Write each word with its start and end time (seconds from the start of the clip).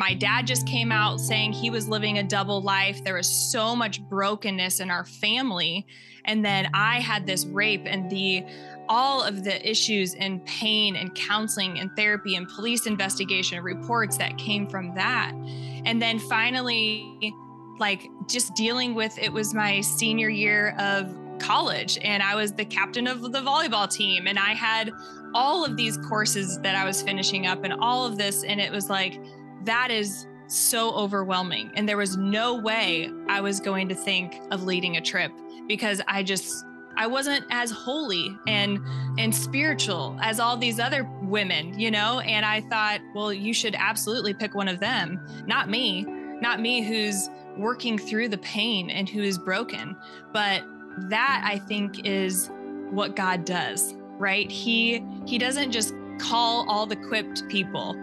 My 0.00 0.14
dad 0.14 0.46
just 0.46 0.66
came 0.66 0.90
out 0.92 1.20
saying 1.20 1.52
he 1.52 1.68
was 1.68 1.86
living 1.86 2.16
a 2.16 2.22
double 2.22 2.62
life. 2.62 3.04
There 3.04 3.16
was 3.16 3.28
so 3.28 3.76
much 3.76 4.00
brokenness 4.00 4.80
in 4.80 4.90
our 4.90 5.04
family. 5.04 5.86
And 6.24 6.42
then 6.42 6.70
I 6.72 7.00
had 7.00 7.26
this 7.26 7.44
rape 7.44 7.82
and 7.84 8.08
the 8.08 8.42
all 8.88 9.22
of 9.22 9.44
the 9.44 9.70
issues 9.70 10.14
and 10.14 10.42
pain 10.46 10.96
and 10.96 11.14
counseling 11.14 11.78
and 11.78 11.94
therapy 11.96 12.34
and 12.36 12.48
police 12.48 12.86
investigation 12.86 13.62
reports 13.62 14.16
that 14.16 14.38
came 14.38 14.66
from 14.66 14.94
that. 14.94 15.32
And 15.84 16.00
then 16.00 16.18
finally, 16.18 17.34
like 17.78 18.08
just 18.26 18.54
dealing 18.54 18.94
with 18.94 19.18
it 19.18 19.30
was 19.30 19.52
my 19.52 19.82
senior 19.82 20.30
year 20.30 20.74
of 20.78 21.14
college 21.40 21.98
and 22.02 22.22
I 22.22 22.36
was 22.36 22.52
the 22.52 22.64
captain 22.64 23.06
of 23.06 23.20
the 23.20 23.40
volleyball 23.40 23.90
team 23.90 24.26
and 24.26 24.38
I 24.38 24.54
had 24.54 24.92
all 25.34 25.64
of 25.64 25.76
these 25.76 25.98
courses 25.98 26.58
that 26.60 26.74
I 26.74 26.84
was 26.84 27.02
finishing 27.02 27.46
up 27.46 27.64
and 27.64 27.74
all 27.74 28.06
of 28.06 28.16
this 28.16 28.44
and 28.44 28.60
it 28.60 28.72
was 28.72 28.88
like 28.88 29.18
that 29.64 29.90
is 29.90 30.26
so 30.46 30.92
overwhelming 30.94 31.70
and 31.74 31.88
there 31.88 31.96
was 31.96 32.16
no 32.16 32.56
way 32.56 33.10
I 33.28 33.40
was 33.40 33.60
going 33.60 33.88
to 33.88 33.94
think 33.94 34.40
of 34.50 34.64
leading 34.64 34.96
a 34.96 35.00
trip 35.00 35.30
because 35.68 36.02
I 36.08 36.22
just 36.22 36.64
I 36.96 37.06
wasn't 37.06 37.46
as 37.50 37.70
holy 37.70 38.36
and 38.46 38.78
and 39.18 39.34
spiritual 39.34 40.18
as 40.20 40.40
all 40.40 40.56
these 40.56 40.78
other 40.78 41.08
women, 41.22 41.78
you 41.78 41.90
know? 41.90 42.20
And 42.20 42.44
I 42.44 42.60
thought, 42.62 43.00
well, 43.14 43.32
you 43.32 43.54
should 43.54 43.74
absolutely 43.78 44.34
pick 44.34 44.54
one 44.54 44.68
of 44.68 44.80
them, 44.80 45.20
not 45.46 45.70
me, 45.70 46.02
not 46.02 46.60
me 46.60 46.82
who's 46.82 47.30
working 47.56 47.98
through 47.98 48.28
the 48.28 48.38
pain 48.38 48.90
and 48.90 49.08
who 49.08 49.22
is 49.22 49.38
broken. 49.38 49.96
But 50.32 50.62
that 51.08 51.42
I 51.44 51.58
think 51.58 52.06
is 52.06 52.50
what 52.90 53.16
God 53.16 53.44
does, 53.44 53.94
right? 54.18 54.50
He 54.50 55.04
he 55.26 55.38
doesn't 55.38 55.70
just 55.70 55.94
call 56.18 56.68
all 56.68 56.86
the 56.86 56.98
equipped 56.98 57.48
people. 57.48 57.96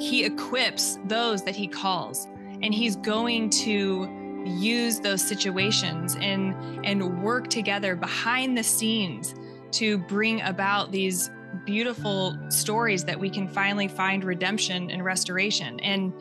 He 0.00 0.24
equips 0.24 0.98
those 1.04 1.44
that 1.44 1.54
he 1.54 1.68
calls. 1.68 2.26
And 2.62 2.74
he's 2.74 2.96
going 2.96 3.50
to 3.50 4.08
use 4.44 5.00
those 5.00 5.22
situations 5.22 6.16
and 6.20 6.54
and 6.84 7.22
work 7.22 7.48
together 7.48 7.94
behind 7.94 8.56
the 8.56 8.62
scenes 8.62 9.34
to 9.72 9.98
bring 9.98 10.40
about 10.42 10.90
these 10.92 11.30
beautiful 11.64 12.36
stories 12.48 13.04
that 13.04 13.18
we 13.18 13.28
can 13.28 13.46
finally 13.48 13.88
find 13.88 14.24
redemption 14.24 14.90
and 14.90 15.04
restoration. 15.04 15.78
And 15.80 16.12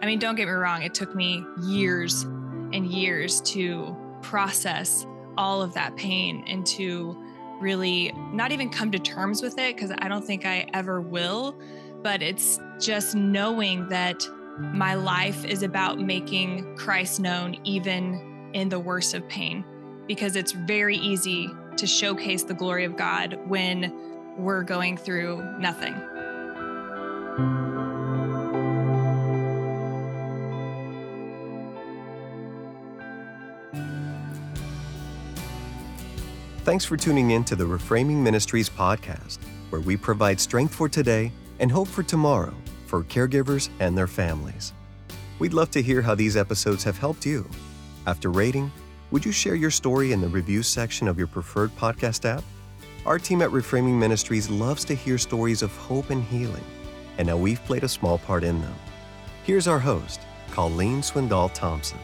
I 0.00 0.06
mean, 0.06 0.18
don't 0.18 0.34
get 0.34 0.46
me 0.46 0.52
wrong, 0.52 0.82
it 0.82 0.94
took 0.94 1.14
me 1.14 1.44
years 1.62 2.22
and 2.22 2.86
years 2.86 3.40
to 3.42 3.96
process 4.22 5.06
all 5.36 5.62
of 5.62 5.72
that 5.74 5.96
pain 5.96 6.44
and 6.46 6.66
to 6.66 7.16
really 7.60 8.12
not 8.32 8.52
even 8.52 8.70
come 8.70 8.90
to 8.92 8.98
terms 8.98 9.42
with 9.42 9.58
it 9.58 9.76
because 9.76 9.92
I 9.98 10.08
don't 10.08 10.24
think 10.24 10.44
I 10.44 10.66
ever 10.74 11.00
will. 11.00 11.58
But 12.02 12.22
it's 12.22 12.60
just 12.80 13.14
knowing 13.14 13.88
that 13.88 14.26
my 14.58 14.94
life 14.94 15.44
is 15.44 15.62
about 15.62 16.00
making 16.00 16.76
Christ 16.76 17.20
known 17.20 17.56
even 17.64 18.50
in 18.54 18.68
the 18.68 18.80
worst 18.80 19.14
of 19.14 19.26
pain 19.28 19.64
because 20.06 20.36
it's 20.36 20.52
very 20.52 20.96
easy 20.96 21.48
to 21.76 21.86
showcase 21.86 22.42
the 22.42 22.54
glory 22.54 22.84
of 22.84 22.96
God 22.96 23.38
when 23.46 23.92
we're 24.36 24.62
going 24.62 24.96
through 24.96 25.42
nothing. 25.58 25.94
Thanks 36.64 36.84
for 36.84 36.96
tuning 36.96 37.30
in 37.30 37.44
to 37.44 37.56
the 37.56 37.64
Reframing 37.64 38.16
Ministries 38.16 38.68
podcast, 38.68 39.38
where 39.70 39.80
we 39.80 39.96
provide 39.96 40.38
strength 40.38 40.74
for 40.74 40.88
today 40.88 41.32
and 41.60 41.72
hope 41.72 41.88
for 41.88 42.02
tomorrow 42.02 42.54
for 42.88 43.04
caregivers 43.04 43.68
and 43.78 43.96
their 43.96 44.06
families. 44.06 44.72
We'd 45.38 45.54
love 45.54 45.70
to 45.72 45.82
hear 45.82 46.02
how 46.02 46.14
these 46.14 46.36
episodes 46.36 46.82
have 46.84 46.98
helped 46.98 47.24
you. 47.24 47.48
After 48.06 48.30
rating, 48.30 48.72
would 49.10 49.24
you 49.24 49.32
share 49.32 49.54
your 49.54 49.70
story 49.70 50.12
in 50.12 50.20
the 50.20 50.28
review 50.28 50.62
section 50.62 51.06
of 51.06 51.18
your 51.18 51.26
preferred 51.26 51.70
podcast 51.76 52.24
app? 52.24 52.42
Our 53.06 53.18
team 53.18 53.42
at 53.42 53.50
Reframing 53.50 53.98
Ministries 53.98 54.50
loves 54.50 54.84
to 54.86 54.94
hear 54.94 55.18
stories 55.18 55.62
of 55.62 55.74
hope 55.76 56.10
and 56.10 56.24
healing, 56.24 56.64
and 57.18 57.28
now 57.28 57.36
we've 57.36 57.64
played 57.64 57.84
a 57.84 57.88
small 57.88 58.18
part 58.18 58.42
in 58.42 58.60
them. 58.60 58.74
Here's 59.44 59.68
our 59.68 59.78
host, 59.78 60.20
Colleen 60.50 61.00
Swindoll 61.00 61.52
Thompson. 61.54 61.98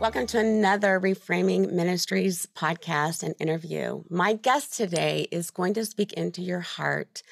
Welcome 0.00 0.28
to 0.28 0.38
another 0.38 1.00
Reframing 1.00 1.72
Ministries 1.72 2.46
podcast 2.54 3.24
and 3.24 3.34
interview. 3.40 4.04
My 4.08 4.34
guest 4.34 4.76
today 4.76 5.26
is 5.32 5.50
going 5.50 5.74
to 5.74 5.84
speak 5.84 6.12
into 6.12 6.42
your 6.42 6.60
heart 6.60 7.22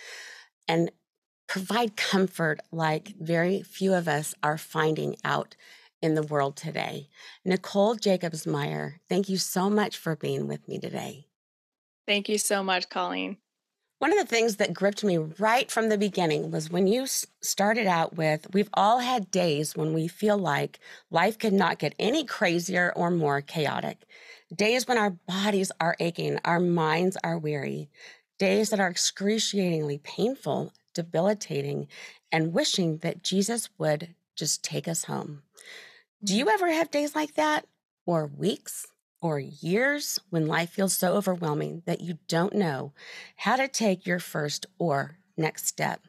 and 0.67 0.91
provide 1.47 1.97
comfort 1.97 2.61
like 2.73 3.15
very 3.21 3.63
few 3.63 3.95
of 3.95 4.09
us 4.09 4.35
are 4.43 4.59
finding 4.59 5.17
out 5.25 5.57
in 6.03 6.15
the 6.15 6.23
world 6.23 6.57
today. 6.57 7.09
Nicole 7.45 7.95
Jacobs 7.95 8.47
Meyer, 8.47 9.01
thank 9.09 9.29
you 9.29 9.37
so 9.37 9.71
much 9.71 9.97
for 9.97 10.17
being 10.17 10.47
with 10.47 10.69
me 10.69 10.79
today. 10.79 11.27
Thank 12.07 12.29
you 12.29 12.39
so 12.39 12.63
much, 12.63 12.89
Colleen. 12.89 13.39
One 13.99 14.13
of 14.13 14.19
the 14.19 14.27
things 14.27 14.57
that 14.57 14.75
gripped 14.75 15.03
me 15.03 15.17
right 15.17 15.71
from 15.71 15.89
the 15.89 15.97
beginning 15.97 16.51
was 16.51 16.71
when 16.71 16.87
you 16.87 17.07
started 17.07 17.87
out 17.87 18.15
with 18.15 18.47
We've 18.53 18.69
all 18.75 18.99
had 18.99 19.31
days 19.31 19.75
when 19.75 19.95
we 19.95 20.07
feel 20.07 20.37
like 20.37 20.79
life 21.11 21.39
could 21.39 21.55
not 21.55 21.79
get 21.79 21.95
any 21.99 22.25
crazier 22.25 22.93
or 22.95 23.11
more 23.11 23.41
chaotic. 23.41 24.05
Days 24.55 24.87
when 24.87 24.99
our 24.99 25.11
bodies 25.11 25.73
are 25.81 25.97
aching, 25.99 26.39
our 26.45 26.61
minds 26.61 27.17
are 27.25 27.39
weary, 27.39 27.89
days 28.39 28.69
that 28.69 28.81
are 28.81 28.91
excruciatingly 28.91 29.99
painful 30.05 30.75
debilitating 30.97 31.87
and 32.33 32.53
wishing 32.53 32.99
that 32.99 33.23
Jesus 33.23 33.71
would 33.79 34.15
just 34.35 34.65
take 34.65 34.89
us 34.89 35.05
home. 35.05 35.43
Do 36.25 36.35
you 36.37 36.47
mm. 36.47 36.53
ever 36.53 36.73
have 36.73 36.91
days 36.91 37.15
like 37.15 37.35
that, 37.35 37.67
or 38.05 38.27
weeks, 38.27 38.87
or 39.21 39.39
years 39.39 40.19
when 40.31 40.47
life 40.47 40.71
feels 40.71 40.95
so 40.95 41.15
overwhelming 41.15 41.83
that 41.87 42.01
you 42.01 42.19
don't 42.29 42.55
know 42.55 42.93
how 43.37 43.57
to 43.57 43.69
take 43.69 44.07
your 44.07 44.19
first 44.19 44.67
or 44.79 45.19
next 45.37 45.67
step? 45.67 46.01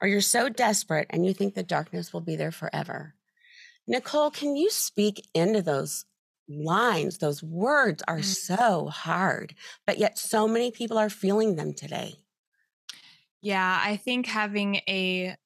Or 0.00 0.08
you're 0.08 0.20
so 0.20 0.48
desperate 0.48 1.06
and 1.10 1.26
you 1.26 1.34
think 1.34 1.54
the 1.54 1.62
darkness 1.62 2.12
will 2.12 2.20
be 2.20 2.36
there 2.36 2.52
forever? 2.52 3.14
Nicole, 3.86 4.30
can 4.30 4.54
you 4.56 4.70
speak 4.70 5.26
into 5.34 5.60
those 5.60 6.04
lines? 6.48 7.18
Those 7.18 7.42
words 7.42 8.02
are 8.06 8.18
mm. 8.18 8.24
so 8.24 8.86
hard, 8.86 9.54
but 9.86 9.98
yet 9.98 10.18
so 10.18 10.46
many 10.46 10.70
people 10.70 10.98
are 10.98 11.10
feeling 11.10 11.56
them 11.56 11.74
today. 11.74 12.21
Yeah, 13.42 13.80
I 13.84 13.96
think 13.96 14.26
having 14.26 14.76
a 14.88 15.36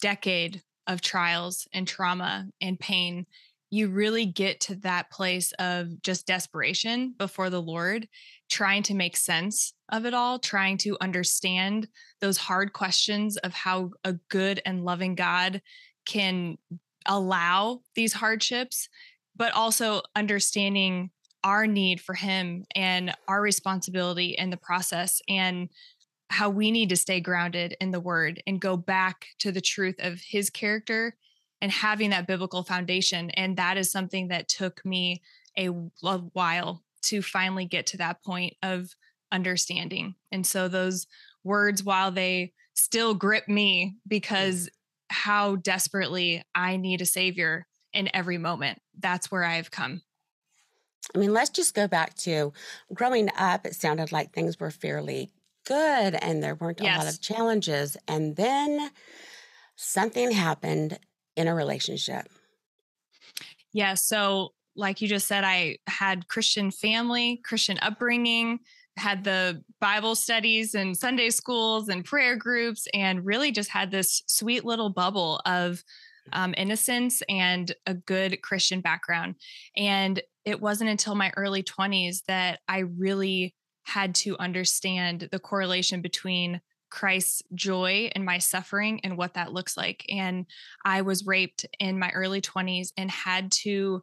decade 0.00 0.62
of 0.86 1.02
trials 1.02 1.68
and 1.72 1.86
trauma 1.86 2.48
and 2.60 2.80
pain, 2.80 3.26
you 3.70 3.88
really 3.88 4.24
get 4.24 4.60
to 4.60 4.76
that 4.76 5.10
place 5.10 5.52
of 5.58 6.00
just 6.02 6.26
desperation 6.26 7.14
before 7.18 7.50
the 7.50 7.60
Lord, 7.60 8.08
trying 8.48 8.82
to 8.84 8.94
make 8.94 9.14
sense 9.14 9.74
of 9.90 10.06
it 10.06 10.14
all, 10.14 10.38
trying 10.38 10.78
to 10.78 10.96
understand 11.02 11.88
those 12.22 12.38
hard 12.38 12.72
questions 12.72 13.36
of 13.36 13.52
how 13.52 13.90
a 14.04 14.14
good 14.30 14.62
and 14.64 14.86
loving 14.86 15.14
God 15.14 15.60
can 16.06 16.56
allow 17.04 17.82
these 17.94 18.14
hardships, 18.14 18.88
but 19.36 19.52
also 19.52 20.00
understanding 20.16 21.10
our 21.44 21.66
need 21.66 22.00
for 22.00 22.14
Him 22.14 22.64
and 22.74 23.14
our 23.28 23.42
responsibility 23.42 24.30
in 24.30 24.48
the 24.48 24.56
process. 24.56 25.20
And 25.28 25.68
how 26.30 26.50
we 26.50 26.70
need 26.70 26.90
to 26.90 26.96
stay 26.96 27.20
grounded 27.20 27.76
in 27.80 27.90
the 27.90 28.00
word 28.00 28.42
and 28.46 28.60
go 28.60 28.76
back 28.76 29.26
to 29.38 29.50
the 29.50 29.60
truth 29.60 29.96
of 29.98 30.20
his 30.20 30.50
character 30.50 31.14
and 31.60 31.72
having 31.72 32.10
that 32.10 32.26
biblical 32.26 32.62
foundation. 32.62 33.30
And 33.30 33.56
that 33.56 33.76
is 33.76 33.90
something 33.90 34.28
that 34.28 34.48
took 34.48 34.84
me 34.84 35.22
a, 35.56 35.68
while 35.68 36.82
to 37.02 37.22
finally 37.22 37.64
get 37.64 37.86
to 37.88 37.96
that 37.96 38.22
point 38.22 38.54
of 38.62 38.94
understanding. 39.32 40.14
And 40.30 40.46
so 40.46 40.68
those 40.68 41.06
words, 41.44 41.82
while 41.82 42.10
they 42.10 42.52
still 42.74 43.14
grip 43.14 43.48
me 43.48 43.96
because 44.06 44.68
how 45.10 45.56
desperately 45.56 46.42
I 46.54 46.76
need 46.76 47.00
a 47.00 47.06
savior 47.06 47.66
in 47.92 48.10
every 48.14 48.38
moment, 48.38 48.80
that's 48.98 49.30
where 49.30 49.44
I've 49.44 49.70
come. 49.70 50.02
I 51.14 51.18
mean, 51.18 51.32
let's 51.32 51.50
just 51.50 51.74
go 51.74 51.88
back 51.88 52.14
to 52.16 52.52
growing 52.92 53.30
up, 53.36 53.66
it 53.66 53.74
sounded 53.74 54.12
like 54.12 54.32
things 54.32 54.60
were 54.60 54.70
fairly 54.70 55.30
good 55.68 56.14
and 56.14 56.42
there 56.42 56.54
weren't 56.54 56.80
a 56.80 56.84
lot 56.84 57.06
of 57.06 57.20
challenges. 57.20 57.96
And 58.08 58.34
then 58.34 58.90
something 59.76 60.30
happened 60.32 60.98
in 61.36 61.46
a 61.46 61.54
relationship. 61.54 62.26
Yeah. 63.72 63.94
So, 63.94 64.54
like 64.74 65.00
you 65.00 65.08
just 65.08 65.26
said, 65.26 65.44
I 65.44 65.78
had 65.86 66.28
Christian 66.28 66.70
family, 66.70 67.40
Christian 67.44 67.78
upbringing, 67.82 68.60
had 68.96 69.24
the 69.24 69.62
Bible 69.80 70.14
studies 70.14 70.74
and 70.74 70.96
Sunday 70.96 71.30
schools 71.30 71.88
and 71.88 72.04
prayer 72.04 72.36
groups, 72.36 72.86
and 72.94 73.24
really 73.24 73.50
just 73.52 73.70
had 73.70 73.90
this 73.90 74.22
sweet 74.26 74.64
little 74.64 74.88
bubble 74.88 75.40
of 75.44 75.82
um, 76.32 76.54
innocence 76.56 77.22
and 77.28 77.74
a 77.86 77.94
good 77.94 78.40
Christian 78.42 78.80
background. 78.80 79.34
And 79.76 80.22
it 80.44 80.60
wasn't 80.60 80.90
until 80.90 81.14
my 81.14 81.32
early 81.36 81.62
20s 81.62 82.22
that 82.26 82.60
I 82.68 82.78
really 82.78 83.54
had 83.88 84.14
to 84.14 84.36
understand 84.38 85.28
the 85.32 85.38
correlation 85.38 86.02
between 86.02 86.60
Christ's 86.90 87.42
joy 87.54 88.10
and 88.14 88.24
my 88.24 88.38
suffering 88.38 89.00
and 89.02 89.16
what 89.16 89.34
that 89.34 89.52
looks 89.52 89.76
like. 89.76 90.04
And 90.10 90.46
I 90.84 91.02
was 91.02 91.26
raped 91.26 91.66
in 91.80 91.98
my 91.98 92.10
early 92.10 92.40
20s 92.40 92.92
and 92.96 93.10
had 93.10 93.50
to 93.52 94.02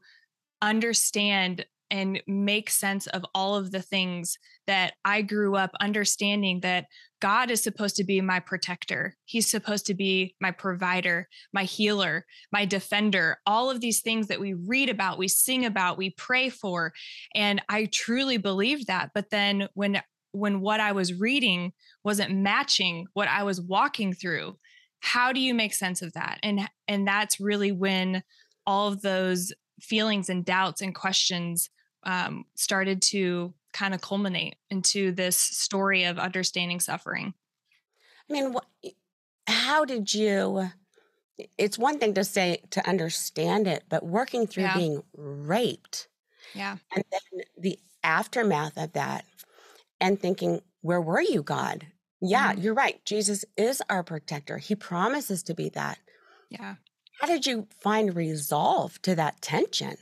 understand 0.61 1.65
and 1.95 2.21
make 2.27 2.69
sense 2.69 3.07
of 3.07 3.25
all 3.33 3.55
of 3.55 3.71
the 3.71 3.81
things 3.81 4.37
that 4.67 4.95
I 5.05 5.21
grew 5.21 5.55
up 5.55 5.71
understanding 5.79 6.59
that 6.59 6.87
God 7.21 7.49
is 7.49 7.63
supposed 7.63 7.95
to 7.95 8.03
be 8.03 8.19
my 8.19 8.41
protector. 8.41 9.15
He's 9.23 9.49
supposed 9.49 9.85
to 9.85 9.93
be 9.93 10.35
my 10.41 10.51
provider, 10.51 11.29
my 11.53 11.63
healer, 11.63 12.25
my 12.51 12.65
defender, 12.65 13.37
all 13.45 13.69
of 13.69 13.79
these 13.79 14.01
things 14.01 14.27
that 14.27 14.41
we 14.41 14.53
read 14.53 14.89
about, 14.89 15.17
we 15.17 15.29
sing 15.29 15.65
about, 15.65 15.97
we 15.97 16.09
pray 16.09 16.49
for. 16.49 16.91
And 17.33 17.61
I 17.69 17.85
truly 17.85 18.35
believed 18.35 18.87
that. 18.87 19.11
But 19.15 19.29
then 19.29 19.69
when 19.73 20.01
when 20.33 20.59
what 20.59 20.81
I 20.81 20.91
was 20.91 21.13
reading 21.13 21.71
wasn't 22.03 22.35
matching 22.35 23.07
what 23.13 23.29
I 23.29 23.43
was 23.43 23.61
walking 23.61 24.11
through, 24.11 24.57
how 24.99 25.31
do 25.31 25.39
you 25.39 25.53
make 25.53 25.73
sense 25.73 26.01
of 26.01 26.11
that? 26.11 26.39
And 26.43 26.67
and 26.89 27.07
that's 27.07 27.39
really 27.39 27.71
when 27.71 28.21
all 28.67 28.89
of 28.89 29.01
those 29.01 29.53
feelings 29.79 30.27
and 30.27 30.43
doubts 30.43 30.81
and 30.81 30.93
questions 30.93 31.69
um, 32.05 32.45
started 32.55 33.01
to 33.01 33.53
kind 33.73 33.93
of 33.93 34.01
culminate 34.01 34.55
into 34.69 35.11
this 35.11 35.35
story 35.35 36.03
of 36.05 36.17
understanding 36.17 36.79
suffering. 36.79 37.33
I 38.29 38.33
mean, 38.33 38.53
wh- 38.53 38.89
how 39.47 39.85
did 39.85 40.13
you? 40.13 40.71
It's 41.57 41.77
one 41.77 41.99
thing 41.99 42.13
to 42.13 42.23
say 42.23 42.61
to 42.71 42.87
understand 42.87 43.67
it, 43.67 43.83
but 43.89 44.05
working 44.05 44.47
through 44.47 44.63
yeah. 44.63 44.77
being 44.77 45.03
raped, 45.15 46.07
yeah, 46.53 46.77
and 46.95 47.03
then 47.11 47.43
the 47.57 47.79
aftermath 48.03 48.77
of 48.77 48.93
that, 48.93 49.25
and 49.99 50.19
thinking, 50.19 50.61
where 50.81 51.01
were 51.01 51.21
you, 51.21 51.43
God? 51.43 51.87
Yeah, 52.21 52.53
mm-hmm. 52.53 52.61
you're 52.61 52.73
right. 52.73 53.03
Jesus 53.05 53.43
is 53.57 53.81
our 53.89 54.03
protector. 54.03 54.57
He 54.57 54.75
promises 54.75 55.43
to 55.43 55.53
be 55.53 55.69
that. 55.69 55.99
Yeah. 56.49 56.75
How 57.19 57.27
did 57.27 57.45
you 57.45 57.67
find 57.81 58.15
resolve 58.15 59.01
to 59.03 59.15
that 59.15 59.41
tension? 59.41 59.97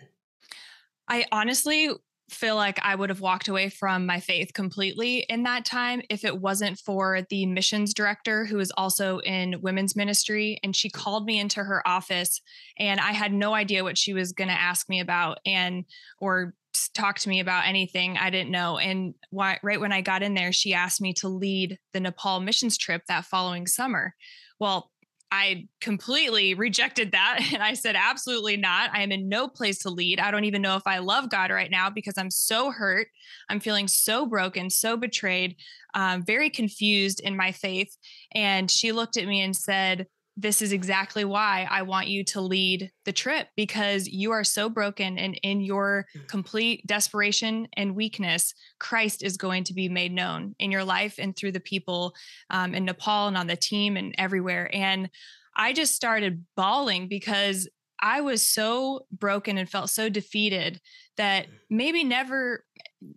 I 1.07 1.25
honestly 1.31 1.89
feel 2.29 2.55
like 2.55 2.79
I 2.81 2.95
would 2.95 3.09
have 3.09 3.21
walked 3.21 3.47
away 3.47 3.69
from 3.69 4.05
my 4.05 4.19
faith 4.19 4.53
completely 4.53 5.19
in 5.29 5.43
that 5.43 5.65
time 5.65 6.01
if 6.09 6.23
it 6.23 6.39
wasn't 6.39 6.79
for 6.79 7.21
the 7.29 7.45
missions 7.45 7.93
director 7.93 8.45
who 8.45 8.59
is 8.59 8.71
also 8.77 9.19
in 9.19 9.61
women's 9.61 9.95
ministry. 9.95 10.59
And 10.63 10.75
she 10.75 10.89
called 10.89 11.25
me 11.25 11.39
into 11.39 11.63
her 11.63 11.87
office, 11.87 12.41
and 12.77 12.99
I 12.99 13.11
had 13.11 13.33
no 13.33 13.53
idea 13.53 13.83
what 13.83 13.97
she 13.97 14.13
was 14.13 14.31
going 14.31 14.47
to 14.49 14.59
ask 14.59 14.89
me 14.89 14.99
about 14.99 15.39
and 15.45 15.85
or 16.19 16.53
talk 16.95 17.19
to 17.19 17.29
me 17.29 17.39
about 17.39 17.67
anything 17.67 18.17
I 18.17 18.29
didn't 18.29 18.51
know. 18.51 18.77
And 18.77 19.13
why, 19.29 19.59
right 19.61 19.79
when 19.79 19.91
I 19.91 20.01
got 20.01 20.23
in 20.23 20.33
there, 20.33 20.51
she 20.51 20.73
asked 20.73 21.01
me 21.01 21.13
to 21.15 21.27
lead 21.27 21.77
the 21.93 21.99
Nepal 21.99 22.39
missions 22.39 22.77
trip 22.77 23.03
that 23.07 23.25
following 23.25 23.67
summer. 23.67 24.15
Well, 24.59 24.91
I 25.33 25.67
completely 25.81 26.53
rejected 26.53 27.11
that. 27.13 27.39
And 27.53 27.63
I 27.63 27.73
said, 27.73 27.95
absolutely 27.95 28.55
not. 28.55 28.91
I 28.93 29.01
am 29.01 29.11
in 29.11 29.27
no 29.27 29.47
place 29.47 29.79
to 29.79 29.89
lead. 29.89 30.19
I 30.19 30.29
don't 30.29 30.43
even 30.43 30.61
know 30.61 30.75
if 30.75 30.83
I 30.85 30.99
love 30.99 31.29
God 31.29 31.49
right 31.49 31.69
now 31.71 31.89
because 31.89 32.13
I'm 32.17 32.29
so 32.29 32.71
hurt. 32.71 33.07
I'm 33.49 33.59
feeling 33.59 33.87
so 33.87 34.25
broken, 34.27 34.69
so 34.69 34.95
betrayed, 34.95 35.55
um, 35.95 36.23
very 36.23 36.49
confused 36.49 37.19
in 37.19 37.35
my 37.35 37.51
faith. 37.51 37.95
And 38.33 38.69
she 38.69 38.91
looked 38.91 39.17
at 39.17 39.27
me 39.27 39.41
and 39.41 39.55
said, 39.55 40.07
this 40.35 40.61
is 40.61 40.71
exactly 40.71 41.25
why 41.25 41.67
I 41.69 41.83
want 41.83 42.07
you 42.07 42.23
to 42.25 42.41
lead 42.41 42.91
the 43.05 43.13
trip 43.13 43.49
because 43.55 44.07
you 44.07 44.31
are 44.31 44.43
so 44.43 44.67
broken 44.67 45.19
and 45.19 45.39
in 45.43 45.61
your 45.61 46.07
mm. 46.15 46.27
complete 46.27 46.85
desperation 46.87 47.67
and 47.77 47.95
weakness, 47.95 48.53
Christ 48.79 49.23
is 49.23 49.37
going 49.37 49.63
to 49.65 49.73
be 49.73 49.89
made 49.89 50.11
known 50.11 50.55
in 50.57 50.71
your 50.71 50.83
life 50.83 51.15
and 51.19 51.35
through 51.35 51.51
the 51.51 51.59
people 51.59 52.13
um, 52.49 52.73
in 52.73 52.85
Nepal 52.85 53.27
and 53.27 53.37
on 53.37 53.47
the 53.47 53.55
team 53.55 53.95
and 53.95 54.15
everywhere. 54.17 54.69
And 54.73 55.09
I 55.55 55.71
just 55.71 55.95
started 55.95 56.45
bawling 56.55 57.07
because 57.07 57.69
I 58.01 58.21
was 58.21 58.45
so 58.45 59.05
broken 59.11 59.57
and 59.57 59.69
felt 59.69 59.91
so 59.91 60.09
defeated 60.09 60.81
that 61.17 61.45
mm. 61.45 61.51
maybe 61.69 62.03
never 62.03 62.65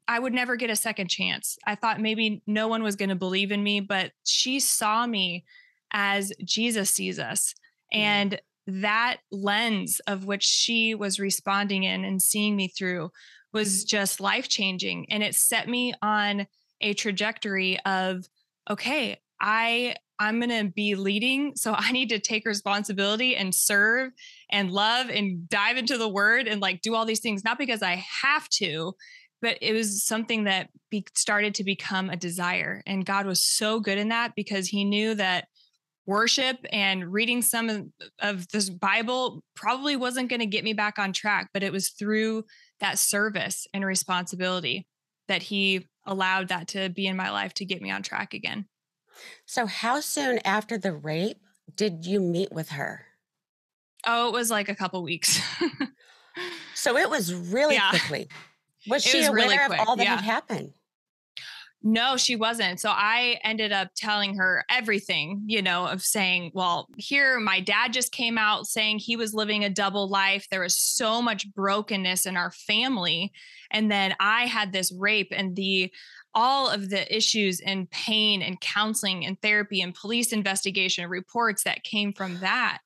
I 0.08 0.18
would 0.18 0.32
never 0.32 0.56
get 0.56 0.68
a 0.68 0.76
second 0.76 1.08
chance. 1.08 1.56
I 1.64 1.76
thought 1.76 2.00
maybe 2.00 2.42
no 2.46 2.66
one 2.66 2.82
was 2.82 2.96
going 2.96 3.08
to 3.08 3.14
believe 3.14 3.52
in 3.52 3.62
me, 3.62 3.78
but 3.78 4.10
she 4.24 4.58
saw 4.58 5.06
me 5.06 5.44
as 5.96 6.30
Jesus 6.44 6.90
sees 6.90 7.18
us. 7.18 7.54
Mm-hmm. 7.92 8.00
And 8.00 8.40
that 8.68 9.18
lens 9.32 10.00
of 10.06 10.26
which 10.26 10.44
she 10.44 10.94
was 10.94 11.18
responding 11.18 11.84
in 11.84 12.04
and 12.04 12.20
seeing 12.20 12.54
me 12.54 12.68
through 12.68 13.10
was 13.52 13.78
mm-hmm. 13.78 13.88
just 13.88 14.20
life 14.20 14.48
changing. 14.48 15.06
And 15.10 15.22
it 15.22 15.34
set 15.34 15.68
me 15.68 15.94
on 16.02 16.46
a 16.80 16.92
trajectory 16.94 17.80
of, 17.84 18.26
okay, 18.70 19.20
I 19.40 19.96
I'm 20.18 20.40
going 20.40 20.64
to 20.64 20.72
be 20.72 20.94
leading. 20.94 21.52
So 21.56 21.74
I 21.76 21.92
need 21.92 22.08
to 22.08 22.18
take 22.18 22.46
responsibility 22.46 23.36
and 23.36 23.54
serve 23.54 24.12
and 24.50 24.70
love 24.70 25.10
and 25.10 25.46
dive 25.46 25.76
into 25.76 25.98
the 25.98 26.08
word 26.08 26.48
and 26.48 26.60
like 26.60 26.80
do 26.80 26.94
all 26.94 27.04
these 27.04 27.20
things, 27.20 27.44
not 27.44 27.58
because 27.58 27.82
I 27.82 28.02
have 28.22 28.48
to, 28.50 28.94
but 29.42 29.58
it 29.60 29.74
was 29.74 30.06
something 30.06 30.44
that 30.44 30.70
be, 30.90 31.04
started 31.14 31.54
to 31.56 31.64
become 31.64 32.08
a 32.08 32.16
desire. 32.16 32.82
And 32.86 33.04
God 33.04 33.26
was 33.26 33.44
so 33.44 33.78
good 33.78 33.98
in 33.98 34.08
that 34.08 34.34
because 34.34 34.68
he 34.68 34.84
knew 34.84 35.14
that 35.16 35.48
worship 36.06 36.58
and 36.72 37.12
reading 37.12 37.42
some 37.42 37.68
of, 37.68 37.86
of 38.20 38.48
this 38.48 38.70
Bible 38.70 39.42
probably 39.54 39.96
wasn't 39.96 40.30
going 40.30 40.40
to 40.40 40.46
get 40.46 40.64
me 40.64 40.72
back 40.72 40.98
on 40.98 41.12
track, 41.12 41.50
but 41.52 41.62
it 41.62 41.72
was 41.72 41.90
through 41.90 42.44
that 42.80 42.98
service 42.98 43.66
and 43.74 43.84
responsibility 43.84 44.86
that 45.28 45.42
he 45.42 45.86
allowed 46.06 46.48
that 46.48 46.68
to 46.68 46.88
be 46.88 47.06
in 47.06 47.16
my 47.16 47.30
life 47.30 47.52
to 47.54 47.64
get 47.64 47.82
me 47.82 47.90
on 47.90 48.02
track 48.02 48.34
again. 48.34 48.66
So, 49.46 49.66
how 49.66 50.00
soon 50.00 50.38
after 50.44 50.78
the 50.78 50.92
rape 50.92 51.40
did 51.74 52.06
you 52.06 52.20
meet 52.20 52.52
with 52.52 52.70
her? 52.70 53.06
Oh, 54.06 54.28
it 54.28 54.32
was 54.32 54.50
like 54.50 54.68
a 54.68 54.74
couple 54.74 55.02
weeks. 55.02 55.40
so, 56.74 56.96
it 56.96 57.10
was 57.10 57.34
really 57.34 57.74
yeah. 57.74 57.90
quickly. 57.90 58.28
Was 58.88 59.02
she 59.02 59.18
was 59.18 59.28
aware 59.28 59.48
really 59.48 59.56
of 59.56 59.88
all 59.88 59.96
that 59.96 60.04
yeah. 60.04 60.16
had 60.16 60.24
happened? 60.24 60.72
No, 61.88 62.16
she 62.16 62.34
wasn't. 62.34 62.80
So 62.80 62.88
I 62.90 63.38
ended 63.44 63.70
up 63.70 63.90
telling 63.94 64.38
her 64.38 64.64
everything, 64.68 65.44
you 65.46 65.62
know, 65.62 65.86
of 65.86 66.02
saying, 66.02 66.50
well, 66.52 66.88
here, 66.96 67.38
my 67.38 67.60
dad 67.60 67.92
just 67.92 68.10
came 68.10 68.36
out 68.36 68.66
saying 68.66 68.98
he 68.98 69.14
was 69.14 69.32
living 69.32 69.62
a 69.62 69.70
double 69.70 70.08
life. 70.08 70.48
There 70.50 70.62
was 70.62 70.76
so 70.76 71.22
much 71.22 71.48
brokenness 71.54 72.26
in 72.26 72.36
our 72.36 72.50
family. 72.50 73.30
And 73.70 73.88
then 73.88 74.16
I 74.18 74.46
had 74.46 74.72
this 74.72 74.92
rape 74.98 75.28
and 75.30 75.54
the, 75.54 75.92
all 76.34 76.68
of 76.68 76.90
the 76.90 77.16
issues 77.16 77.60
and 77.60 77.88
pain 77.88 78.42
and 78.42 78.60
counseling 78.60 79.24
and 79.24 79.40
therapy 79.40 79.80
and 79.80 79.94
police 79.94 80.32
investigation 80.32 81.08
reports 81.08 81.62
that 81.62 81.84
came 81.84 82.12
from 82.12 82.40
that. 82.40 82.78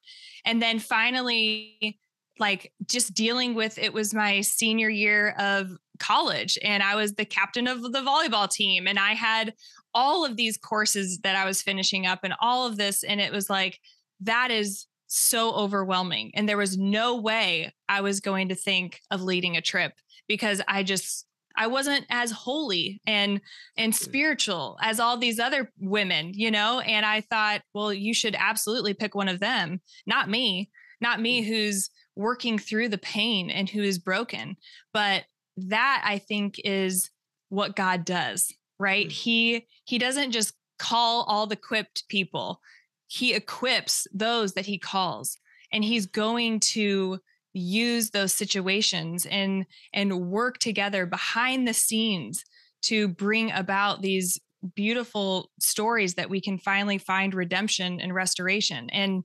And 0.45 0.61
then 0.61 0.79
finally, 0.79 1.99
like 2.39 2.71
just 2.87 3.15
dealing 3.15 3.55
with 3.55 3.79
it 3.79 3.95
was 3.95 4.13
my 4.13 4.43
senior 4.43 4.91
year 4.91 5.31
of 5.39 5.71
college 6.01 6.59
and 6.65 6.83
I 6.83 6.97
was 6.97 7.15
the 7.15 7.25
captain 7.25 7.69
of 7.69 7.83
the 7.83 8.01
volleyball 8.01 8.51
team 8.51 8.87
and 8.87 8.99
I 8.99 9.15
had 9.15 9.55
all 9.95 10.25
of 10.25 10.37
these 10.37 10.57
courses 10.57 11.19
that 11.21 11.37
I 11.37 11.45
was 11.45 11.63
finishing 11.63 12.07
up 12.07 12.21
and 12.25 12.35
all 12.41 12.67
of 12.67 12.77
this 12.77 13.05
and 13.05 13.21
it 13.21 13.33
was 13.33 13.49
like 13.49 13.79
that 14.21 14.51
is 14.51 14.87
so 15.07 15.53
overwhelming 15.53 16.31
and 16.35 16.49
there 16.49 16.57
was 16.57 16.79
no 16.79 17.17
way 17.17 17.73
I 17.89 18.01
was 18.01 18.21
going 18.21 18.49
to 18.49 18.55
think 18.55 19.01
of 19.11 19.23
leading 19.23 19.57
a 19.57 19.63
trip 19.63 19.93
because 20.27 20.63
I 20.67 20.83
just 20.83 21.27
I 21.57 21.67
wasn't 21.67 22.07
as 22.09 22.31
holy 22.31 23.01
and 23.07 23.41
and 23.77 23.95
spiritual 23.95 24.79
as 24.81 25.01
all 25.01 25.17
these 25.17 25.41
other 25.41 25.71
women, 25.79 26.33
you 26.33 26.51
know, 26.51 26.81
and 26.81 27.05
I 27.05 27.23
thought, 27.23 27.63
well, 27.75 27.93
you 27.93 28.15
should 28.15 28.37
absolutely 28.39 28.95
pick 28.95 29.15
one 29.15 29.29
of 29.29 29.41
them, 29.41 29.81
not 30.07 30.31
me, 30.31 30.71
not 31.01 31.21
me 31.21 31.43
mm. 31.43 31.47
who's 31.47 31.91
working 32.17 32.59
through 32.59 32.89
the 32.89 32.99
pain 32.99 33.51
and 33.51 33.69
who 33.69 33.83
is 33.83 33.99
broken. 33.99 34.57
But 34.93 35.25
that 35.69 36.03
I 36.05 36.19
think 36.19 36.61
is 36.65 37.11
what 37.49 37.77
God 37.77 38.05
does, 38.05 38.53
right? 38.79 39.07
Mm-hmm. 39.07 39.13
He 39.13 39.67
he 39.85 39.99
doesn't 39.99 40.33
just 40.33 40.55
call 40.79 41.25
all 41.25 41.47
the 41.47 41.57
equipped 41.57 42.05
people. 42.09 42.61
He 43.07 43.35
equips 43.35 44.07
those 44.13 44.55
that 44.55 44.67
he 44.67 44.79
calls. 44.79 45.37
And 45.73 45.85
he's 45.85 46.07
going 46.07 46.61
to 46.61 47.21
use 47.53 48.11
those 48.11 48.33
situations 48.33 49.27
and 49.27 49.67
and 49.93 50.31
work 50.31 50.59
together 50.59 51.07
behind 51.07 51.67
the 51.67 51.75
scenes 51.75 52.45
to 52.83 53.09
bring 53.09 53.51
about 53.53 54.03
these 54.03 54.41
beautiful 54.75 55.51
stories 55.59 56.15
that 56.15 56.31
we 56.31 56.41
can 56.41 56.59
finally 56.59 56.99
find 56.99 57.35
redemption 57.35 58.01
and 58.01 58.15
restoration. 58.15 58.89
And 58.91 59.25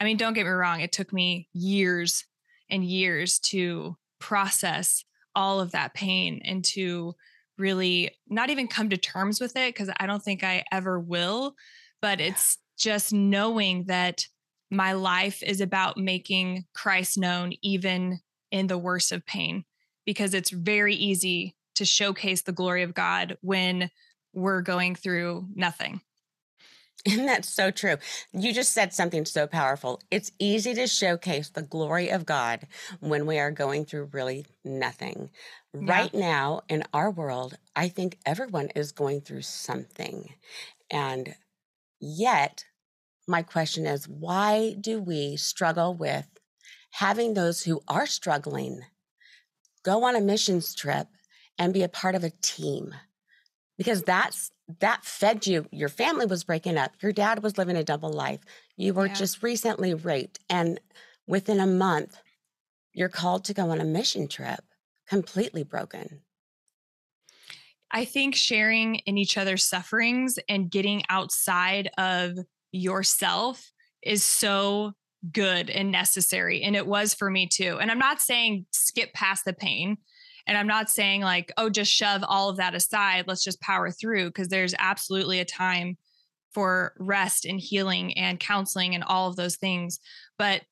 I 0.00 0.04
mean, 0.04 0.16
don't 0.16 0.34
get 0.34 0.44
me 0.44 0.50
wrong, 0.50 0.80
it 0.80 0.92
took 0.92 1.12
me 1.12 1.48
years 1.52 2.24
and 2.70 2.84
years 2.84 3.38
to 3.38 3.96
process 4.18 5.04
all 5.36 5.60
of 5.60 5.70
that 5.72 5.94
pain 5.94 6.40
and 6.44 6.64
to 6.64 7.14
really 7.58 8.10
not 8.28 8.50
even 8.50 8.66
come 8.66 8.90
to 8.90 8.96
terms 8.96 9.40
with 9.40 9.56
it 9.56 9.74
because 9.74 9.90
I 9.98 10.06
don't 10.06 10.22
think 10.22 10.42
I 10.42 10.64
ever 10.72 10.98
will. 10.98 11.54
But 12.02 12.20
it's 12.20 12.58
just 12.76 13.12
knowing 13.12 13.84
that 13.84 14.26
my 14.70 14.92
life 14.92 15.42
is 15.42 15.60
about 15.60 15.96
making 15.96 16.64
Christ 16.74 17.16
known 17.16 17.52
even 17.62 18.20
in 18.50 18.66
the 18.66 18.78
worst 18.78 19.12
of 19.12 19.24
pain 19.24 19.64
because 20.04 20.34
it's 20.34 20.50
very 20.50 20.94
easy 20.94 21.54
to 21.76 21.84
showcase 21.84 22.42
the 22.42 22.52
glory 22.52 22.82
of 22.82 22.94
God 22.94 23.36
when 23.42 23.90
we're 24.32 24.62
going 24.62 24.94
through 24.94 25.46
nothing. 25.54 26.00
And 27.06 27.28
that's 27.28 27.48
so 27.48 27.70
true. 27.70 27.96
You 28.32 28.52
just 28.52 28.72
said 28.72 28.92
something 28.92 29.24
so 29.24 29.46
powerful. 29.46 30.00
It's 30.10 30.32
easy 30.38 30.74
to 30.74 30.86
showcase 30.86 31.50
the 31.50 31.62
glory 31.62 32.10
of 32.10 32.26
God 32.26 32.66
when 33.00 33.26
we 33.26 33.38
are 33.38 33.50
going 33.50 33.84
through 33.84 34.10
really 34.12 34.46
nothing. 34.64 35.30
Yeah. 35.72 35.80
Right 35.92 36.14
now 36.14 36.62
in 36.68 36.84
our 36.92 37.10
world, 37.10 37.56
I 37.74 37.88
think 37.88 38.18
everyone 38.24 38.68
is 38.74 38.92
going 38.92 39.20
through 39.20 39.42
something. 39.42 40.34
And 40.90 41.34
yet, 42.00 42.64
my 43.28 43.42
question 43.42 43.86
is 43.86 44.08
why 44.08 44.76
do 44.80 45.00
we 45.00 45.36
struggle 45.36 45.94
with 45.94 46.26
having 46.92 47.34
those 47.34 47.62
who 47.62 47.82
are 47.88 48.06
struggling 48.06 48.82
go 49.82 50.04
on 50.04 50.16
a 50.16 50.20
missions 50.20 50.74
trip 50.74 51.08
and 51.58 51.74
be 51.74 51.82
a 51.82 51.88
part 51.88 52.14
of 52.14 52.24
a 52.24 52.32
team? 52.42 52.94
Because 53.76 54.02
that's 54.02 54.50
that 54.80 55.04
fed 55.04 55.46
you. 55.46 55.66
Your 55.70 55.88
family 55.88 56.26
was 56.26 56.44
breaking 56.44 56.76
up. 56.76 56.92
Your 57.00 57.12
dad 57.12 57.42
was 57.42 57.58
living 57.58 57.76
a 57.76 57.84
double 57.84 58.10
life. 58.10 58.40
You 58.76 58.94
were 58.94 59.06
yeah. 59.06 59.14
just 59.14 59.42
recently 59.42 59.94
raped. 59.94 60.40
And 60.50 60.80
within 61.26 61.60
a 61.60 61.66
month, 61.66 62.20
you're 62.92 63.08
called 63.08 63.44
to 63.44 63.54
go 63.54 63.70
on 63.70 63.80
a 63.80 63.84
mission 63.84 64.26
trip, 64.26 64.60
completely 65.08 65.62
broken. 65.62 66.22
I 67.90 68.04
think 68.04 68.34
sharing 68.34 68.96
in 68.96 69.16
each 69.16 69.38
other's 69.38 69.64
sufferings 69.64 70.38
and 70.48 70.70
getting 70.70 71.02
outside 71.08 71.90
of 71.98 72.38
yourself 72.72 73.70
is 74.02 74.24
so 74.24 74.92
good 75.32 75.70
and 75.70 75.90
necessary. 75.90 76.62
And 76.62 76.74
it 76.74 76.86
was 76.86 77.14
for 77.14 77.30
me 77.30 77.46
too. 77.46 77.78
And 77.80 77.90
I'm 77.90 77.98
not 77.98 78.20
saying 78.20 78.66
skip 78.72 79.12
past 79.12 79.44
the 79.44 79.52
pain. 79.52 79.98
And 80.46 80.56
I'm 80.56 80.66
not 80.66 80.90
saying 80.90 81.22
like, 81.22 81.52
oh, 81.56 81.68
just 81.68 81.92
shove 81.92 82.24
all 82.26 82.48
of 82.48 82.56
that 82.58 82.74
aside. 82.74 83.24
Let's 83.26 83.44
just 83.44 83.60
power 83.60 83.90
through 83.90 84.26
because 84.26 84.48
there's 84.48 84.74
absolutely 84.78 85.40
a 85.40 85.44
time 85.44 85.96
for 86.52 86.94
rest 86.98 87.44
and 87.44 87.60
healing 87.60 88.16
and 88.16 88.40
counseling 88.40 88.94
and 88.94 89.04
all 89.04 89.28
of 89.28 89.36
those 89.36 89.56
things. 89.56 89.98
But 90.38 90.62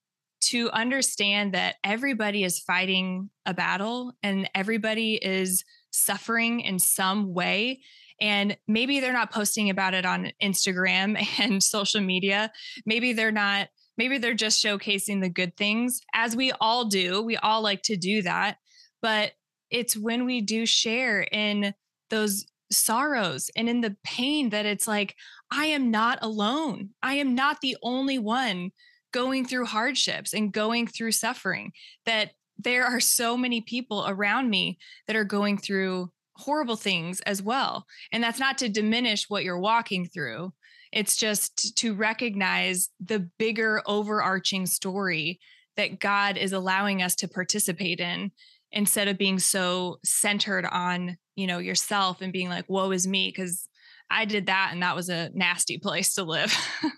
to 0.42 0.70
understand 0.70 1.54
that 1.54 1.76
everybody 1.82 2.44
is 2.44 2.58
fighting 2.58 3.30
a 3.46 3.54
battle 3.54 4.12
and 4.22 4.48
everybody 4.54 5.14
is 5.14 5.64
suffering 5.90 6.60
in 6.60 6.78
some 6.78 7.32
way. 7.32 7.80
And 8.20 8.56
maybe 8.68 9.00
they're 9.00 9.12
not 9.12 9.32
posting 9.32 9.70
about 9.70 9.94
it 9.94 10.04
on 10.04 10.32
Instagram 10.42 11.22
and 11.38 11.62
social 11.62 12.00
media. 12.00 12.52
Maybe 12.86 13.12
they're 13.12 13.32
not, 13.32 13.68
maybe 13.96 14.18
they're 14.18 14.34
just 14.34 14.62
showcasing 14.62 15.20
the 15.20 15.28
good 15.28 15.56
things, 15.56 16.00
as 16.14 16.36
we 16.36 16.52
all 16.60 16.84
do. 16.84 17.22
We 17.22 17.36
all 17.36 17.62
like 17.62 17.82
to 17.84 17.96
do 17.96 18.22
that. 18.22 18.58
But 19.00 19.32
it's 19.74 19.96
when 19.96 20.24
we 20.24 20.40
do 20.40 20.64
share 20.64 21.22
in 21.22 21.74
those 22.08 22.46
sorrows 22.70 23.50
and 23.56 23.68
in 23.68 23.80
the 23.80 23.96
pain 24.04 24.50
that 24.50 24.66
it's 24.66 24.86
like, 24.86 25.16
I 25.50 25.66
am 25.66 25.90
not 25.90 26.20
alone. 26.22 26.90
I 27.02 27.14
am 27.14 27.34
not 27.34 27.60
the 27.60 27.76
only 27.82 28.20
one 28.20 28.70
going 29.12 29.44
through 29.44 29.66
hardships 29.66 30.32
and 30.32 30.52
going 30.52 30.86
through 30.86 31.10
suffering, 31.10 31.72
that 32.06 32.30
there 32.56 32.84
are 32.84 33.00
so 33.00 33.36
many 33.36 33.60
people 33.60 34.04
around 34.06 34.48
me 34.48 34.78
that 35.08 35.16
are 35.16 35.24
going 35.24 35.58
through 35.58 36.10
horrible 36.36 36.76
things 36.76 37.20
as 37.22 37.42
well. 37.42 37.84
And 38.12 38.22
that's 38.22 38.38
not 38.38 38.58
to 38.58 38.68
diminish 38.68 39.28
what 39.28 39.42
you're 39.42 39.58
walking 39.58 40.06
through. 40.06 40.52
It's 40.92 41.16
just 41.16 41.76
to 41.78 41.94
recognize 41.94 42.90
the 43.04 43.28
bigger 43.38 43.82
overarching 43.86 44.66
story 44.66 45.40
that 45.76 45.98
God 45.98 46.36
is 46.36 46.52
allowing 46.52 47.02
us 47.02 47.16
to 47.16 47.28
participate 47.28 47.98
in 47.98 48.30
instead 48.74 49.08
of 49.08 49.18
being 49.18 49.38
so 49.38 49.98
centered 50.04 50.66
on 50.66 51.16
you 51.36 51.46
know 51.46 51.58
yourself 51.58 52.20
and 52.20 52.32
being 52.32 52.48
like 52.48 52.68
woe 52.68 52.90
is 52.90 53.06
me 53.06 53.28
because 53.34 53.68
i 54.10 54.24
did 54.24 54.46
that 54.46 54.70
and 54.72 54.82
that 54.82 54.96
was 54.96 55.08
a 55.08 55.30
nasty 55.34 55.78
place 55.78 56.14
to 56.14 56.24
live. 56.24 56.54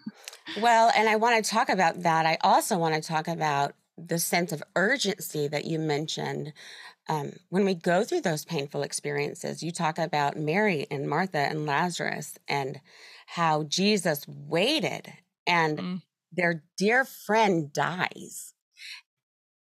Well 0.61 0.93
and 0.97 1.09
i 1.09 1.17
want 1.17 1.45
to 1.45 1.51
talk 1.51 1.69
about 1.69 2.05
that. 2.05 2.25
I 2.25 2.39
also 2.41 2.79
want 2.79 2.95
to 2.95 3.01
talk 3.01 3.27
about 3.27 3.75
the 3.99 4.19
sense 4.19 4.53
of 4.53 4.63
urgency 4.77 5.49
that 5.49 5.65
you 5.65 5.79
mentioned 5.81 6.53
um, 7.09 7.33
when 7.49 7.65
we 7.65 7.75
go 7.75 8.05
through 8.05 8.21
those 8.21 8.45
painful 8.45 8.83
experiences 8.83 9.63
you 9.63 9.73
talk 9.73 9.99
about 9.99 10.37
mary 10.37 10.87
and 10.91 11.09
martha 11.09 11.39
and 11.39 11.67
lazarus 11.67 12.39
and 12.47 12.81
how 13.27 13.65
jesus 13.65 14.25
waited 14.29 15.13
and 15.47 15.79
mm. 15.79 16.03
their 16.33 16.63
dear 16.77 17.05
friend 17.05 17.73
dies. 17.73 18.53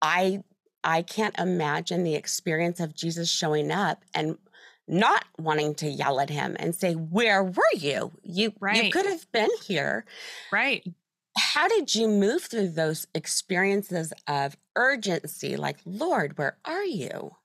I 0.00 0.42
I 0.84 1.02
can't 1.02 1.36
imagine 1.38 2.04
the 2.04 2.14
experience 2.14 2.78
of 2.78 2.94
Jesus 2.94 3.30
showing 3.30 3.72
up 3.72 4.04
and 4.14 4.36
not 4.86 5.24
wanting 5.38 5.74
to 5.76 5.88
yell 5.88 6.20
at 6.20 6.28
him 6.28 6.56
and 6.60 6.74
say, 6.74 6.92
"Where 6.92 7.42
were 7.42 7.62
you? 7.74 8.12
You 8.22 8.52
right. 8.60 8.84
you 8.84 8.90
could 8.90 9.06
have 9.06 9.30
been 9.32 9.50
here." 9.66 10.04
Right. 10.52 10.86
How 11.36 11.66
did 11.66 11.94
you 11.94 12.06
move 12.06 12.44
through 12.44 12.68
those 12.70 13.06
experiences 13.14 14.12
of 14.28 14.56
urgency 14.76 15.56
like, 15.56 15.78
"Lord, 15.86 16.36
where 16.36 16.58
are 16.66 16.84
you?" 16.84 17.36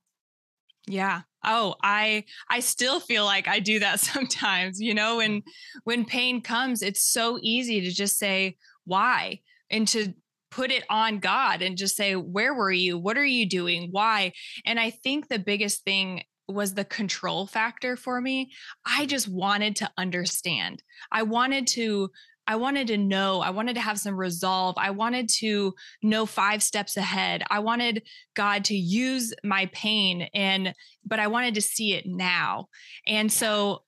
Yeah. 0.86 1.22
Oh, 1.46 1.76
I 1.82 2.26
I 2.50 2.60
still 2.60 3.00
feel 3.00 3.24
like 3.24 3.48
I 3.48 3.60
do 3.60 3.80
that 3.80 4.00
sometimes, 4.12 4.82
you 4.82 4.94
know, 4.94 5.18
when 5.18 5.44
when 5.86 6.04
pain 6.04 6.42
comes, 6.42 6.82
it's 6.82 7.04
so 7.04 7.40
easy 7.42 7.80
to 7.82 7.92
just 7.92 8.18
say, 8.18 8.58
"Why?" 8.86 9.40
and 9.72 9.88
to 9.90 10.14
put 10.52 10.72
it 10.72 10.84
on 10.90 11.20
God 11.20 11.62
and 11.62 11.78
just 11.78 11.96
say, 11.96 12.16
Where 12.16 12.54
were 12.54 12.72
you? 12.72 12.98
What 12.98 13.18
are 13.18 13.26
you 13.26 13.48
doing? 13.48 13.90
Why? 13.92 14.34
And 14.66 14.80
I 14.80 14.90
think 14.90 15.28
the 15.28 15.40
biggest 15.40 15.84
thing 15.84 16.24
was 16.48 16.74
the 16.74 16.86
control 16.86 17.46
factor 17.46 17.96
for 17.96 18.20
me. 18.20 18.52
I 18.86 19.06
just 19.06 19.28
wanted 19.28 19.76
to 19.78 19.90
understand. 19.98 20.84
I 21.12 21.24
wanted 21.24 21.68
to 21.68 22.10
I 22.48 22.56
wanted 22.56 22.88
to 22.88 22.98
know. 22.98 23.42
I 23.42 23.52
wanted 23.52 23.76
to 23.76 23.82
have 23.82 24.00
some 24.00 24.16
resolve. 24.16 24.74
I 24.80 24.90
wanted 24.90 25.30
to 25.38 25.76
know 26.02 26.26
5 26.26 26.64
steps 26.64 26.98
ahead. 26.98 27.44
I 27.52 27.60
wanted 27.60 28.02
God 28.36 28.66
to 28.66 28.76
use 28.76 29.36
my 29.44 29.68
pain 29.68 30.28
and 30.34 30.74
but 31.06 31.20
I 31.20 31.28
wanted 31.28 31.54
to 31.56 31.62
see 31.62 31.94
it 31.94 32.06
now. 32.08 32.70
And 33.06 33.32
so 33.32 33.84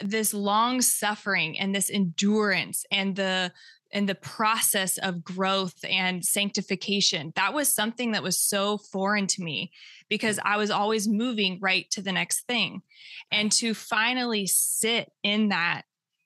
this 0.00 0.32
long 0.32 0.82
suffering 0.82 1.58
and 1.58 1.74
this 1.74 1.90
endurance 1.90 2.84
and 2.92 3.16
the 3.16 3.52
and 3.92 4.08
the 4.08 4.14
process 4.14 4.98
of 4.98 5.24
growth 5.24 5.76
and 5.88 6.24
sanctification. 6.24 7.32
That 7.36 7.54
was 7.54 7.72
something 7.72 8.12
that 8.12 8.22
was 8.22 8.38
so 8.38 8.78
foreign 8.78 9.26
to 9.28 9.42
me 9.42 9.72
because 10.08 10.38
i 10.44 10.56
was 10.56 10.70
always 10.70 11.08
moving 11.08 11.58
right 11.60 11.90
to 11.90 12.02
the 12.02 12.12
next 12.12 12.46
thing. 12.46 12.82
And 13.30 13.50
to 13.52 13.74
finally 13.74 14.46
sit 14.46 15.10
in 15.22 15.48
that 15.48 15.82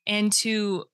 and 0.07 0.33
to 0.35 0.85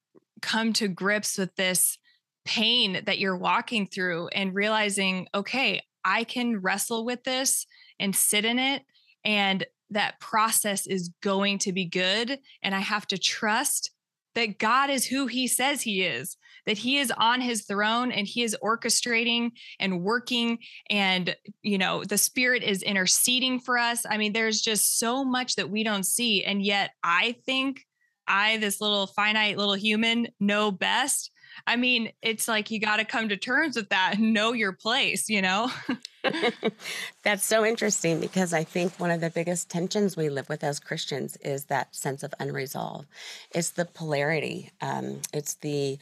come 0.42 0.73
to 0.75 0.88
grips 0.88 1.38
with 1.38 1.54
this 1.56 1.99
pain 2.44 3.02
that 3.06 3.18
you're 3.18 3.37
walking 3.37 3.87
through 3.87 4.28
and 4.28 4.54
realizing 4.54 5.26
okay 5.35 5.82
i 6.04 6.23
can 6.23 6.61
wrestle 6.61 7.04
with 7.04 7.25
this 7.25 7.66
and 7.99 8.14
sit 8.14 8.44
in 8.44 8.61
it 8.61 8.82
and 9.25 9.66
that 9.90 10.20
process 10.20 10.87
is 10.87 11.11
going 11.23 11.58
to 11.58 11.73
be 11.73 11.85
good. 11.85 12.38
And 12.62 12.75
i 12.75 12.80
have 12.80 13.06
to 13.08 13.18
trust 13.18 13.90
that 14.35 14.58
God 14.58 14.90
is 14.90 15.06
who 15.06 15.26
he 15.26 15.46
says 15.46 15.82
he 15.82 16.02
is, 16.02 16.37
that 16.66 16.78
he 16.78 16.99
is 16.99 17.12
on 17.16 17.40
his 17.40 17.64
throne 17.64 18.12
and 18.12 18.26
he 18.26 18.42
is 18.42 18.56
orchestrating 18.62 19.52
and 19.80 20.02
working 20.02 20.58
and 20.90 21.37
you 21.62 21.78
know, 21.78 22.04
the 22.04 22.18
spirit 22.18 22.62
is 22.62 22.82
interceding 22.82 23.58
for 23.61 23.78
us. 23.78 24.04
I 24.08 24.18
mean, 24.18 24.32
there's 24.32 24.61
just 24.61 24.99
so 24.99 25.25
much 25.25 25.56
that 25.56 25.70
we 25.70 25.85
don't 25.85 26.04
see 26.04 26.44
and 26.44 26.62
yet 26.62 26.90
I 27.02 27.37
think 27.46 27.85
I 28.28 28.56
this 28.58 28.80
little 28.80 29.06
finite 29.06 29.56
little 29.56 29.75
human 29.75 30.28
know 30.40 30.70
best. 30.70 31.30
I 31.66 31.76
mean, 31.76 32.12
it's 32.22 32.48
like 32.48 32.70
you 32.70 32.80
got 32.80 32.96
to 32.96 33.04
come 33.04 33.28
to 33.28 33.36
terms 33.36 33.76
with 33.76 33.88
that 33.90 34.14
and 34.18 34.32
know 34.32 34.52
your 34.52 34.72
place, 34.72 35.28
you 35.28 35.42
know? 35.42 35.70
That's 37.22 37.46
so 37.46 37.64
interesting 37.64 38.20
because 38.20 38.52
I 38.52 38.64
think 38.64 38.98
one 38.98 39.10
of 39.10 39.20
the 39.20 39.30
biggest 39.30 39.70
tensions 39.70 40.16
we 40.16 40.28
live 40.28 40.48
with 40.48 40.64
as 40.64 40.80
Christians 40.80 41.36
is 41.36 41.64
that 41.66 41.94
sense 41.94 42.22
of 42.22 42.34
unresolved. 42.40 43.06
It's 43.52 43.70
the 43.70 43.84
polarity. 43.84 44.70
Um, 44.80 45.20
it's 45.32 45.54
the 45.54 45.98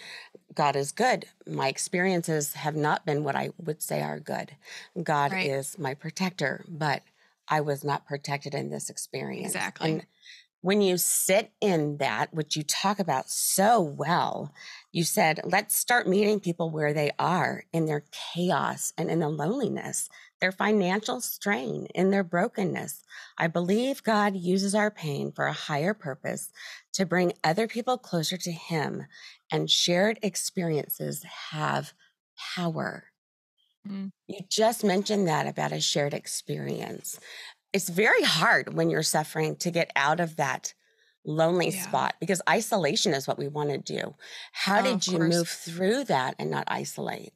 God 0.54 0.76
is 0.76 0.92
good. 0.92 1.26
My 1.46 1.68
experiences 1.68 2.54
have 2.54 2.76
not 2.76 3.04
been 3.04 3.24
what 3.24 3.36
I 3.36 3.50
would 3.58 3.82
say 3.82 4.02
are 4.02 4.20
good. 4.20 4.52
God 5.02 5.32
right. 5.32 5.50
is 5.50 5.78
my 5.78 5.94
protector, 5.94 6.64
but 6.68 7.02
I 7.48 7.60
was 7.60 7.84
not 7.84 8.06
protected 8.06 8.54
in 8.54 8.70
this 8.70 8.88
experience. 8.88 9.54
Exactly. 9.54 9.92
And 9.92 10.06
when 10.64 10.80
you 10.80 10.96
sit 10.96 11.52
in 11.60 11.98
that, 11.98 12.32
which 12.32 12.56
you 12.56 12.62
talk 12.62 12.98
about 12.98 13.28
so 13.28 13.82
well, 13.82 14.54
you 14.92 15.04
said, 15.04 15.38
let's 15.44 15.76
start 15.76 16.08
meeting 16.08 16.40
people 16.40 16.70
where 16.70 16.94
they 16.94 17.10
are 17.18 17.64
in 17.74 17.84
their 17.84 18.02
chaos 18.10 18.90
and 18.96 19.10
in 19.10 19.18
the 19.18 19.28
loneliness, 19.28 20.08
their 20.40 20.52
financial 20.52 21.20
strain, 21.20 21.86
in 21.94 22.10
their 22.10 22.24
brokenness. 22.24 23.04
I 23.36 23.46
believe 23.46 24.02
God 24.02 24.36
uses 24.36 24.74
our 24.74 24.90
pain 24.90 25.32
for 25.32 25.44
a 25.44 25.52
higher 25.52 25.92
purpose 25.92 26.50
to 26.94 27.04
bring 27.04 27.34
other 27.44 27.68
people 27.68 27.98
closer 27.98 28.38
to 28.38 28.50
Him, 28.50 29.04
and 29.52 29.70
shared 29.70 30.18
experiences 30.22 31.26
have 31.50 31.92
power. 32.56 33.04
Mm. 33.86 34.12
You 34.26 34.40
just 34.48 34.82
mentioned 34.82 35.28
that 35.28 35.46
about 35.46 35.72
a 35.72 35.80
shared 35.80 36.14
experience 36.14 37.20
it's 37.74 37.90
very 37.90 38.22
hard 38.22 38.74
when 38.74 38.90
you're 38.90 39.02
suffering 39.02 39.56
to 39.56 39.70
get 39.70 39.92
out 39.96 40.20
of 40.20 40.36
that 40.36 40.74
lonely 41.26 41.70
Yeah. 41.70 41.82
spot 41.82 42.14
because 42.20 42.40
isolation 42.48 43.14
is 43.14 43.28
what 43.28 43.38
we 43.38 43.48
want 43.48 43.70
to 43.70 43.78
do. 43.78 44.16
How 44.52 44.80
Oh, 44.80 44.82
did 44.82 45.06
you 45.08 45.18
move 45.18 45.48
through 45.48 46.04
that 46.04 46.36
and 46.38 46.50
not 46.50 46.64
isolate? 46.68 47.34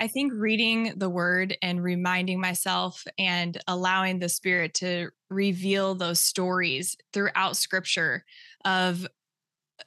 I 0.00 0.08
think 0.08 0.32
reading 0.34 0.94
the 0.98 1.08
word 1.08 1.56
and 1.62 1.82
reminding 1.82 2.40
myself 2.40 3.04
and 3.18 3.62
allowing 3.68 4.18
the 4.18 4.28
spirit 4.28 4.74
to 4.74 5.10
reveal 5.30 5.94
those 5.94 6.20
stories 6.20 6.96
throughout 7.12 7.56
scripture 7.56 8.24
of 8.64 9.06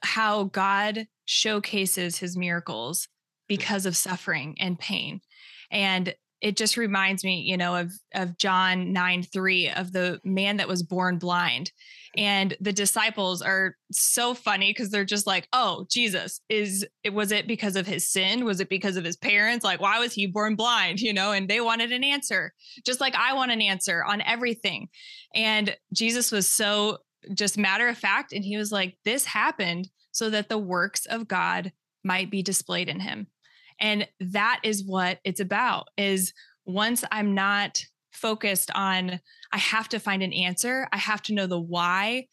how 0.02 0.44
God 0.44 1.08
showcases 1.26 2.18
his 2.18 2.36
miracles 2.36 3.08
because 3.48 3.86
of 3.86 3.96
suffering 3.96 4.56
and 4.60 4.78
pain. 4.78 5.20
And 5.70 6.14
it 6.40 6.56
just 6.56 6.76
reminds 6.76 7.24
me, 7.24 7.40
you 7.40 7.56
know, 7.56 7.76
of 7.76 7.92
of 8.14 8.38
John 8.38 8.92
9 8.92 9.22
3 9.24 9.70
of 9.70 9.92
the 9.92 10.20
man 10.24 10.58
that 10.58 10.68
was 10.68 10.82
born 10.82 11.18
blind. 11.18 11.72
And 12.16 12.56
the 12.60 12.72
disciples 12.72 13.42
are 13.42 13.76
so 13.92 14.34
funny 14.34 14.70
because 14.70 14.90
they're 14.90 15.04
just 15.04 15.26
like, 15.26 15.48
oh, 15.52 15.86
Jesus, 15.90 16.40
is 16.48 16.86
it 17.02 17.12
was 17.12 17.32
it 17.32 17.46
because 17.46 17.76
of 17.76 17.86
his 17.86 18.08
sin? 18.08 18.44
Was 18.44 18.60
it 18.60 18.68
because 18.68 18.96
of 18.96 19.04
his 19.04 19.16
parents? 19.16 19.64
Like, 19.64 19.80
why 19.80 19.98
was 19.98 20.12
he 20.12 20.26
born 20.26 20.54
blind? 20.54 21.00
You 21.00 21.12
know, 21.12 21.32
and 21.32 21.48
they 21.48 21.60
wanted 21.60 21.92
an 21.92 22.04
answer, 22.04 22.52
just 22.84 23.00
like 23.00 23.14
I 23.14 23.34
want 23.34 23.52
an 23.52 23.62
answer 23.62 24.04
on 24.04 24.20
everything. 24.20 24.88
And 25.34 25.76
Jesus 25.92 26.30
was 26.30 26.46
so 26.46 26.98
just 27.34 27.58
matter 27.58 27.88
of 27.88 27.98
fact. 27.98 28.32
And 28.32 28.44
he 28.44 28.56
was 28.56 28.70
like, 28.70 28.96
this 29.04 29.24
happened 29.24 29.88
so 30.12 30.30
that 30.30 30.48
the 30.48 30.58
works 30.58 31.04
of 31.06 31.28
God 31.28 31.72
might 32.04 32.30
be 32.30 32.42
displayed 32.42 32.88
in 32.88 33.00
him. 33.00 33.26
And 33.80 34.08
that 34.20 34.60
is 34.62 34.84
what 34.84 35.20
it's 35.24 35.40
about 35.40 35.88
is 35.96 36.32
once 36.64 37.04
I'm 37.10 37.34
not 37.34 37.80
focused 38.12 38.70
on 38.74 39.20
I 39.52 39.58
have 39.58 39.88
to 39.90 39.98
find 39.98 40.22
an 40.22 40.32
answer, 40.32 40.88
I 40.92 40.98
have 40.98 41.22
to 41.22 41.34
know 41.34 41.46
the 41.46 41.60
why, 41.60 42.26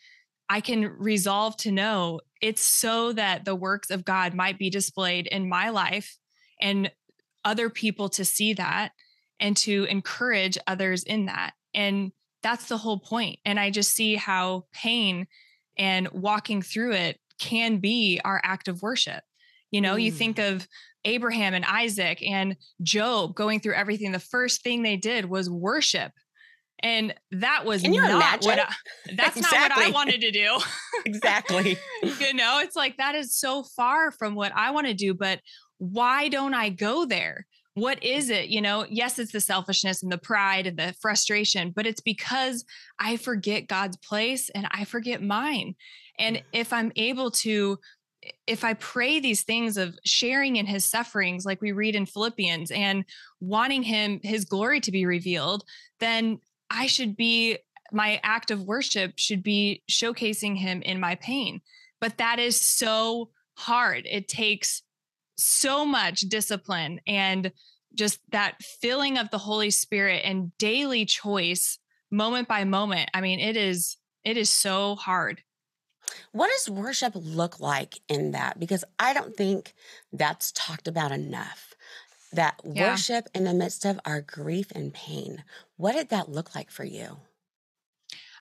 I 0.49 0.61
can 0.61 0.85
resolve 0.97 1.57
to 1.57 1.71
know 1.71 2.21
it's 2.41 2.61
so 2.61 3.13
that 3.13 3.45
the 3.45 3.55
works 3.55 3.89
of 3.89 4.05
God 4.05 4.33
might 4.33 4.59
be 4.59 4.69
displayed 4.69 5.27
in 5.27 5.49
my 5.49 5.69
life 5.69 6.17
and 6.61 6.91
other 7.43 7.69
people 7.69 8.09
to 8.09 8.25
see 8.25 8.53
that 8.53 8.91
and 9.39 9.55
to 9.57 9.85
encourage 9.85 10.57
others 10.67 11.03
in 11.03 11.25
that. 11.25 11.53
And 11.73 12.11
that's 12.43 12.67
the 12.67 12.77
whole 12.77 12.99
point. 12.99 13.39
And 13.45 13.59
I 13.59 13.71
just 13.71 13.93
see 13.93 14.15
how 14.15 14.65
pain 14.71 15.27
and 15.77 16.07
walking 16.11 16.61
through 16.61 16.93
it 16.93 17.19
can 17.39 17.77
be 17.77 18.19
our 18.23 18.39
act 18.43 18.67
of 18.67 18.81
worship. 18.81 19.23
You 19.71 19.81
know, 19.81 19.95
you 19.95 20.11
Mm. 20.11 20.15
think 20.15 20.39
of 20.39 20.67
Abraham 21.05 21.53
and 21.53 21.65
Isaac 21.65 22.21
and 22.23 22.55
Job 22.81 23.35
going 23.35 23.59
through 23.59 23.75
everything. 23.75 24.11
The 24.11 24.19
first 24.19 24.63
thing 24.63 24.81
they 24.83 24.97
did 24.97 25.25
was 25.25 25.49
worship. 25.49 26.11
And 26.79 27.13
that 27.31 27.63
was 27.65 27.81
Can 27.81 27.93
you 27.93 28.01
not 28.01 28.43
what 28.43 28.59
I, 28.59 28.73
that's 29.15 29.37
not 29.37 29.51
what 29.51 29.71
I 29.71 29.89
wanted 29.91 30.21
to 30.21 30.31
do. 30.31 30.57
Exactly. 31.05 31.77
you 32.03 32.33
know, 32.33 32.59
it's 32.59 32.75
like 32.75 32.97
that 32.97 33.13
is 33.13 33.37
so 33.37 33.63
far 33.63 34.11
from 34.11 34.33
what 34.33 34.51
I 34.55 34.71
want 34.71 34.87
to 34.87 34.93
do, 34.95 35.13
but 35.13 35.39
why 35.77 36.29
don't 36.29 36.55
I 36.55 36.69
go 36.69 37.05
there? 37.05 37.45
What 37.75 38.03
is 38.03 38.29
it? 38.31 38.47
You 38.47 38.61
know, 38.61 38.85
yes, 38.89 39.19
it's 39.19 39.31
the 39.31 39.39
selfishness 39.41 40.01
and 40.01 40.11
the 40.11 40.17
pride 40.17 40.65
and 40.65 40.77
the 40.79 40.95
frustration, 40.99 41.71
but 41.75 41.85
it's 41.85 42.01
because 42.01 42.65
I 42.99 43.17
forget 43.17 43.67
God's 43.67 43.97
place 43.97 44.49
and 44.49 44.67
I 44.71 44.85
forget 44.85 45.21
mine. 45.21 45.75
And 46.17 46.41
if 46.53 46.73
I'm 46.73 46.91
able 46.95 47.29
to, 47.31 47.77
if 48.47 48.63
I 48.63 48.73
pray 48.75 49.19
these 49.19 49.43
things 49.43 49.77
of 49.77 49.97
sharing 50.05 50.55
in 50.55 50.65
his 50.65 50.85
sufferings, 50.85 51.45
like 51.45 51.61
we 51.61 51.71
read 51.71 51.95
in 51.95 52.05
Philippians, 52.05 52.71
and 52.71 53.05
wanting 53.39 53.83
him, 53.83 54.19
his 54.23 54.45
glory 54.45 54.79
to 54.81 54.91
be 54.91 55.05
revealed, 55.05 55.63
then 55.99 56.39
I 56.69 56.87
should 56.87 57.15
be, 57.15 57.57
my 57.91 58.19
act 58.23 58.51
of 58.51 58.63
worship 58.63 59.13
should 59.17 59.43
be 59.43 59.83
showcasing 59.89 60.57
him 60.57 60.81
in 60.81 60.99
my 60.99 61.15
pain. 61.15 61.61
But 62.01 62.17
that 62.17 62.39
is 62.39 62.59
so 62.59 63.29
hard. 63.55 64.05
It 64.09 64.27
takes 64.27 64.81
so 65.37 65.85
much 65.85 66.21
discipline 66.21 66.99
and 67.07 67.51
just 67.93 68.19
that 68.31 68.61
filling 68.81 69.17
of 69.17 69.29
the 69.29 69.37
Holy 69.37 69.71
Spirit 69.71 70.21
and 70.25 70.55
daily 70.57 71.05
choice 71.05 71.79
moment 72.11 72.47
by 72.47 72.63
moment. 72.63 73.09
I 73.13 73.21
mean, 73.21 73.39
it 73.39 73.57
is 73.57 73.97
it 74.23 74.37
is 74.37 74.49
so 74.49 74.95
hard. 74.95 75.41
What 76.31 76.49
does 76.49 76.69
worship 76.69 77.13
look 77.15 77.59
like 77.59 77.99
in 78.07 78.31
that? 78.31 78.59
Because 78.59 78.83
I 78.99 79.13
don't 79.13 79.35
think 79.35 79.73
that's 80.11 80.51
talked 80.51 80.87
about 80.87 81.11
enough. 81.11 81.73
That 82.33 82.59
Yeah. 82.63 82.91
worship 82.91 83.29
in 83.33 83.45
the 83.45 83.53
midst 83.53 83.85
of 83.85 83.99
our 84.05 84.21
grief 84.21 84.71
and 84.71 84.93
pain. 84.93 85.43
What 85.77 85.93
did 85.93 86.09
that 86.09 86.29
look 86.29 86.55
like 86.55 86.69
for 86.69 86.83
you? 86.83 87.21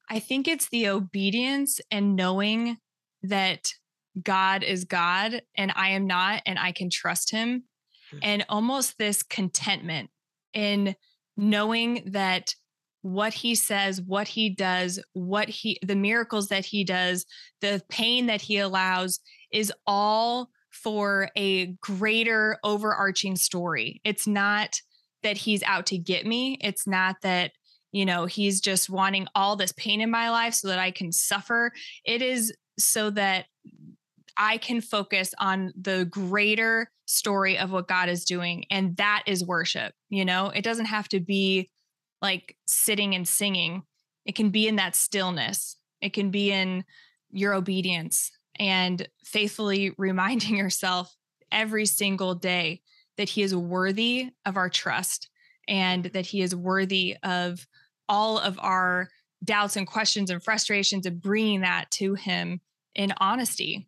I 0.09 0.19
think 0.19 0.49
it's 0.49 0.69
the 0.69 0.89
obedience 0.89 1.81
and 1.91 2.17
knowing 2.17 2.79
that 3.23 3.75
God 4.23 4.63
is 4.63 4.85
God 4.85 5.43
and 5.57 5.73
I 5.75 5.91
am 5.91 6.07
not, 6.07 6.43
and 6.47 6.59
I 6.59 6.73
can 6.73 6.91
trust 6.91 7.31
him. 7.31 7.65
Mm. 8.13 8.19
And 8.23 8.47
almost 8.49 8.99
this 8.99 9.23
contentment 9.23 10.11
in 10.53 10.97
knowing 11.37 12.03
that 12.13 12.55
what 13.05 13.35
he 13.35 13.55
says, 13.55 14.01
what 14.01 14.27
he 14.27 14.49
does, 14.49 14.99
what 15.13 15.47
he, 15.47 15.79
the 15.83 15.95
miracles 15.95 16.49
that 16.49 16.65
he 16.65 16.85
does, 16.85 17.27
the 17.61 17.83
pain 17.91 18.25
that 18.25 18.41
he 18.41 18.57
allows 18.57 19.21
is 19.53 19.71
all 19.87 20.49
for 20.71 21.29
a 21.37 21.67
greater 21.83 22.59
overarching 22.65 23.37
story. 23.37 24.01
It's 24.05 24.27
not 24.27 24.81
that 25.23 25.37
he's 25.37 25.63
out 25.65 25.85
to 25.87 25.99
get 25.99 26.25
me. 26.25 26.57
It's 26.63 26.87
not 26.87 27.17
that 27.21 27.53
you 27.93 28.07
know 28.07 28.25
he's 28.25 28.59
just 28.63 28.89
wanting 28.89 29.29
all 29.35 29.55
this 29.55 29.73
pain 29.73 30.01
in 30.01 30.11
my 30.11 30.29
life 30.29 30.53
so 30.53 30.67
that 30.67 30.81
i 30.81 30.91
can 30.91 31.13
suffer 31.13 31.71
it 32.05 32.23
is 32.23 32.53
so 32.77 33.09
that 33.09 33.45
i 34.37 34.59
can 34.59 34.81
focus 34.81 35.33
on 35.39 35.73
the 35.81 36.05
greater 36.11 36.91
story 37.07 37.57
of 37.57 37.71
what 37.71 37.87
god 37.87 38.09
is 38.09 38.25
doing 38.25 38.65
and 38.69 38.97
that 38.97 39.23
is 39.27 39.47
worship 39.47 39.95
you 40.09 40.25
know 40.25 40.49
it 40.49 40.65
doesn't 40.65 40.87
have 40.87 41.09
to 41.09 41.21
be 41.21 41.71
like 42.25 42.57
sitting 42.67 43.15
and 43.15 43.29
singing 43.29 43.83
it 44.25 44.35
can 44.35 44.49
be 44.49 44.67
in 44.67 44.77
that 44.77 44.97
stillness 44.97 45.77
it 46.01 46.15
can 46.15 46.31
be 46.31 46.51
in 46.51 46.83
your 47.31 47.53
obedience 47.53 48.33
and 48.59 49.07
faithfully 49.23 49.93
reminding 49.99 50.57
yourself 50.57 51.15
every 51.53 51.85
single 51.85 52.35
day 52.35 52.81
that 53.19 53.29
he 53.29 53.43
is 53.43 53.55
worthy 53.55 54.31
of 54.47 54.57
our 54.57 54.71
trust 54.71 55.29
and 55.69 56.07
that 56.07 56.27
he 56.27 56.41
is 56.41 56.57
worthy 56.57 57.17
of 57.23 57.67
all 58.09 58.39
of 58.39 58.59
our 58.61 59.09
doubts 59.45 59.77
and 59.77 59.87
questions 59.87 60.31
and 60.31 60.43
frustrations 60.43 61.05
and 61.05 61.21
bringing 61.21 61.61
that 61.61 61.91
to 61.91 62.15
him 62.15 62.61
in 62.95 63.13
honesty. 63.19 63.87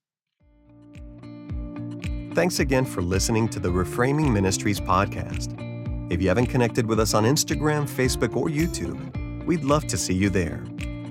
Thanks 2.35 2.59
again 2.59 2.85
for 2.85 3.01
listening 3.01 3.49
to 3.49 3.59
the 3.59 3.70
Reframing 3.70 4.31
Ministries 4.31 4.79
podcast. 4.79 5.76
If 6.09 6.23
you 6.23 6.29
haven't 6.29 6.47
connected 6.47 6.87
with 6.87 7.01
us 7.01 7.14
on 7.14 7.25
Instagram, 7.25 7.88
Facebook, 7.88 8.37
or 8.37 8.47
YouTube, 8.47 9.45
we'd 9.45 9.64
love 9.64 9.88
to 9.88 9.97
see 9.97 10.14
you 10.14 10.31
there. 10.31 10.62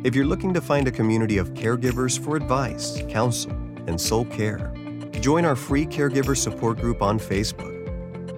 If 0.06 0.16
you're 0.16 0.26
looking 0.26 0.54
to 0.54 0.62
find 0.62 0.88
a 0.88 0.92
community 0.92 1.38
of 1.38 1.54
caregivers 1.54 2.18
for 2.18 2.38
advice, 2.38 3.02
counsel, 3.10 3.52
and 3.88 4.00
soul 4.00 4.24
care, 4.24 4.74
join 5.20 5.44
our 5.44 5.56
free 5.58 5.86
caregiver 5.86 6.38
support 6.38 6.80
group 6.80 7.02
on 7.02 7.20
Facebook. 7.20 7.74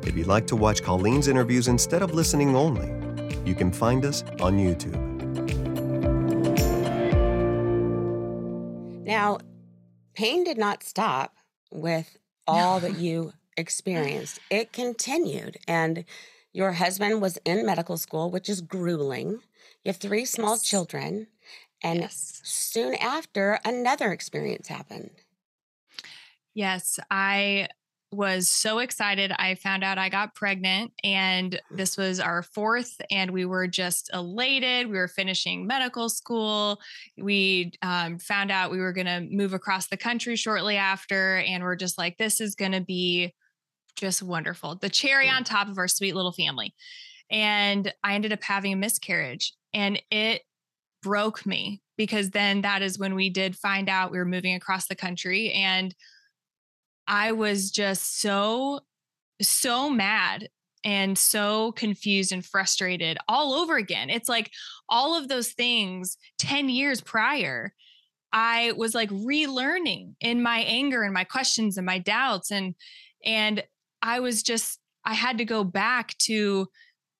If 0.08 0.18
you'd 0.18 0.26
like 0.26 0.48
to 0.48 0.56
watch 0.56 0.82
Colleen's 0.82 1.28
interviews 1.28 1.68
instead 1.68 2.02
of 2.02 2.16
listening 2.16 2.56
only, 2.56 2.88
you 3.48 3.54
can 3.54 3.72
find 3.72 4.04
us 4.04 4.24
on 4.42 4.58
YouTube. 4.58 4.96
Now, 9.06 9.38
pain 10.16 10.44
did 10.44 10.58
not 10.58 10.82
stop 10.82 11.36
with 11.72 12.18
all 12.48 12.80
that 12.80 12.98
you 12.98 13.34
experienced. 13.56 14.40
It 14.50 14.74
continued. 14.74 15.58
And 15.68 16.04
your 16.58 16.72
husband 16.72 17.22
was 17.22 17.38
in 17.46 17.68
medical 17.68 17.98
school, 17.98 18.32
which 18.32 18.50
is 18.50 18.62
grueling. 18.62 19.34
You 19.84 19.90
have 19.90 19.98
three 19.98 20.26
small 20.26 20.56
Yes. 20.56 20.64
children. 20.64 21.28
And 21.84 22.00
yes. 22.00 22.42
soon 22.44 22.96
after, 22.96 23.60
another 23.64 24.12
experience 24.12 24.68
happened. 24.68 25.12
Yes, 26.56 27.00
I 27.12 27.68
was 28.12 28.50
so 28.50 28.80
excited. 28.80 29.32
I 29.38 29.54
found 29.54 29.84
out 29.84 30.00
I 30.00 30.10
got 30.10 30.34
pregnant, 30.34 30.94
and 31.04 31.62
this 31.70 31.96
was 31.96 32.20
our 32.20 32.42
fourth, 32.42 33.00
and 33.12 33.30
we 33.30 33.46
were 33.46 33.68
just 33.68 34.10
elated. 34.12 34.88
We 34.88 34.98
were 34.98 35.08
finishing 35.08 35.68
medical 35.68 36.10
school. 36.10 36.80
We 37.18 37.74
um, 37.84 38.18
found 38.18 38.50
out 38.50 38.72
we 38.72 38.80
were 38.80 38.94
going 38.94 39.06
to 39.06 39.28
move 39.30 39.54
across 39.54 39.90
the 39.90 39.98
country 39.98 40.36
shortly 40.36 40.76
after, 40.78 41.38
and 41.38 41.64
we're 41.64 41.76
just 41.76 42.00
like, 42.00 42.18
this 42.18 42.42
is 42.42 42.56
going 42.56 42.72
to 42.72 42.82
be 42.82 43.36
just 43.98 44.24
wonderful. 44.24 44.76
The 44.76 44.90
cherry 44.90 45.28
mm. 45.28 45.36
on 45.36 45.44
top 45.44 45.68
of 45.68 45.78
our 45.78 45.88
sweet 45.88 46.16
little 46.16 46.32
family. 46.32 46.74
And 47.30 47.94
I 48.04 48.16
ended 48.16 48.32
up 48.32 48.44
having 48.44 48.72
a 48.72 48.78
miscarriage, 48.78 49.54
and 49.74 50.02
it 50.10 50.44
broke 51.04 51.46
me 51.46 51.82
because 51.98 52.30
then 52.30 52.62
that 52.62 52.82
is 52.82 52.98
when 52.98 53.16
we 53.16 53.30
did 53.30 53.56
find 53.56 53.90
out 53.90 54.12
we 54.12 54.18
were 54.18 54.26
moving 54.26 54.56
across 54.56 54.88
the 54.88 54.96
country 54.96 55.52
and 55.52 55.96
I 57.08 57.32
was 57.32 57.72
just 57.72 58.20
so, 58.20 58.82
so 59.42 59.90
mad 59.90 60.50
and 60.84 61.18
so 61.18 61.72
confused 61.74 62.32
and 62.32 62.46
frustrated 62.46 63.18
all 63.28 63.54
over 63.54 63.78
again. 63.78 64.10
It's 64.10 64.30
like 64.30 64.52
all 64.90 65.18
of 65.18 65.28
those 65.28 65.50
things 65.50 66.18
10 66.40 66.70
years 66.70 67.02
prior 67.02 67.74
I 68.34 68.74
was 68.74 68.94
like 68.94 69.10
relearning 69.10 70.16
in 70.20 70.42
my 70.42 70.60
anger 70.60 71.04
and 71.04 71.14
my 71.14 71.24
questions 71.24 71.78
and 71.78 71.86
my 71.86 72.00
doubts 72.00 72.52
and 72.52 72.76
and 73.26 73.64
I 74.08 74.22
was 74.22 74.42
just 74.42 74.80
I 75.06 75.14
had 75.14 75.38
to 75.38 75.46
go 75.46 75.64
back 75.64 76.18
to 76.20 76.68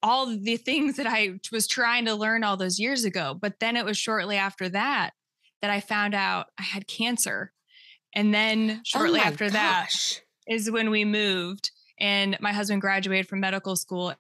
all 0.02 0.26
the 0.26 0.58
things 0.58 0.96
that 0.98 1.08
I 1.08 1.40
was 1.52 1.68
trying 1.68 2.06
to 2.06 2.16
learn 2.16 2.44
all 2.44 2.56
those 2.56 2.80
years 2.80 3.04
ago. 3.04 3.38
But 3.40 3.60
then 3.60 3.76
it 3.76 3.86
was 3.86 3.98
shortly 3.98 4.38
after 4.38 4.70
that 4.70 5.12
that 5.62 5.72
I 5.72 5.80
found 5.80 6.16
out 6.16 6.48
I 6.60 6.64
had 6.64 6.88
cancer. 6.88 7.52
And 8.16 8.34
then 8.34 8.78
oh 8.78 8.82
shortly 8.84 9.20
oh 9.20 9.24
after 9.24 9.50
gosh. 9.50 9.54
that 9.54 10.22
is 10.48 10.72
when 10.72 10.90
we 10.90 11.04
moved 11.04 11.72
and 12.00 12.38
my 12.40 12.54
husband 12.54 12.82
graduated 12.82 13.28
from 13.28 13.42
medical 13.42 13.76
school 13.76 14.14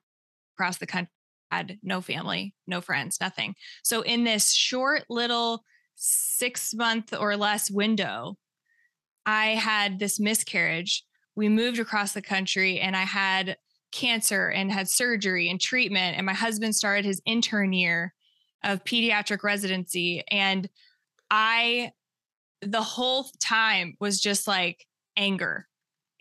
across 0.56 0.77
the 0.77 0.88
country 0.88 1.12
had 1.51 1.77
no 1.82 2.01
family, 2.01 2.53
no 2.67 2.82
friends, 2.82 3.19
nothing. 3.21 3.56
So 3.84 4.01
in 4.01 4.25
this 4.25 4.51
short 4.51 5.03
little 5.10 5.63
6 5.95 6.73
month 6.73 7.13
or 7.17 7.38
less 7.38 7.71
window, 7.71 8.36
I 9.25 9.51
had 9.51 9.99
this 9.99 10.19
miscarriage. 10.19 11.06
We 11.38 11.50
moved 11.50 11.78
across 11.78 12.13
the 12.13 12.21
country 12.21 12.80
and 12.80 12.97
I 12.97 13.04
had 13.04 13.58
cancer 13.91 14.50
and 14.50 14.71
had 14.71 14.89
surgery 14.89 15.50
and 15.50 15.62
treatment. 15.62 16.17
And 16.17 16.26
my 16.26 16.34
husband 16.34 16.76
started 16.76 17.06
his 17.06 17.21
intern 17.26 17.73
year 17.73 18.13
of 18.63 18.84
pediatric 18.84 19.43
residency. 19.43 20.23
And 20.32 20.67
I, 21.30 21.91
the 22.63 22.82
whole 22.82 23.28
time 23.39 23.95
was 24.00 24.19
just 24.19 24.47
like 24.47 24.88
anger. 25.15 25.67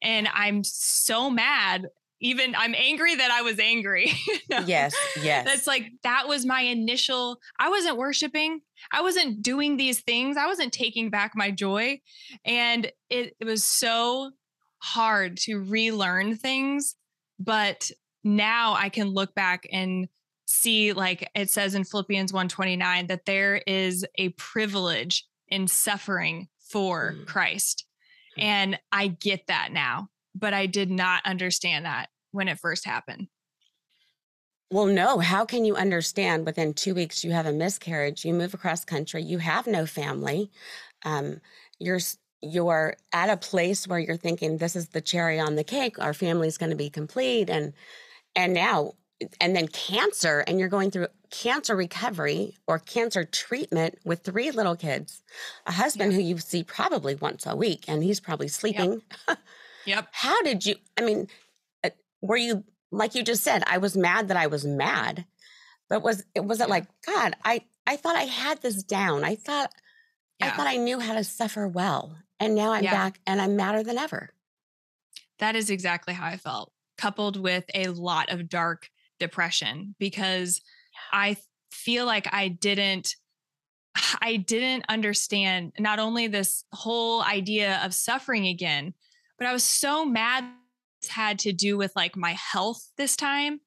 And 0.02 0.28
I'm 0.34 0.62
so 0.62 1.30
mad. 1.30 1.86
Even 2.20 2.54
I'm 2.54 2.74
angry 2.74 3.14
that 3.14 3.30
I 3.30 3.40
was 3.42 3.58
angry. 3.58 4.12
Yes, 4.64 4.94
yes. 5.22 5.44
That's 5.44 5.66
like, 5.66 5.90
that 6.02 6.28
was 6.28 6.46
my 6.46 6.60
initial, 6.60 7.38
I 7.58 7.68
wasn't 7.68 7.96
worshiping. 7.96 8.60
I 8.92 9.02
wasn't 9.02 9.42
doing 9.42 9.76
these 9.76 10.00
things. 10.00 10.36
I 10.36 10.46
wasn't 10.46 10.72
taking 10.72 11.10
back 11.10 11.32
my 11.34 11.50
joy. 11.50 12.00
And 12.44 12.90
it, 13.10 13.34
it 13.40 13.44
was 13.44 13.64
so 13.64 14.30
hard 14.94 15.36
to 15.36 15.58
relearn 15.58 16.36
things 16.36 16.96
but 17.38 17.90
now 18.24 18.74
I 18.74 18.88
can 18.88 19.08
look 19.08 19.34
back 19.34 19.66
and 19.72 20.08
see 20.46 20.92
like 20.92 21.28
it 21.34 21.50
says 21.50 21.74
in 21.74 21.84
Philippians 21.84 22.32
129 22.32 23.08
that 23.08 23.26
there 23.26 23.62
is 23.66 24.06
a 24.16 24.30
privilege 24.30 25.26
in 25.48 25.68
suffering 25.68 26.48
for 26.58 27.14
mm. 27.16 27.26
Christ. 27.26 27.84
Hmm. 28.34 28.42
And 28.42 28.80
I 28.92 29.08
get 29.08 29.46
that 29.48 29.70
now, 29.72 30.08
but 30.34 30.54
I 30.54 30.66
did 30.66 30.90
not 30.90 31.24
understand 31.24 31.84
that 31.84 32.08
when 32.32 32.48
it 32.48 32.58
first 32.58 32.84
happened. 32.84 33.28
Well, 34.70 34.86
no. 34.86 35.20
How 35.20 35.44
can 35.44 35.64
you 35.64 35.76
understand 35.76 36.44
within 36.44 36.74
two 36.74 36.94
weeks 36.94 37.22
you 37.22 37.30
have 37.30 37.46
a 37.46 37.52
miscarriage, 37.52 38.24
you 38.24 38.34
move 38.34 38.52
across 38.52 38.84
country, 38.84 39.22
you 39.22 39.38
have 39.38 39.68
no 39.68 39.86
family, 39.86 40.50
um, 41.04 41.40
you're 41.78 42.00
you're 42.42 42.94
at 43.12 43.30
a 43.30 43.36
place 43.36 43.88
where 43.88 43.98
you're 43.98 44.16
thinking 44.16 44.58
this 44.58 44.76
is 44.76 44.88
the 44.88 45.00
cherry 45.00 45.40
on 45.40 45.56
the 45.56 45.64
cake 45.64 45.98
our 45.98 46.14
family's 46.14 46.58
going 46.58 46.70
to 46.70 46.76
be 46.76 46.90
complete 46.90 47.48
and 47.48 47.72
and 48.34 48.52
now 48.52 48.92
and 49.40 49.56
then 49.56 49.66
cancer 49.68 50.44
and 50.46 50.60
you're 50.60 50.68
going 50.68 50.90
through 50.90 51.06
cancer 51.30 51.74
recovery 51.74 52.56
or 52.66 52.78
cancer 52.78 53.24
treatment 53.24 53.98
with 54.04 54.22
three 54.22 54.50
little 54.50 54.76
kids 54.76 55.22
a 55.66 55.72
husband 55.72 56.12
yeah. 56.12 56.18
who 56.18 56.24
you 56.24 56.38
see 56.38 56.62
probably 56.62 57.14
once 57.14 57.46
a 57.46 57.56
week 57.56 57.84
and 57.88 58.02
he's 58.02 58.20
probably 58.20 58.48
sleeping 58.48 59.02
yep, 59.28 59.38
yep. 59.86 60.08
how 60.12 60.40
did 60.42 60.64
you 60.66 60.76
i 60.98 61.02
mean 61.02 61.26
uh, 61.82 61.90
were 62.20 62.36
you 62.36 62.62
like 62.92 63.14
you 63.14 63.22
just 63.22 63.42
said 63.42 63.62
i 63.66 63.78
was 63.78 63.96
mad 63.96 64.28
that 64.28 64.36
i 64.36 64.46
was 64.46 64.64
mad 64.64 65.24
but 65.88 66.02
was 66.02 66.22
it 66.34 66.44
was 66.44 66.60
it 66.60 66.68
like 66.68 66.86
god 67.04 67.34
i 67.44 67.62
i 67.86 67.96
thought 67.96 68.16
i 68.16 68.24
had 68.24 68.60
this 68.60 68.82
down 68.82 69.24
i 69.24 69.34
thought 69.34 69.72
yeah. 70.38 70.46
i 70.46 70.50
thought 70.50 70.66
i 70.66 70.76
knew 70.76 71.00
how 71.00 71.14
to 71.14 71.24
suffer 71.24 71.66
well 71.66 72.16
and 72.40 72.54
now 72.54 72.72
I'm 72.72 72.84
yeah. 72.84 72.92
back 72.92 73.20
and 73.26 73.40
I'm 73.40 73.56
madder 73.56 73.82
than 73.82 73.98
ever. 73.98 74.30
That 75.38 75.56
is 75.56 75.70
exactly 75.70 76.14
how 76.14 76.26
I 76.26 76.36
felt, 76.36 76.72
coupled 76.96 77.36
with 77.36 77.64
a 77.74 77.88
lot 77.88 78.30
of 78.30 78.48
dark 78.48 78.88
depression 79.18 79.94
because 79.98 80.60
I 81.12 81.36
feel 81.70 82.06
like 82.06 82.32
I 82.32 82.48
didn't 82.48 83.14
I 84.20 84.36
didn't 84.36 84.84
understand 84.88 85.72
not 85.78 85.98
only 85.98 86.26
this 86.26 86.64
whole 86.72 87.22
idea 87.22 87.80
of 87.84 87.94
suffering 87.94 88.46
again, 88.46 88.94
but 89.38 89.46
I 89.46 89.52
was 89.52 89.64
so 89.64 90.04
mad 90.04 90.44
this 91.02 91.10
had 91.10 91.38
to 91.40 91.52
do 91.52 91.76
with 91.76 91.92
like 91.94 92.16
my 92.16 92.32
health 92.32 92.90
this 92.96 93.16
time. 93.16 93.60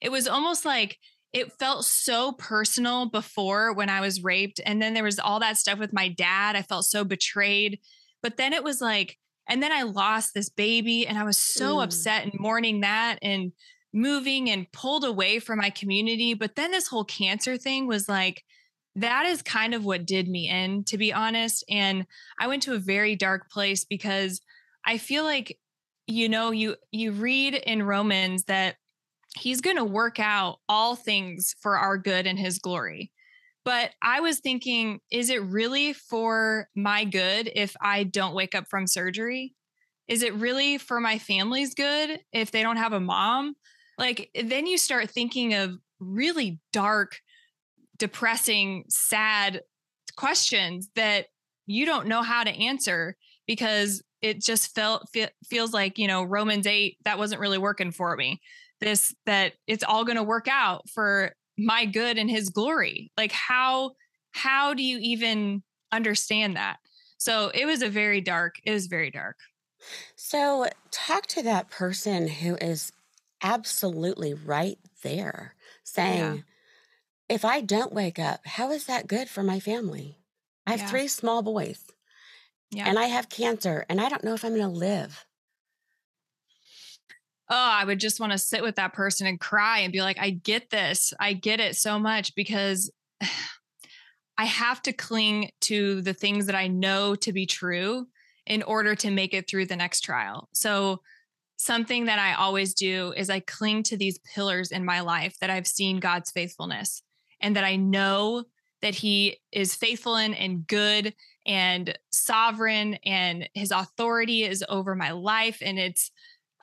It 0.00 0.10
was 0.10 0.26
almost 0.26 0.64
like 0.64 0.98
it 1.32 1.52
felt 1.52 1.84
so 1.84 2.32
personal 2.32 3.06
before 3.06 3.72
when 3.72 3.88
I 3.88 4.00
was 4.00 4.22
raped. 4.22 4.60
And 4.64 4.82
then 4.82 4.94
there 4.94 5.04
was 5.04 5.18
all 5.18 5.40
that 5.40 5.56
stuff 5.56 5.78
with 5.78 5.92
my 5.92 6.08
dad. 6.08 6.56
I 6.56 6.62
felt 6.62 6.84
so 6.84 7.04
betrayed. 7.04 7.80
But 8.22 8.36
then 8.36 8.52
it 8.52 8.64
was 8.64 8.80
like, 8.80 9.18
and 9.48 9.62
then 9.62 9.72
I 9.72 9.82
lost 9.82 10.34
this 10.34 10.48
baby 10.48 11.06
and 11.06 11.18
I 11.18 11.24
was 11.24 11.38
so 11.38 11.76
mm. 11.76 11.84
upset 11.84 12.24
and 12.24 12.32
mourning 12.38 12.80
that 12.80 13.18
and 13.22 13.52
moving 13.92 14.48
and 14.50 14.70
pulled 14.72 15.04
away 15.04 15.38
from 15.38 15.58
my 15.58 15.70
community. 15.70 16.34
But 16.34 16.54
then 16.56 16.70
this 16.70 16.86
whole 16.86 17.04
cancer 17.04 17.56
thing 17.56 17.86
was 17.86 18.08
like, 18.08 18.44
that 18.96 19.26
is 19.26 19.42
kind 19.42 19.74
of 19.74 19.84
what 19.84 20.06
did 20.06 20.28
me 20.28 20.48
in, 20.48 20.84
to 20.84 20.98
be 20.98 21.12
honest. 21.12 21.64
And 21.68 22.06
I 22.38 22.46
went 22.46 22.62
to 22.64 22.74
a 22.74 22.78
very 22.78 23.16
dark 23.16 23.50
place 23.50 23.84
because 23.84 24.40
I 24.84 24.98
feel 24.98 25.24
like, 25.24 25.58
you 26.06 26.28
know, 26.28 26.50
you 26.50 26.76
you 26.90 27.12
read 27.12 27.54
in 27.54 27.82
Romans 27.82 28.44
that 28.44 28.76
he's 29.36 29.60
going 29.60 29.76
to 29.76 29.84
work 29.84 30.18
out 30.18 30.58
all 30.68 30.94
things 30.94 31.54
for 31.60 31.78
our 31.78 31.96
good 31.96 32.26
and 32.26 32.38
his 32.38 32.58
glory. 32.58 33.12
But 33.64 33.90
I 34.02 34.20
was 34.20 34.40
thinking, 34.40 35.00
is 35.10 35.30
it 35.30 35.42
really 35.42 35.92
for 35.92 36.68
my 36.74 37.04
good 37.04 37.50
if 37.54 37.76
I 37.80 38.04
don't 38.04 38.34
wake 38.34 38.54
up 38.54 38.64
from 38.68 38.86
surgery? 38.86 39.54
Is 40.08 40.22
it 40.22 40.34
really 40.34 40.78
for 40.78 41.00
my 41.00 41.18
family's 41.18 41.74
good 41.74 42.18
if 42.32 42.50
they 42.50 42.62
don't 42.62 42.76
have 42.76 42.92
a 42.92 43.00
mom? 43.00 43.54
Like, 43.98 44.30
then 44.34 44.66
you 44.66 44.78
start 44.78 45.10
thinking 45.10 45.54
of 45.54 45.76
really 46.00 46.58
dark, 46.72 47.20
depressing, 47.98 48.84
sad 48.88 49.62
questions 50.16 50.88
that 50.96 51.26
you 51.66 51.86
don't 51.86 52.08
know 52.08 52.22
how 52.22 52.42
to 52.44 52.50
answer 52.50 53.16
because 53.46 54.02
it 54.20 54.40
just 54.40 54.74
felt 54.74 55.08
feels 55.48 55.72
like 55.72 55.98
you 55.98 56.06
know 56.06 56.22
romans 56.22 56.66
8 56.66 56.96
that 57.04 57.18
wasn't 57.18 57.40
really 57.40 57.58
working 57.58 57.92
for 57.92 58.16
me 58.16 58.40
this 58.80 59.14
that 59.26 59.54
it's 59.66 59.84
all 59.84 60.04
going 60.04 60.16
to 60.16 60.22
work 60.22 60.48
out 60.48 60.88
for 60.90 61.32
my 61.58 61.84
good 61.84 62.18
and 62.18 62.30
his 62.30 62.48
glory 62.48 63.10
like 63.16 63.32
how 63.32 63.92
how 64.32 64.74
do 64.74 64.82
you 64.82 64.98
even 65.00 65.62
understand 65.92 66.56
that 66.56 66.78
so 67.18 67.50
it 67.54 67.66
was 67.66 67.82
a 67.82 67.88
very 67.88 68.20
dark 68.20 68.56
it 68.64 68.72
was 68.72 68.86
very 68.86 69.10
dark 69.10 69.36
so 70.16 70.66
talk 70.90 71.26
to 71.26 71.42
that 71.42 71.70
person 71.70 72.28
who 72.28 72.56
is 72.56 72.92
absolutely 73.42 74.32
right 74.32 74.78
there 75.02 75.54
saying 75.84 76.36
yeah. 76.36 76.42
if 77.28 77.44
i 77.44 77.60
don't 77.60 77.92
wake 77.92 78.18
up 78.18 78.40
how 78.46 78.70
is 78.70 78.86
that 78.86 79.06
good 79.06 79.28
for 79.28 79.42
my 79.42 79.60
family 79.60 80.16
i 80.66 80.70
have 80.70 80.80
yeah. 80.80 80.86
three 80.86 81.08
small 81.08 81.42
boys 81.42 81.84
yeah. 82.70 82.88
and 82.88 82.98
i 82.98 83.06
have 83.06 83.28
cancer 83.28 83.84
and 83.90 84.00
i 84.00 84.08
don't 84.08 84.24
know 84.24 84.34
if 84.34 84.44
i'm 84.44 84.54
going 84.56 84.72
to 84.72 84.78
live 84.78 85.26
Oh, 87.54 87.70
I 87.70 87.84
would 87.84 88.00
just 88.00 88.18
want 88.18 88.32
to 88.32 88.38
sit 88.38 88.62
with 88.62 88.76
that 88.76 88.94
person 88.94 89.26
and 89.26 89.38
cry 89.38 89.80
and 89.80 89.92
be 89.92 90.00
like, 90.00 90.18
I 90.18 90.30
get 90.30 90.70
this. 90.70 91.12
I 91.20 91.34
get 91.34 91.60
it 91.60 91.76
so 91.76 91.98
much 91.98 92.34
because 92.34 92.90
I 94.38 94.46
have 94.46 94.80
to 94.82 94.92
cling 94.94 95.50
to 95.62 96.00
the 96.00 96.14
things 96.14 96.46
that 96.46 96.54
I 96.54 96.66
know 96.66 97.14
to 97.16 97.30
be 97.30 97.44
true 97.44 98.06
in 98.46 98.62
order 98.62 98.94
to 98.94 99.10
make 99.10 99.34
it 99.34 99.50
through 99.50 99.66
the 99.66 99.76
next 99.76 100.00
trial. 100.00 100.48
So, 100.54 101.02
something 101.58 102.06
that 102.06 102.18
I 102.18 102.32
always 102.34 102.72
do 102.72 103.12
is 103.16 103.28
I 103.28 103.40
cling 103.40 103.82
to 103.84 103.98
these 103.98 104.18
pillars 104.34 104.72
in 104.72 104.84
my 104.84 105.00
life 105.00 105.36
that 105.40 105.50
I've 105.50 105.66
seen 105.66 106.00
God's 106.00 106.32
faithfulness 106.32 107.02
and 107.38 107.54
that 107.54 107.64
I 107.64 107.76
know 107.76 108.44
that 108.80 108.94
He 108.94 109.36
is 109.52 109.76
faithful 109.76 110.16
and 110.16 110.66
good 110.66 111.14
and 111.46 111.96
sovereign 112.10 112.94
and 113.04 113.46
His 113.52 113.70
authority 113.70 114.42
is 114.42 114.64
over 114.70 114.96
my 114.96 115.12
life. 115.12 115.58
And 115.60 115.78
it's, 115.78 116.10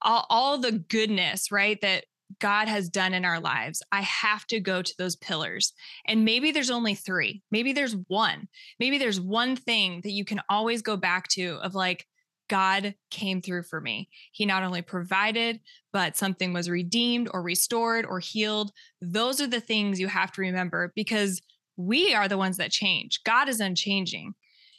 all, 0.02 0.26
all 0.30 0.58
the 0.58 0.72
goodness, 0.72 1.52
right? 1.52 1.80
That 1.82 2.06
God 2.40 2.68
has 2.68 2.90
done 2.90 3.14
in 3.14 3.26
our 3.26 3.40
lives, 3.40 3.82
I 3.92 4.02
have 4.02 4.46
to 4.48 4.60
go 4.60 4.82
to 4.82 4.94
those 4.98 5.16
pillars. 5.16 5.74
And 6.08 6.26
maybe 6.26 6.52
there's 6.52 6.70
only 6.70 6.94
three, 6.94 7.42
maybe 7.50 7.74
there's 7.74 7.96
one, 8.08 8.48
maybe 8.80 8.98
there's 8.98 9.20
one 9.20 9.56
thing 9.56 10.02
that 10.04 10.12
you 10.12 10.24
can 10.24 10.42
always 10.50 10.82
go 10.82 10.96
back 10.96 11.28
to 11.30 11.60
of 11.64 11.74
like, 11.74 12.06
God 12.50 12.96
came 13.12 13.42
through 13.42 13.64
for 13.64 13.80
me. 13.80 14.10
He 14.32 14.46
not 14.46 14.64
only 14.64 14.82
provided, 14.82 15.60
but 15.94 16.18
something 16.18 16.52
was 16.52 16.70
redeemed 16.70 17.30
or 17.32 17.44
restored 17.44 18.06
or 18.06 18.20
healed. 18.20 18.72
Those 19.02 19.40
are 19.40 19.48
the 19.48 19.62
things 19.62 20.00
you 20.00 20.08
have 20.08 20.32
to 20.34 20.42
remember 20.42 20.92
because 20.96 21.42
we 21.78 22.14
are 22.14 22.28
the 22.28 22.38
ones 22.38 22.58
that 22.58 22.72
change. 22.72 23.22
God 23.24 23.48
is 23.48 23.60
unchanging. 23.60 24.34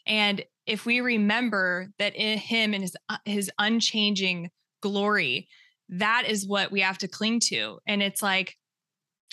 And 0.07 0.45
if 0.67 0.85
we 0.85 1.01
remember 1.01 1.93
that 1.99 2.15
in 2.15 2.39
him 2.39 2.75
and 2.75 2.83
his, 2.83 2.97
uh, 3.09 3.19
his 3.25 3.51
unchanging 3.59 4.51
glory 4.81 5.49
that 5.88 6.25
is 6.29 6.47
what 6.47 6.71
we 6.71 6.81
have 6.81 6.99
to 6.99 7.09
cling 7.09 7.40
to 7.40 7.79
and 7.87 8.03
it's 8.03 8.23
like 8.23 8.57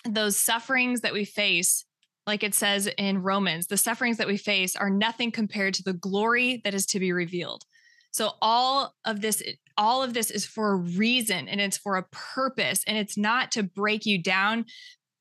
those 0.05 0.37
sufferings 0.37 1.01
that 1.01 1.13
we 1.13 1.25
face 1.25 1.85
like 2.27 2.43
it 2.43 2.53
says 2.53 2.87
in 2.97 3.23
Romans, 3.23 3.67
the 3.67 3.77
sufferings 3.77 4.17
that 4.17 4.27
we 4.27 4.37
face 4.37 4.75
are 4.75 4.89
nothing 4.89 5.31
compared 5.31 5.73
to 5.75 5.83
the 5.83 5.93
glory 5.93 6.61
that 6.65 6.73
is 6.73 6.85
to 6.87 6.99
be 6.99 7.13
revealed. 7.13 7.63
So 8.11 8.33
all 8.41 8.93
of 9.05 9.21
this 9.21 9.41
all 9.77 10.03
of 10.03 10.13
this 10.13 10.29
is 10.29 10.45
for 10.45 10.71
a 10.71 10.75
reason 10.75 11.47
and 11.47 11.61
it's 11.61 11.77
for 11.77 11.97
a 11.97 12.05
purpose 12.11 12.83
and 12.87 12.97
it's 12.97 13.17
not 13.17 13.51
to 13.51 13.63
break 13.63 14.05
you 14.05 14.21
down 14.21 14.65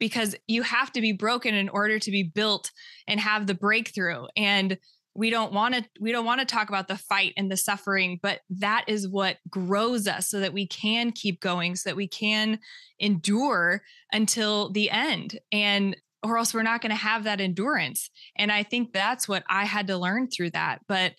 because 0.01 0.35
you 0.47 0.63
have 0.63 0.91
to 0.93 1.01
be 1.01 1.13
broken 1.13 1.55
in 1.55 1.69
order 1.69 1.99
to 1.99 2.11
be 2.11 2.23
built 2.23 2.71
and 3.07 3.21
have 3.21 3.47
the 3.47 3.55
breakthrough 3.55 4.25
and 4.35 4.79
we 5.17 5.31
don't 5.31 5.53
want 5.53 5.75
to 5.75 5.85
we 6.01 6.13
don't 6.13 6.25
want 6.25 6.41
to 6.41 6.47
talk 6.47 6.69
about 6.69 6.89
the 6.89 6.97
fight 6.97 7.33
and 7.37 7.51
the 7.51 7.57
suffering 7.57 8.19
but 8.23 8.41
that 8.51 8.85
is 8.87 9.09
what 9.09 9.39
grows 9.49 10.07
us 10.07 10.29
so 10.29 10.41
that 10.41 10.53
we 10.53 10.67
can 10.67 11.11
keep 11.13 11.41
going 11.41 11.75
so 11.75 11.89
that 11.89 11.97
we 11.97 12.07
can 12.07 12.59
endure 12.99 13.83
until 14.13 14.71
the 14.71 14.91
end 14.91 15.39
and 15.53 15.97
or 16.23 16.39
else 16.39 16.53
we're 16.53 16.63
not 16.63 16.81
going 16.81 16.91
to 16.91 16.97
have 16.97 17.25
that 17.25 17.41
endurance. 17.41 18.11
And 18.37 18.51
i 18.51 18.63
think 18.63 18.93
that's 18.93 19.29
what 19.29 19.45
i 19.49 19.65
had 19.65 19.87
to 19.89 19.99
learn 19.99 20.29
through 20.29 20.51
that 20.51 20.81
but 20.89 21.13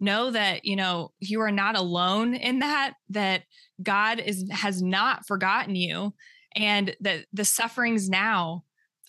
know 0.00 0.30
that 0.30 0.64
you 0.64 0.76
know 0.76 1.12
you 1.20 1.40
are 1.40 1.52
not 1.52 1.76
alone 1.76 2.34
in 2.34 2.58
that 2.58 2.94
that 3.10 3.42
god 3.82 4.20
is 4.20 4.44
has 4.50 4.82
not 4.82 5.26
forgotten 5.26 5.76
you 5.76 6.12
and 6.56 6.94
that 7.00 7.24
the 7.32 7.44
sufferings 7.44 8.08
now 8.08 8.64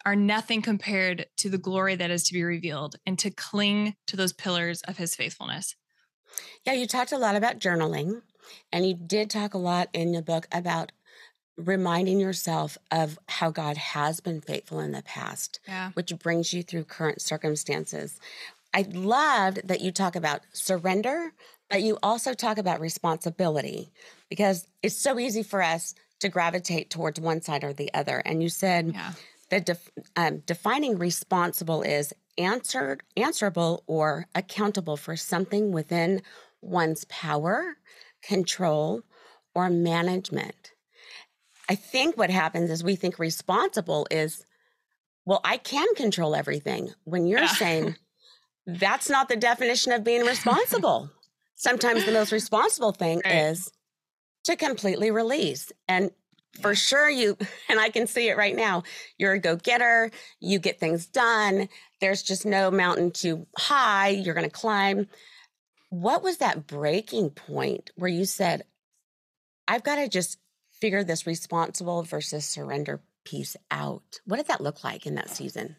are 0.06 0.16
nothing 0.16 0.62
compared 0.62 1.26
to 1.38 1.50
the 1.50 1.58
glory 1.58 1.96
that 1.96 2.12
is 2.12 2.24
to 2.24 2.34
be 2.34 2.44
revealed 2.44 2.96
and 3.06 3.18
to 3.20 3.32
cling 3.32 3.96
to 4.08 4.16
those 4.16 4.34
pillars 4.34 4.82
of 4.84 4.98
his 4.98 5.16
faithfulness 5.16 5.76
yeah 6.66 6.74
you 6.74 6.88
talked 6.88 7.12
a 7.12 7.18
lot 7.18 7.36
about 7.36 7.60
journaling 7.60 8.22
and 8.72 8.88
you 8.88 8.94
did 8.94 9.30
talk 9.30 9.54
a 9.54 9.60
lot 9.60 9.90
in 9.94 10.12
the 10.12 10.22
book 10.22 10.48
about 10.52 10.92
reminding 11.58 12.20
yourself 12.20 12.78
of 12.92 13.18
how 13.30 13.50
God 13.50 13.78
has 13.78 14.20
been 14.20 14.42
faithful 14.42 14.80
in 14.80 14.92
the 14.92 15.04
past, 15.04 15.60
yeah. 15.68 15.92
which 15.94 16.14
brings 16.20 16.54
you 16.54 16.64
through 16.64 16.84
current 16.84 17.22
circumstances. 17.22 18.20
I 18.74 18.86
loved 18.92 19.68
that 19.68 19.82
you 19.82 19.92
talk 19.92 20.16
about 20.16 20.42
surrender, 20.52 21.32
but 21.70 21.82
you 21.82 21.98
also 22.04 22.34
talk 22.34 22.58
about 22.58 22.82
responsibility 22.82 23.92
because 24.30 24.68
it's 24.84 24.98
so 24.98 25.18
easy 25.18 25.44
for 25.44 25.62
us 25.62 25.96
to 26.20 26.30
gravitate 26.30 26.90
towards 26.90 27.20
one 27.20 27.42
side 27.42 27.64
or 27.64 27.74
the 27.74 27.94
other. 27.94 28.18
And 28.26 28.44
you 28.44 28.50
said 28.50 28.92
yeah. 28.94 29.14
That 29.56 29.66
def- 29.66 29.90
um, 30.18 30.40
defining 30.40 30.98
responsible 30.98 31.82
is 31.82 32.14
answered, 32.38 33.04
answerable, 33.16 33.86
or 33.88 34.28
accountable 34.36 34.98
for 34.98 35.16
something 35.16 35.72
within 35.72 36.22
one's 36.62 37.06
power, 37.06 37.78
control, 38.22 39.04
or 39.54 39.70
management. 39.70 40.74
I 41.70 41.76
think 41.76 42.18
what 42.18 42.30
happens 42.30 42.70
is 42.70 42.84
we 42.84 42.98
think 42.98 43.18
responsible 43.18 44.08
is, 44.12 44.46
well, 45.26 45.40
I 45.46 45.56
can 45.56 45.88
control 45.96 46.36
everything. 46.36 46.90
When 47.06 47.26
you're 47.26 47.40
yeah. 47.40 47.48
saying 47.48 47.96
that's 48.68 49.10
not 49.10 49.30
the 49.30 49.38
definition 49.38 49.94
of 49.94 50.04
being 50.04 50.26
responsible. 50.26 51.10
Sometimes 51.56 52.06
the 52.06 52.12
most 52.12 52.34
responsible 52.34 52.92
thing 52.92 53.22
right. 53.24 53.36
is 53.36 53.72
to 54.44 54.58
completely 54.58 55.12
release. 55.12 55.72
And 55.88 56.12
for 56.62 56.76
sure, 56.76 57.10
you, 57.10 57.38
and 57.70 57.80
I 57.80 57.90
can 57.90 58.08
see 58.08 58.30
it 58.30 58.38
right 58.38 58.56
now, 58.56 58.84
you're 59.18 59.34
a 59.34 59.40
go 59.40 59.56
getter, 59.56 60.12
you 60.40 60.60
get 60.60 60.80
things 60.80 61.06
done. 61.06 61.70
There's 62.02 62.24
just 62.24 62.46
no 62.46 62.72
mountain 62.72 63.12
too 63.12 63.48
high, 63.58 64.10
you're 64.10 64.36
going 64.36 64.50
to 64.50 64.52
climb. 64.52 65.08
What 65.90 66.24
was 66.24 66.38
that 66.38 66.68
breaking 66.68 67.32
point 67.32 67.92
where 67.96 68.10
you 68.10 68.26
said, 68.26 68.64
I've 69.68 69.84
got 69.84 69.96
to 69.96 70.08
just 70.08 70.38
figure 70.74 71.04
this 71.04 71.26
responsible 71.26 72.04
versus 72.04 72.46
surrender 72.46 73.02
piece 73.24 73.56
out? 73.72 74.20
What 74.26 74.38
did 74.38 74.48
that 74.48 74.62
look 74.62 74.84
like 74.84 75.06
in 75.06 75.16
that 75.16 75.30
season? 75.30 75.78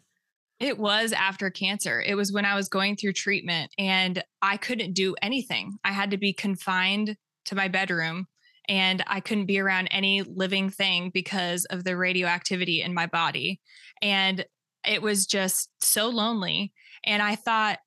It 0.58 0.78
was 0.78 1.12
after 1.12 1.50
cancer. 1.50 2.00
It 2.00 2.14
was 2.14 2.32
when 2.32 2.46
I 2.46 2.54
was 2.54 2.68
going 2.68 2.96
through 2.96 3.12
treatment 3.12 3.70
and 3.78 4.24
I 4.40 4.56
couldn't 4.56 4.94
do 4.94 5.14
anything. 5.20 5.76
I 5.84 5.92
had 5.92 6.12
to 6.12 6.16
be 6.16 6.32
confined 6.32 7.16
to 7.46 7.54
my 7.54 7.68
bedroom 7.68 8.26
and 8.68 9.02
I 9.06 9.20
couldn't 9.20 9.46
be 9.46 9.58
around 9.58 9.88
any 9.88 10.22
living 10.22 10.70
thing 10.70 11.10
because 11.12 11.64
of 11.66 11.84
the 11.84 11.96
radioactivity 11.96 12.82
in 12.82 12.94
my 12.94 13.06
body. 13.06 13.60
And 14.02 14.44
it 14.86 15.02
was 15.02 15.26
just 15.26 15.70
so 15.80 16.08
lonely. 16.08 16.72
And 17.04 17.22
I 17.22 17.36
thought, 17.36 17.78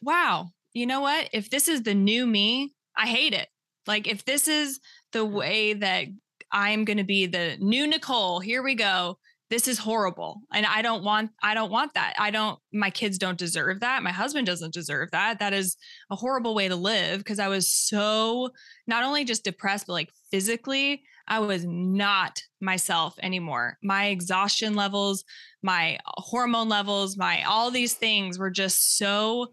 wow, 0.00 0.50
you 0.72 0.86
know 0.86 1.00
what? 1.00 1.28
If 1.32 1.50
this 1.50 1.68
is 1.68 1.82
the 1.82 1.94
new 1.94 2.26
me, 2.26 2.72
I 2.96 3.06
hate 3.06 3.34
it. 3.34 3.48
Like, 3.86 4.06
if 4.06 4.24
this 4.24 4.48
is 4.48 4.80
the 5.12 5.24
way 5.24 5.74
that 5.74 6.06
I'm 6.52 6.84
going 6.84 6.98
to 6.98 7.04
be 7.04 7.26
the 7.26 7.56
new 7.60 7.86
Nicole. 7.86 8.38
Here 8.38 8.62
we 8.62 8.74
go. 8.74 9.18
This 9.52 9.68
is 9.68 9.76
horrible. 9.76 10.40
And 10.50 10.64
I 10.64 10.80
don't 10.80 11.04
want 11.04 11.30
I 11.42 11.52
don't 11.52 11.70
want 11.70 11.92
that. 11.92 12.14
I 12.18 12.30
don't 12.30 12.58
my 12.72 12.88
kids 12.88 13.18
don't 13.18 13.36
deserve 13.36 13.80
that. 13.80 14.02
My 14.02 14.10
husband 14.10 14.46
doesn't 14.46 14.72
deserve 14.72 15.10
that. 15.10 15.40
That 15.40 15.52
is 15.52 15.76
a 16.10 16.16
horrible 16.16 16.54
way 16.54 16.68
to 16.68 16.74
live 16.74 17.18
because 17.18 17.38
I 17.38 17.48
was 17.48 17.70
so 17.70 18.48
not 18.86 19.04
only 19.04 19.24
just 19.24 19.44
depressed 19.44 19.88
but 19.88 19.92
like 19.92 20.10
physically 20.30 21.02
I 21.28 21.40
was 21.40 21.66
not 21.66 22.40
myself 22.62 23.14
anymore. 23.22 23.76
My 23.82 24.06
exhaustion 24.06 24.74
levels, 24.74 25.22
my 25.62 25.98
hormone 26.06 26.70
levels, 26.70 27.18
my 27.18 27.42
all 27.42 27.70
these 27.70 27.92
things 27.92 28.38
were 28.38 28.50
just 28.50 28.96
so 28.96 29.52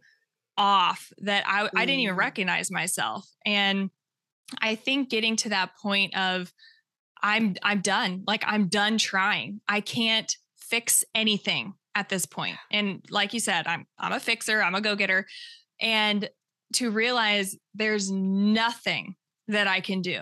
off 0.58 1.12
that 1.18 1.44
I. 1.46 1.70
I 1.76 1.86
didn't 1.86 2.00
even 2.00 2.16
mm. 2.16 2.20
recognize 2.20 2.72
myself. 2.72 3.28
And 3.46 3.90
I 4.62 4.76
think 4.76 5.10
getting 5.10 5.36
to 5.38 5.50
that 5.50 5.72
point 5.76 6.16
of 6.16 6.54
I'm 7.22 7.56
I'm 7.64 7.82
done. 7.82 8.24
Like 8.28 8.44
I'm 8.46 8.68
done 8.68 8.98
trying. 8.98 9.62
I 9.68 9.82
can't 9.82 10.36
fix 10.58 11.04
anything 11.16 11.74
at 11.96 12.10
this 12.10 12.26
point. 12.26 12.58
And 12.72 13.04
like 13.10 13.34
you 13.34 13.40
said, 13.40 13.68
I'm 13.68 13.86
I'm 13.98 14.14
a 14.14 14.20
fixer, 14.20 14.62
I'm 14.62 14.76
a 14.76 14.82
go-getter. 14.82 15.26
And 15.82 16.30
to 16.74 16.92
realize 16.92 17.58
there's 17.74 18.12
nothing 18.12 19.16
that 19.48 19.68
I 19.68 19.82
can 19.82 20.02
do. 20.02 20.22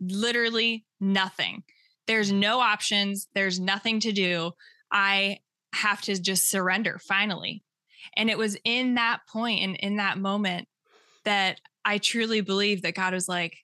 Literally 0.00 0.84
nothing. 1.00 1.62
There's 2.06 2.32
no 2.32 2.60
options, 2.60 3.28
there's 3.34 3.60
nothing 3.60 4.00
to 4.00 4.12
do. 4.12 4.52
I 4.90 5.38
have 5.74 6.00
to 6.02 6.20
just 6.20 6.50
surrender 6.50 6.98
finally. 6.98 7.62
And 8.16 8.28
it 8.28 8.38
was 8.38 8.56
in 8.64 8.96
that 8.96 9.20
point 9.28 9.62
and 9.62 9.76
in 9.76 9.96
that 9.96 10.18
moment 10.18 10.68
that 11.24 11.60
I 11.84 11.98
truly 11.98 12.40
believe 12.40 12.82
that 12.82 12.94
God 12.94 13.14
was 13.14 13.28
like, 13.28 13.58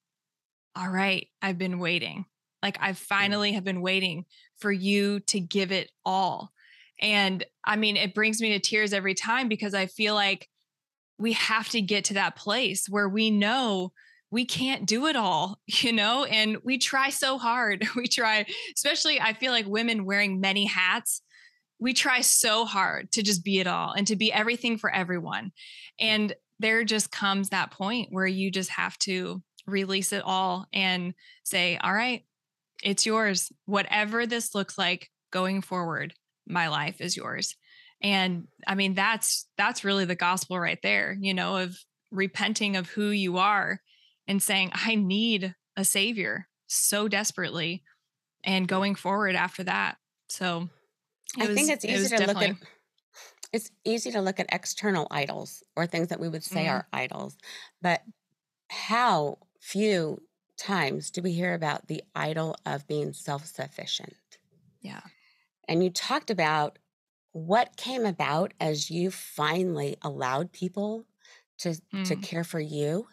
all 0.77 0.89
right, 0.89 1.29
I've 1.43 1.59
been 1.59 1.79
waiting. 1.79 2.25
Like 2.63 2.79
I 2.81 2.93
finally 2.93 3.53
have 3.53 3.65
been 3.65 3.81
waiting 3.81 4.25
for 4.59 4.73
you 4.73 5.21
to 5.21 5.41
give 5.41 5.73
it 5.73 5.91
all. 6.05 6.53
And 7.01 7.45
I 7.65 7.77
mean, 7.77 7.97
it 7.97 8.15
brings 8.15 8.41
me 8.41 8.53
to 8.53 8.59
tears 8.59 8.93
every 8.93 9.15
time 9.15 9.49
because 9.49 9.75
I 9.75 9.87
feel 9.87 10.15
like 10.15 10.49
we 11.19 11.33
have 11.35 11.69
to 11.71 11.81
get 11.81 12.05
to 12.05 12.15
that 12.15 12.37
place 12.37 12.89
where 12.89 13.09
we 13.09 13.31
know 13.31 13.93
we 14.31 14.45
can't 14.45 14.87
do 14.87 15.07
it 15.07 15.17
all, 15.17 15.61
you 15.67 15.93
know, 15.93 16.25
and 16.25 16.59
we 16.65 16.79
try 16.79 17.11
so 17.11 17.39
hard. 17.39 17.87
We 17.97 18.07
try, 18.07 18.47
especially 18.77 19.21
I 19.21 19.33
feel 19.33 19.53
like 19.53 19.67
women 19.67 20.05
wearing 20.05 20.41
many 20.41 20.67
hats, 20.67 21.23
we 21.81 21.95
try 21.95 22.21
so 22.21 22.65
hard 22.65 23.13
to 23.13 23.23
just 23.23 23.45
be 23.45 23.61
it 23.61 23.67
all 23.67 23.93
and 23.93 24.07
to 24.09 24.17
be 24.17 24.33
everything 24.33 24.79
for 24.79 24.93
everyone. 24.93 25.53
And 26.01 26.35
there 26.59 26.85
just 26.85 27.13
comes 27.13 27.49
that 27.49 27.71
point 27.71 28.09
where 28.11 28.27
you 28.27 28.51
just 28.51 28.71
have 28.71 28.99
to 29.01 29.43
release 29.67 30.13
it 30.13 30.23
all 30.25 30.67
and 30.73 31.15
say, 31.45 31.77
all 31.77 31.93
right, 31.93 32.25
it's 32.83 33.07
yours. 33.07 33.53
Whatever 33.67 34.27
this 34.27 34.55
looks 34.55 34.79
like 34.79 35.11
going 35.31 35.63
forward, 35.63 36.15
my 36.47 36.69
life 36.69 37.01
is 37.01 37.17
yours. 37.17 37.57
And 38.03 38.47
I 38.67 38.75
mean, 38.75 38.95
that's 38.95 39.47
that's 39.57 39.85
really 39.85 40.05
the 40.05 40.15
gospel 40.15 40.59
right 40.59 40.79
there, 40.83 41.17
you 41.21 41.35
know, 41.35 41.57
of 41.57 41.77
repenting 42.11 42.77
of 42.77 42.89
who 42.89 43.09
you 43.09 43.39
are 43.39 43.81
and 44.27 44.43
saying, 44.43 44.71
I 44.75 44.95
need 44.95 45.55
a 45.77 45.85
savior 45.85 46.49
so 46.67 47.09
desperately 47.09 47.83
and 48.45 48.69
going 48.69 48.95
forward 48.95 49.35
after 49.35 49.65
that. 49.65 49.97
So 50.29 50.69
I 51.39 51.47
was, 51.47 51.57
think 51.57 51.71
it's 51.71 51.85
easy 51.85 52.15
it 52.15 52.19
to 52.19 52.27
look 52.27 52.43
at 52.43 52.57
it's 53.53 53.71
easy 53.85 54.11
to 54.13 54.21
look 54.21 54.39
at 54.39 54.47
external 54.53 55.07
idols 55.11 55.63
or 55.75 55.87
things 55.87 56.09
that 56.09 56.21
we 56.21 56.29
would 56.29 56.45
say 56.45 56.65
mm-hmm. 56.65 56.77
are 56.77 56.87
idols, 56.93 57.37
but 57.81 58.03
how 58.69 59.39
few 59.61 60.21
times 60.59 61.11
do 61.11 61.23
we 61.23 61.33
hear 61.33 61.55
about 61.55 61.87
the 61.87 62.03
idol 62.15 62.57
of 62.67 62.87
being 62.87 63.13
self 63.13 63.47
sufficient? 63.47 64.15
Yeah. 64.81 65.01
And 65.67 65.83
you 65.83 65.91
talked 65.91 66.31
about 66.31 66.79
what 67.33 67.77
came 67.77 68.05
about 68.05 68.53
as 68.61 68.91
you 68.91 69.11
finally 69.11 69.97
allowed 70.03 70.53
people 70.53 71.07
to 71.59 71.81
mm. 71.95 72.05
to 72.07 72.17
care 72.17 72.45
for 72.45 72.61
you. 72.61 73.07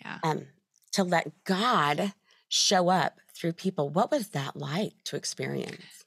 Yeah. 0.00 0.18
Um, 0.22 0.46
to 0.92 1.04
let 1.04 1.32
God 1.44 2.14
show 2.48 2.88
up 2.88 3.20
through 3.34 3.52
people. 3.52 3.88
What 3.88 4.10
was 4.10 4.28
that 4.28 4.56
like 4.56 4.94
to 5.04 5.16
experience? 5.16 6.04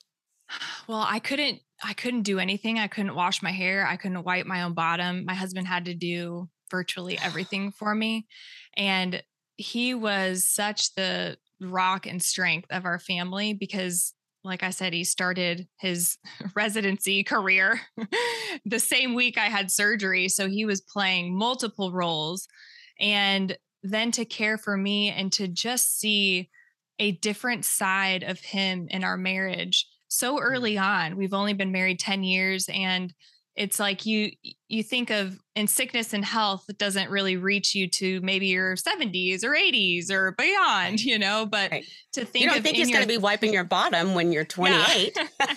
Well, 0.88 1.06
I 1.08 1.20
couldn't 1.20 1.62
I 1.84 1.94
couldn't 1.94 2.24
do 2.24 2.40
anything. 2.40 2.80
I 2.80 2.88
couldn't 2.88 3.16
wash 3.16 3.42
my 3.42 3.52
hair. 3.52 3.86
I 3.88 3.98
couldn't 3.98 4.24
wipe 4.24 4.46
my 4.46 4.64
own 4.64 4.74
bottom. 4.74 5.26
My 5.26 5.34
husband 5.34 5.68
had 5.68 5.86
to 5.86 5.94
do 5.94 6.50
virtually 6.70 7.18
everything 7.20 7.72
for 7.72 7.94
me. 7.94 8.28
And 8.76 9.22
he 9.58 9.94
was 9.94 10.48
such 10.48 10.94
the 10.96 11.38
rock 11.62 12.06
and 12.06 12.22
strength 12.22 12.68
of 12.72 12.86
our 12.86 13.00
family 13.00 13.54
because 13.54 14.14
like 14.46 14.62
I 14.62 14.72
said, 14.72 14.94
he 14.94 15.06
started 15.06 15.68
his 15.80 16.18
residency 16.56 17.24
career 17.24 17.80
the 18.66 18.80
same 18.80 19.14
week 19.14 19.38
I 19.38 19.46
had 19.46 19.72
surgery. 19.72 20.28
So 20.28 20.50
he 20.50 20.66
was 20.66 20.82
playing 20.82 21.38
multiple 21.38 21.94
roles. 21.94 22.48
And 23.00 23.58
then 23.84 24.12
to 24.12 24.26
care 24.26 24.58
for 24.58 24.78
me 24.78 25.10
and 25.10 25.32
to 25.34 25.48
just 25.48 26.00
see 26.00 26.50
a 27.00 27.12
different 27.12 27.66
side 27.66 28.24
of 28.24 28.40
him 28.40 28.88
in 28.90 29.04
our 29.04 29.18
marriage 29.18 29.88
so 30.08 30.38
mm. 30.38 30.42
early 30.42 30.78
on. 30.78 31.18
We've 31.18 31.34
only 31.34 31.54
been 31.54 31.72
married 31.72 32.00
10 32.00 32.24
years 32.24 32.70
and 32.72 33.14
it's 33.56 33.80
like 33.80 34.06
you 34.06 34.32
you 34.68 34.82
think 34.82 35.10
of 35.10 35.40
in 35.56 35.68
sickness 35.68 36.14
and 36.14 36.26
health 36.26 36.66
it 36.70 36.78
doesn't 36.78 37.10
really 37.10 37.38
reach 37.38 37.76
you 37.76 37.88
to 37.88 38.20
maybe 38.22 38.48
your 38.48 38.76
70s 38.76 39.44
or 39.44 39.52
80s 39.52 40.10
or 40.10 40.32
beyond 40.32 41.02
you 41.02 41.20
know 41.20 41.46
but 41.46 41.72
right. 41.72 41.86
to 42.14 42.26
think 42.26 42.44
you 42.44 42.50
don't 42.50 42.64
think 42.64 42.78
he's 42.78 42.90
going 42.90 43.04
to 43.04 43.08
be 43.08 43.18
wiping 43.18 43.54
your 43.54 43.64
bottom 43.64 44.16
when 44.16 44.32
you're 44.32 44.46
28 44.46 45.16
yeah, 45.16 45.28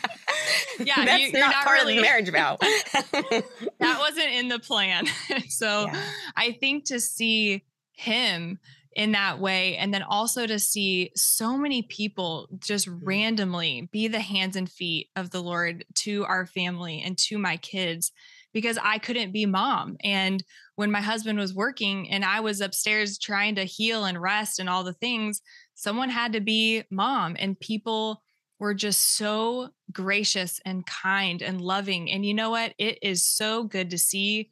yeah 0.80 1.04
that's 1.04 1.22
you, 1.22 1.32
not, 1.32 1.50
not, 1.52 1.64
part 1.64 1.78
really, 1.78 1.94
of 1.94 1.96
the 1.96 2.02
marriage 2.02 2.30
vow. 2.30 2.58
That 3.78 3.98
wasn't 4.00 4.28
in 4.28 4.48
the 4.48 4.58
plan. 4.58 5.06
So 5.48 5.86
yeah. 5.86 6.02
i 6.36 6.52
think 6.52 6.86
to 6.86 7.00
see 7.00 7.64
him 7.92 8.58
in 8.96 9.12
that 9.12 9.38
way. 9.38 9.76
And 9.76 9.92
then 9.92 10.02
also 10.02 10.46
to 10.46 10.58
see 10.58 11.12
so 11.14 11.56
many 11.56 11.82
people 11.82 12.48
just 12.58 12.88
mm-hmm. 12.88 13.04
randomly 13.04 13.88
be 13.92 14.08
the 14.08 14.20
hands 14.20 14.56
and 14.56 14.68
feet 14.68 15.10
of 15.14 15.30
the 15.30 15.42
Lord 15.42 15.84
to 15.96 16.24
our 16.24 16.46
family 16.46 17.02
and 17.04 17.16
to 17.18 17.38
my 17.38 17.58
kids 17.58 18.10
because 18.54 18.78
I 18.82 18.98
couldn't 18.98 19.32
be 19.32 19.44
mom. 19.44 19.98
And 20.02 20.42
when 20.76 20.90
my 20.90 21.02
husband 21.02 21.38
was 21.38 21.54
working 21.54 22.10
and 22.10 22.24
I 22.24 22.40
was 22.40 22.62
upstairs 22.62 23.18
trying 23.18 23.56
to 23.56 23.64
heal 23.64 24.06
and 24.06 24.20
rest 24.20 24.58
and 24.58 24.68
all 24.68 24.82
the 24.82 24.94
things, 24.94 25.42
someone 25.74 26.08
had 26.08 26.32
to 26.32 26.40
be 26.40 26.82
mom. 26.90 27.36
And 27.38 27.60
people 27.60 28.22
were 28.58 28.72
just 28.72 29.18
so 29.18 29.68
gracious 29.92 30.58
and 30.64 30.86
kind 30.86 31.42
and 31.42 31.60
loving. 31.60 32.10
And 32.10 32.24
you 32.24 32.32
know 32.32 32.48
what? 32.48 32.72
It 32.78 32.98
is 33.02 33.26
so 33.26 33.64
good 33.64 33.90
to 33.90 33.98
see 33.98 34.48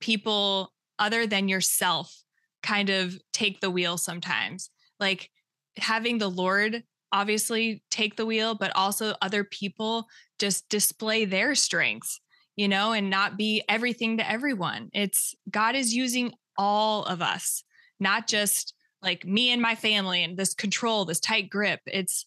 people 0.00 0.72
other 0.98 1.26
than 1.26 1.48
yourself 1.48 2.22
kind 2.62 2.90
of 2.90 3.16
take 3.32 3.60
the 3.60 3.70
wheel 3.70 3.98
sometimes. 3.98 4.70
Like 5.00 5.30
having 5.76 6.18
the 6.18 6.30
Lord 6.30 6.82
obviously 7.12 7.82
take 7.90 8.16
the 8.16 8.26
wheel, 8.26 8.54
but 8.54 8.74
also 8.74 9.14
other 9.20 9.44
people 9.44 10.06
just 10.38 10.68
display 10.68 11.24
their 11.24 11.54
strengths, 11.54 12.20
you 12.56 12.68
know, 12.68 12.92
and 12.92 13.10
not 13.10 13.36
be 13.36 13.62
everything 13.68 14.16
to 14.16 14.28
everyone. 14.28 14.88
It's 14.92 15.34
God 15.50 15.76
is 15.76 15.94
using 15.94 16.32
all 16.56 17.04
of 17.04 17.20
us, 17.20 17.64
not 18.00 18.26
just 18.26 18.74
like 19.02 19.24
me 19.24 19.50
and 19.50 19.60
my 19.60 19.74
family 19.74 20.22
and 20.22 20.36
this 20.36 20.54
control, 20.54 21.04
this 21.04 21.20
tight 21.20 21.50
grip. 21.50 21.80
It's 21.86 22.26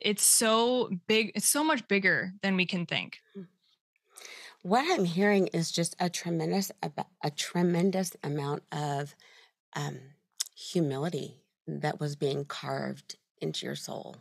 it's 0.00 0.24
so 0.24 0.90
big, 1.06 1.32
it's 1.34 1.48
so 1.48 1.64
much 1.64 1.86
bigger 1.88 2.32
than 2.42 2.56
we 2.56 2.66
can 2.66 2.86
think. 2.86 3.18
Hmm. 3.34 3.42
What 4.62 4.84
I'm 4.98 5.04
hearing 5.04 5.46
is 5.48 5.70
just 5.70 5.94
a 6.00 6.10
tremendous 6.10 6.72
a 7.22 7.30
tremendous 7.30 8.16
amount 8.24 8.64
of 8.72 9.14
um, 9.74 9.98
humility 10.56 11.36
that 11.66 12.00
was 12.00 12.16
being 12.16 12.44
carved 12.44 13.16
into 13.40 13.66
your 13.66 13.76
soul. 13.76 14.16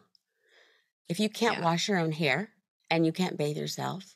If 1.09 1.19
you 1.19 1.29
can't 1.29 1.57
yeah. 1.57 1.63
wash 1.63 1.87
your 1.87 1.97
own 1.97 2.11
hair 2.11 2.49
and 2.89 3.05
you 3.05 3.11
can't 3.11 3.37
bathe 3.37 3.57
yourself, 3.57 4.15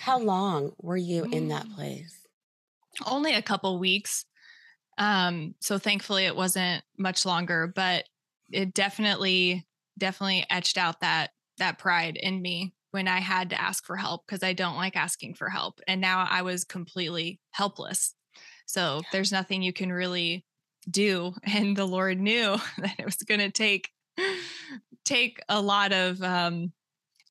how 0.00 0.18
long 0.18 0.72
were 0.80 0.96
you 0.96 1.24
in 1.24 1.48
that 1.48 1.66
mm. 1.66 1.74
place? 1.74 2.26
Only 3.06 3.34
a 3.34 3.42
couple 3.42 3.78
weeks. 3.78 4.24
Um, 4.98 5.54
so 5.60 5.78
thankfully 5.78 6.26
it 6.26 6.36
wasn't 6.36 6.82
much 6.96 7.24
longer, 7.24 7.72
but 7.74 8.04
it 8.50 8.74
definitely, 8.74 9.66
definitely 9.96 10.44
etched 10.50 10.78
out 10.78 11.00
that 11.00 11.30
that 11.58 11.78
pride 11.78 12.16
in 12.16 12.40
me 12.40 12.72
when 12.92 13.08
I 13.08 13.18
had 13.18 13.50
to 13.50 13.60
ask 13.60 13.84
for 13.84 13.96
help 13.96 14.26
because 14.26 14.42
I 14.42 14.52
don't 14.52 14.76
like 14.76 14.96
asking 14.96 15.34
for 15.34 15.48
help. 15.48 15.80
And 15.86 16.00
now 16.00 16.26
I 16.28 16.42
was 16.42 16.64
completely 16.64 17.40
helpless. 17.50 18.14
So 18.66 18.96
yeah. 18.96 19.08
there's 19.12 19.32
nothing 19.32 19.62
you 19.62 19.72
can 19.72 19.92
really 19.92 20.44
do 20.90 21.34
and 21.44 21.76
the 21.76 21.86
lord 21.86 22.18
knew 22.18 22.56
that 22.78 22.94
it 22.98 23.04
was 23.04 23.16
going 23.16 23.40
to 23.40 23.50
take 23.50 23.90
take 25.04 25.40
a 25.48 25.60
lot 25.60 25.92
of 25.92 26.22
um 26.22 26.72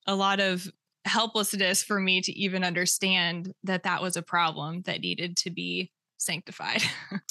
a 0.06 0.14
lot 0.14 0.40
of 0.40 0.66
helplessness 1.04 1.82
for 1.82 2.00
me 2.00 2.20
to 2.20 2.32
even 2.32 2.64
understand 2.64 3.52
that 3.64 3.84
that 3.84 4.02
was 4.02 4.16
a 4.16 4.22
problem 4.22 4.82
that 4.82 5.00
needed 5.00 5.36
to 5.38 5.50
be 5.50 5.90
sanctified. 6.18 6.82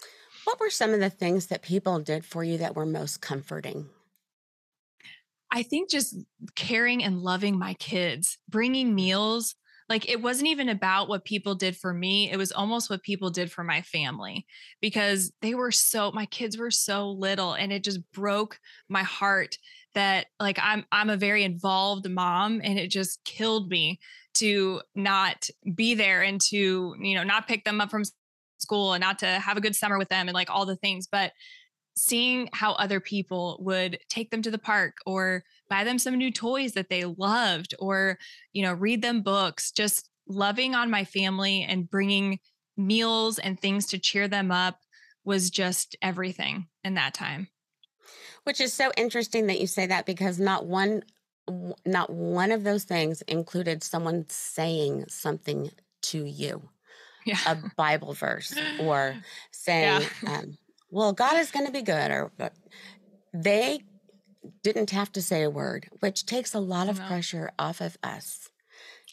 What 0.47 0.61
were 0.61 0.69
some 0.69 0.93
of 0.93 1.01
the 1.01 1.09
things 1.09 1.47
that 1.47 1.61
people 1.61 1.99
did 1.99 2.23
for 2.23 2.41
you 2.41 2.57
that 2.59 2.73
were 2.73 2.85
most 2.85 3.19
comforting? 3.19 3.89
I 5.51 5.61
think 5.61 5.89
just 5.89 6.15
caring 6.55 7.03
and 7.03 7.21
loving 7.21 7.59
my 7.59 7.73
kids, 7.73 8.37
bringing 8.47 8.95
meals 8.95 9.55
like 9.89 10.09
it 10.09 10.21
wasn't 10.21 10.47
even 10.47 10.69
about 10.69 11.07
what 11.07 11.25
people 11.25 11.55
did 11.55 11.75
for 11.75 11.93
me 11.93 12.31
it 12.31 12.37
was 12.37 12.51
almost 12.51 12.89
what 12.89 13.03
people 13.03 13.29
did 13.29 13.51
for 13.51 13.63
my 13.63 13.81
family 13.81 14.45
because 14.81 15.31
they 15.41 15.53
were 15.53 15.71
so 15.71 16.11
my 16.11 16.25
kids 16.25 16.57
were 16.57 16.71
so 16.71 17.09
little 17.11 17.53
and 17.53 17.71
it 17.71 17.83
just 17.83 17.99
broke 18.11 18.59
my 18.89 19.03
heart 19.03 19.57
that 19.93 20.27
like 20.39 20.59
I'm 20.61 20.85
I'm 20.91 21.09
a 21.09 21.17
very 21.17 21.43
involved 21.43 22.09
mom 22.09 22.61
and 22.63 22.77
it 22.77 22.89
just 22.89 23.23
killed 23.23 23.69
me 23.69 23.99
to 24.35 24.81
not 24.93 25.49
be 25.73 25.95
there 25.95 26.21
and 26.21 26.39
to 26.41 26.95
you 26.99 27.15
know 27.15 27.23
not 27.23 27.47
pick 27.47 27.63
them 27.63 27.81
up 27.81 27.89
from 27.89 28.03
school 28.59 28.93
and 28.93 29.01
not 29.01 29.19
to 29.19 29.25
have 29.25 29.57
a 29.57 29.61
good 29.61 29.75
summer 29.75 29.97
with 29.97 30.09
them 30.09 30.27
and 30.27 30.35
like 30.35 30.49
all 30.49 30.65
the 30.65 30.75
things 30.75 31.07
but 31.11 31.31
seeing 31.97 32.47
how 32.53 32.73
other 32.73 32.99
people 32.99 33.57
would 33.59 33.99
take 34.07 34.29
them 34.29 34.41
to 34.43 34.51
the 34.51 34.57
park 34.57 34.97
or 35.05 35.43
buy 35.69 35.83
them 35.83 35.97
some 35.97 36.15
new 36.15 36.31
toys 36.31 36.73
that 36.73 36.89
they 36.89 37.03
loved 37.05 37.73
or 37.79 38.17
you 38.53 38.61
know 38.61 38.73
read 38.73 39.01
them 39.01 39.21
books 39.21 39.71
just 39.71 40.09
loving 40.27 40.75
on 40.75 40.91
my 40.91 41.03
family 41.03 41.63
and 41.63 41.89
bringing 41.89 42.39
meals 42.77 43.39
and 43.39 43.59
things 43.59 43.87
to 43.87 43.97
cheer 43.97 44.27
them 44.27 44.51
up 44.51 44.79
was 45.25 45.49
just 45.49 45.95
everything 46.01 46.67
in 46.83 46.93
that 46.93 47.13
time 47.13 47.47
which 48.43 48.61
is 48.61 48.71
so 48.71 48.91
interesting 48.95 49.47
that 49.47 49.59
you 49.59 49.67
say 49.67 49.87
that 49.87 50.05
because 50.05 50.39
not 50.39 50.65
one 50.65 51.01
not 51.85 52.09
one 52.09 52.51
of 52.51 52.63
those 52.63 52.83
things 52.83 53.21
included 53.23 53.83
someone 53.83 54.25
saying 54.29 55.05
something 55.07 55.71
to 56.01 56.25
you 56.25 56.69
yeah. 57.25 57.37
a 57.47 57.57
bible 57.75 58.13
verse 58.13 58.55
or 58.79 59.15
saying 59.51 60.03
yeah. 60.23 60.37
um, 60.37 60.57
well, 60.89 61.13
God 61.13 61.37
is 61.37 61.51
going 61.51 61.65
to 61.65 61.71
be 61.71 61.81
good, 61.81 62.11
or 62.11 62.31
they 63.33 63.81
didn't 64.63 64.91
have 64.91 65.11
to 65.13 65.21
say 65.21 65.43
a 65.43 65.49
word, 65.49 65.89
which 65.99 66.25
takes 66.25 66.53
a 66.53 66.59
lot 66.59 66.89
of 66.89 66.99
pressure 67.05 67.51
off 67.59 67.81
of 67.81 67.97
us. 68.03 68.49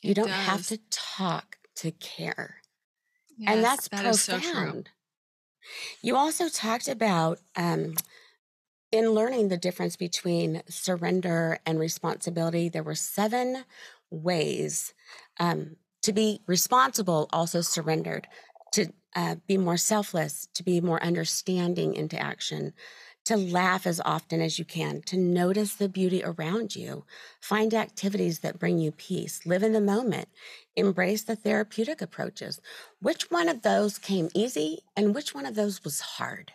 It 0.02 0.08
you 0.08 0.14
don't 0.14 0.28
does. 0.28 0.46
have 0.46 0.66
to 0.68 0.78
talk 0.90 1.58
to 1.76 1.90
care. 1.92 2.56
Yes, 3.36 3.52
and 3.52 3.64
that's 3.64 3.88
that 3.88 4.04
profound. 4.04 4.90
So 4.92 4.92
you 6.02 6.16
also 6.16 6.48
talked 6.48 6.88
about 6.88 7.38
um, 7.56 7.94
in 8.92 9.10
learning 9.10 9.48
the 9.48 9.56
difference 9.56 9.96
between 9.96 10.62
surrender 10.68 11.58
and 11.66 11.80
responsibility, 11.80 12.68
there 12.68 12.82
were 12.82 12.94
seven 12.94 13.64
ways 14.10 14.94
um, 15.40 15.76
to 16.02 16.12
be 16.12 16.42
responsible, 16.46 17.28
also 17.32 17.60
surrendered, 17.60 18.28
to 18.74 18.92
uh, 19.14 19.36
be 19.46 19.56
more 19.56 19.76
selfless, 19.76 20.48
to 20.54 20.64
be 20.64 20.80
more 20.80 21.00
understanding 21.02 21.94
into 21.94 22.18
action, 22.18 22.72
to 23.24 23.36
laugh 23.36 23.86
as 23.86 24.00
often 24.04 24.40
as 24.40 24.58
you 24.58 24.64
can, 24.64 25.00
to 25.02 25.16
notice 25.16 25.74
the 25.74 25.88
beauty 25.88 26.22
around 26.24 26.74
you, 26.74 27.04
find 27.40 27.72
activities 27.72 28.40
that 28.40 28.58
bring 28.58 28.78
you 28.78 28.90
peace, 28.90 29.46
live 29.46 29.62
in 29.62 29.72
the 29.72 29.80
moment, 29.80 30.28
embrace 30.74 31.22
the 31.22 31.36
therapeutic 31.36 32.02
approaches. 32.02 32.60
Which 33.00 33.30
one 33.30 33.48
of 33.48 33.62
those 33.62 33.98
came 33.98 34.28
easy 34.34 34.80
and 34.96 35.14
which 35.14 35.34
one 35.34 35.46
of 35.46 35.54
those 35.54 35.84
was 35.84 36.00
hard? 36.00 36.52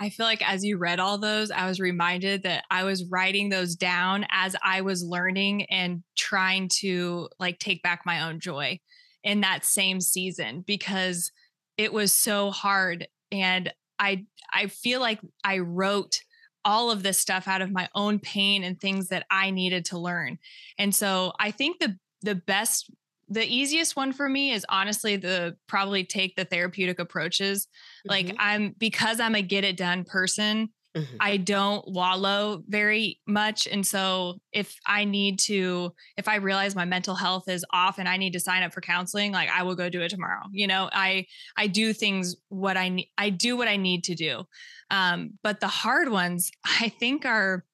I 0.00 0.10
feel 0.10 0.26
like 0.26 0.48
as 0.48 0.64
you 0.64 0.78
read 0.78 1.00
all 1.00 1.18
those, 1.18 1.50
I 1.50 1.66
was 1.66 1.80
reminded 1.80 2.42
that 2.42 2.64
I 2.70 2.84
was 2.84 3.04
writing 3.04 3.48
those 3.48 3.74
down 3.74 4.26
as 4.30 4.54
I 4.62 4.80
was 4.80 5.02
learning 5.02 5.64
and 5.66 6.02
trying 6.16 6.68
to 6.80 7.28
like 7.38 7.58
take 7.58 7.82
back 7.82 8.02
my 8.04 8.28
own 8.28 8.38
joy 8.40 8.80
in 9.24 9.40
that 9.40 9.64
same 9.64 10.00
season 10.00 10.62
because 10.66 11.32
it 11.76 11.92
was 11.92 12.12
so 12.12 12.50
hard 12.50 13.06
and 13.30 13.72
I 13.98 14.26
I 14.52 14.68
feel 14.68 15.00
like 15.00 15.20
I 15.44 15.58
wrote 15.58 16.20
all 16.64 16.90
of 16.90 17.02
this 17.02 17.18
stuff 17.18 17.48
out 17.48 17.62
of 17.62 17.70
my 17.70 17.88
own 17.94 18.18
pain 18.18 18.64
and 18.64 18.80
things 18.80 19.08
that 19.08 19.24
I 19.30 19.50
needed 19.50 19.86
to 19.86 19.98
learn. 19.98 20.38
And 20.78 20.94
so 20.94 21.32
I 21.38 21.50
think 21.50 21.78
the 21.78 21.96
the 22.22 22.34
best 22.34 22.90
the 23.30 23.44
easiest 23.44 23.94
one 23.94 24.12
for 24.12 24.28
me 24.28 24.52
is 24.52 24.64
honestly 24.68 25.16
the 25.16 25.56
probably 25.66 26.04
take 26.04 26.34
the 26.34 26.44
therapeutic 26.44 26.98
approaches. 26.98 27.66
Mm-hmm. 27.66 28.10
Like 28.10 28.36
I'm 28.38 28.74
because 28.78 29.20
I'm 29.20 29.34
a 29.34 29.42
get 29.42 29.64
it 29.64 29.76
done 29.76 30.04
person, 30.04 30.70
Mm-hmm. 30.96 31.16
I 31.20 31.36
don't 31.36 31.86
wallow 31.86 32.62
very 32.66 33.20
much. 33.26 33.66
And 33.66 33.86
so 33.86 34.38
if 34.52 34.74
I 34.86 35.04
need 35.04 35.38
to, 35.40 35.94
if 36.16 36.28
I 36.28 36.36
realize 36.36 36.74
my 36.74 36.86
mental 36.86 37.14
health 37.14 37.48
is 37.48 37.64
off 37.72 37.98
and 37.98 38.08
I 38.08 38.16
need 38.16 38.32
to 38.32 38.40
sign 38.40 38.62
up 38.62 38.72
for 38.72 38.80
counseling, 38.80 39.32
like 39.32 39.50
I 39.50 39.62
will 39.62 39.74
go 39.74 39.88
do 39.88 40.00
it 40.00 40.08
tomorrow. 40.08 40.44
You 40.50 40.66
know, 40.66 40.88
I 40.92 41.26
I 41.56 41.66
do 41.66 41.92
things 41.92 42.36
what 42.48 42.76
I 42.76 42.88
need 42.88 43.08
I 43.18 43.30
do 43.30 43.56
what 43.56 43.68
I 43.68 43.76
need 43.76 44.04
to 44.04 44.14
do. 44.14 44.44
Um, 44.90 45.38
but 45.42 45.60
the 45.60 45.68
hard 45.68 46.08
ones 46.08 46.50
I 46.64 46.88
think 46.88 47.24
are 47.24 47.64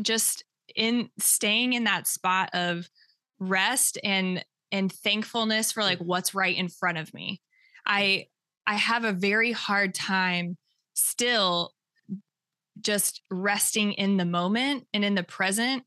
just 0.00 0.44
in 0.74 1.10
staying 1.18 1.72
in 1.72 1.84
that 1.84 2.06
spot 2.06 2.50
of 2.52 2.88
rest 3.38 3.98
and 4.04 4.44
and 4.70 4.90
thankfulness 4.90 5.72
for 5.72 5.82
like 5.82 5.98
what's 5.98 6.34
right 6.34 6.56
in 6.56 6.68
front 6.68 6.98
of 6.98 7.12
me. 7.14 7.40
I 7.86 8.26
I 8.66 8.74
have 8.74 9.04
a 9.04 9.12
very 9.12 9.52
hard 9.52 9.94
time 9.94 10.56
still 10.94 11.72
just 12.82 13.22
resting 13.30 13.92
in 13.92 14.16
the 14.16 14.24
moment 14.24 14.86
and 14.92 15.04
in 15.04 15.14
the 15.14 15.22
present 15.22 15.84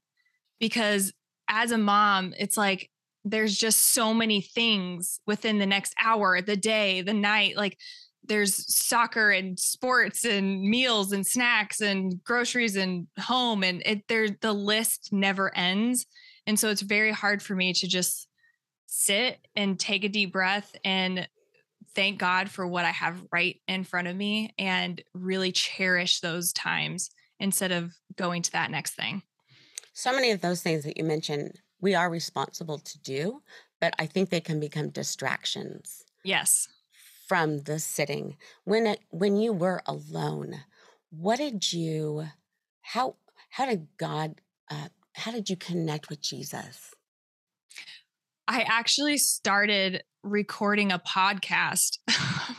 because 0.59 1.13
as 1.49 1.71
a 1.71 1.77
mom, 1.77 2.33
it's 2.37 2.57
like 2.57 2.89
there's 3.23 3.57
just 3.57 3.91
so 3.93 4.13
many 4.13 4.41
things 4.41 5.19
within 5.25 5.59
the 5.59 5.65
next 5.65 5.93
hour, 6.01 6.41
the 6.41 6.55
day, 6.55 7.01
the 7.01 7.13
night. 7.13 7.57
Like 7.57 7.77
there's 8.23 8.73
soccer 8.73 9.31
and 9.31 9.59
sports 9.59 10.25
and 10.25 10.61
meals 10.61 11.11
and 11.11 11.25
snacks 11.25 11.81
and 11.81 12.23
groceries 12.23 12.75
and 12.75 13.07
home 13.19 13.63
and 13.63 13.81
it 13.85 14.07
there 14.07 14.29
the 14.41 14.53
list 14.53 15.09
never 15.11 15.55
ends. 15.55 16.05
And 16.47 16.59
so 16.59 16.69
it's 16.69 16.81
very 16.81 17.11
hard 17.11 17.41
for 17.41 17.55
me 17.55 17.73
to 17.73 17.87
just 17.87 18.27
sit 18.85 19.39
and 19.55 19.79
take 19.79 20.03
a 20.03 20.09
deep 20.09 20.31
breath 20.31 20.75
and 20.83 21.27
thank 21.95 22.19
God 22.19 22.49
for 22.49 22.67
what 22.67 22.85
I 22.85 22.91
have 22.91 23.25
right 23.31 23.59
in 23.67 23.83
front 23.83 24.07
of 24.07 24.15
me 24.15 24.53
and 24.57 25.01
really 25.13 25.51
cherish 25.51 26.19
those 26.19 26.53
times 26.53 27.09
instead 27.39 27.71
of 27.71 27.93
going 28.15 28.41
to 28.43 28.51
that 28.51 28.71
next 28.71 28.93
thing. 28.95 29.23
So 29.93 30.11
many 30.11 30.31
of 30.31 30.41
those 30.41 30.61
things 30.61 30.83
that 30.83 30.97
you 30.97 31.03
mentioned, 31.03 31.61
we 31.79 31.95
are 31.95 32.09
responsible 32.09 32.79
to 32.79 32.99
do, 32.99 33.41
but 33.79 33.93
I 33.97 34.05
think 34.05 34.29
they 34.29 34.41
can 34.41 34.59
become 34.59 34.89
distractions. 34.89 36.03
Yes. 36.23 36.67
From 37.27 37.59
the 37.59 37.79
sitting. 37.79 38.37
When 38.65 38.87
it, 38.87 38.99
when 39.09 39.37
you 39.37 39.53
were 39.53 39.81
alone, 39.87 40.61
what 41.09 41.37
did 41.37 41.71
you 41.71 42.27
how 42.81 43.15
how 43.49 43.65
did 43.65 43.87
God 43.97 44.41
uh, 44.69 44.89
how 45.13 45.31
did 45.31 45.49
you 45.49 45.55
connect 45.55 46.09
with 46.09 46.21
Jesus? 46.21 46.93
I 48.47 48.61
actually 48.67 49.17
started 49.17 50.03
recording 50.23 50.91
a 50.91 50.99
podcast. 50.99 51.97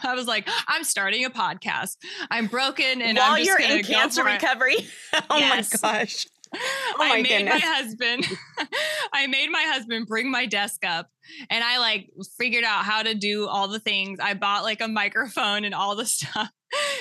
I 0.02 0.14
was 0.14 0.26
like, 0.26 0.48
I'm 0.68 0.84
starting 0.84 1.24
a 1.24 1.30
podcast. 1.30 1.96
I'm 2.30 2.46
broken 2.46 3.02
and 3.02 3.18
while 3.18 3.32
I'm 3.32 3.44
you're 3.44 3.60
in 3.60 3.82
cancer 3.82 4.24
recovery. 4.24 4.76
oh 5.30 5.38
yes. 5.38 5.82
my 5.82 6.00
gosh. 6.04 6.26
Oh 6.54 6.94
my 6.98 7.06
I 7.06 7.22
made 7.22 7.28
goodness. 7.28 7.54
my 7.54 7.60
husband 7.60 8.24
I 9.12 9.26
made 9.26 9.50
my 9.50 9.64
husband 9.66 10.06
bring 10.06 10.30
my 10.30 10.46
desk 10.46 10.84
up 10.86 11.08
and 11.50 11.62
I 11.62 11.78
like 11.78 12.08
figured 12.38 12.62
out 12.62 12.84
how 12.84 13.02
to 13.02 13.14
do 13.14 13.48
all 13.48 13.68
the 13.68 13.80
things. 13.80 14.20
I 14.22 14.34
bought 14.34 14.62
like 14.62 14.80
a 14.80 14.88
microphone 14.88 15.64
and 15.64 15.74
all 15.74 15.96
the 15.96 16.06
stuff. 16.06 16.50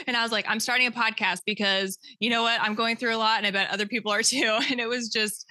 And 0.07 0.15
I 0.15 0.23
was 0.23 0.31
like, 0.31 0.45
I'm 0.47 0.59
starting 0.59 0.88
a 0.88 0.91
podcast 0.91 1.41
because 1.45 1.97
you 2.19 2.29
know 2.29 2.43
what? 2.43 2.59
I'm 2.61 2.75
going 2.75 2.95
through 2.95 3.15
a 3.15 3.17
lot 3.17 3.38
and 3.38 3.47
I 3.47 3.51
bet 3.51 3.71
other 3.71 3.88
people 3.88 4.11
are 4.11 4.23
too. 4.23 4.59
And 4.69 4.79
it 4.79 4.88
was 4.88 5.09
just 5.09 5.45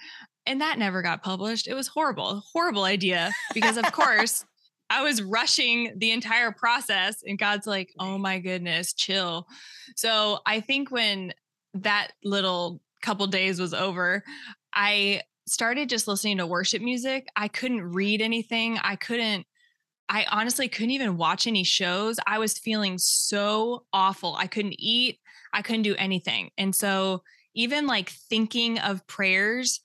and 0.47 0.61
that 0.61 0.79
never 0.79 1.01
got 1.01 1.23
published. 1.23 1.67
It 1.67 1.73
was 1.73 1.87
horrible, 1.87 2.43
horrible 2.51 2.83
idea 2.83 3.31
because 3.53 3.77
of 3.77 3.91
course 3.91 4.45
I 4.89 5.01
was 5.01 5.21
rushing 5.21 5.93
the 5.97 6.11
entire 6.11 6.51
process 6.51 7.23
and 7.25 7.39
God's 7.39 7.65
like, 7.65 7.93
"Oh 7.99 8.17
my 8.17 8.39
goodness, 8.39 8.93
chill." 8.93 9.47
So, 9.95 10.39
I 10.45 10.59
think 10.59 10.91
when 10.91 11.33
that 11.73 12.11
little 12.23 12.81
couple 13.01 13.27
days 13.27 13.59
was 13.59 13.73
over, 13.73 14.23
I 14.73 15.21
started 15.47 15.89
just 15.89 16.07
listening 16.07 16.37
to 16.37 16.47
worship 16.47 16.81
music. 16.81 17.27
I 17.35 17.47
couldn't 17.47 17.81
read 17.81 18.21
anything. 18.21 18.77
I 18.81 18.95
couldn't 18.95 19.45
I 20.07 20.25
honestly 20.29 20.67
couldn't 20.67 20.91
even 20.91 21.17
watch 21.17 21.47
any 21.47 21.63
shows. 21.63 22.19
I 22.27 22.37
was 22.37 22.59
feeling 22.59 22.97
so 22.97 23.85
awful. 23.91 24.35
I 24.35 24.47
couldn't 24.47 24.75
eat. 24.77 25.19
I 25.51 25.61
couldn't 25.61 25.81
do 25.81 25.95
anything. 25.95 26.51
And 26.57 26.75
so 26.75 27.23
even 27.55 27.87
like 27.87 28.09
thinking 28.09 28.77
of 28.79 29.05
prayers 29.07 29.81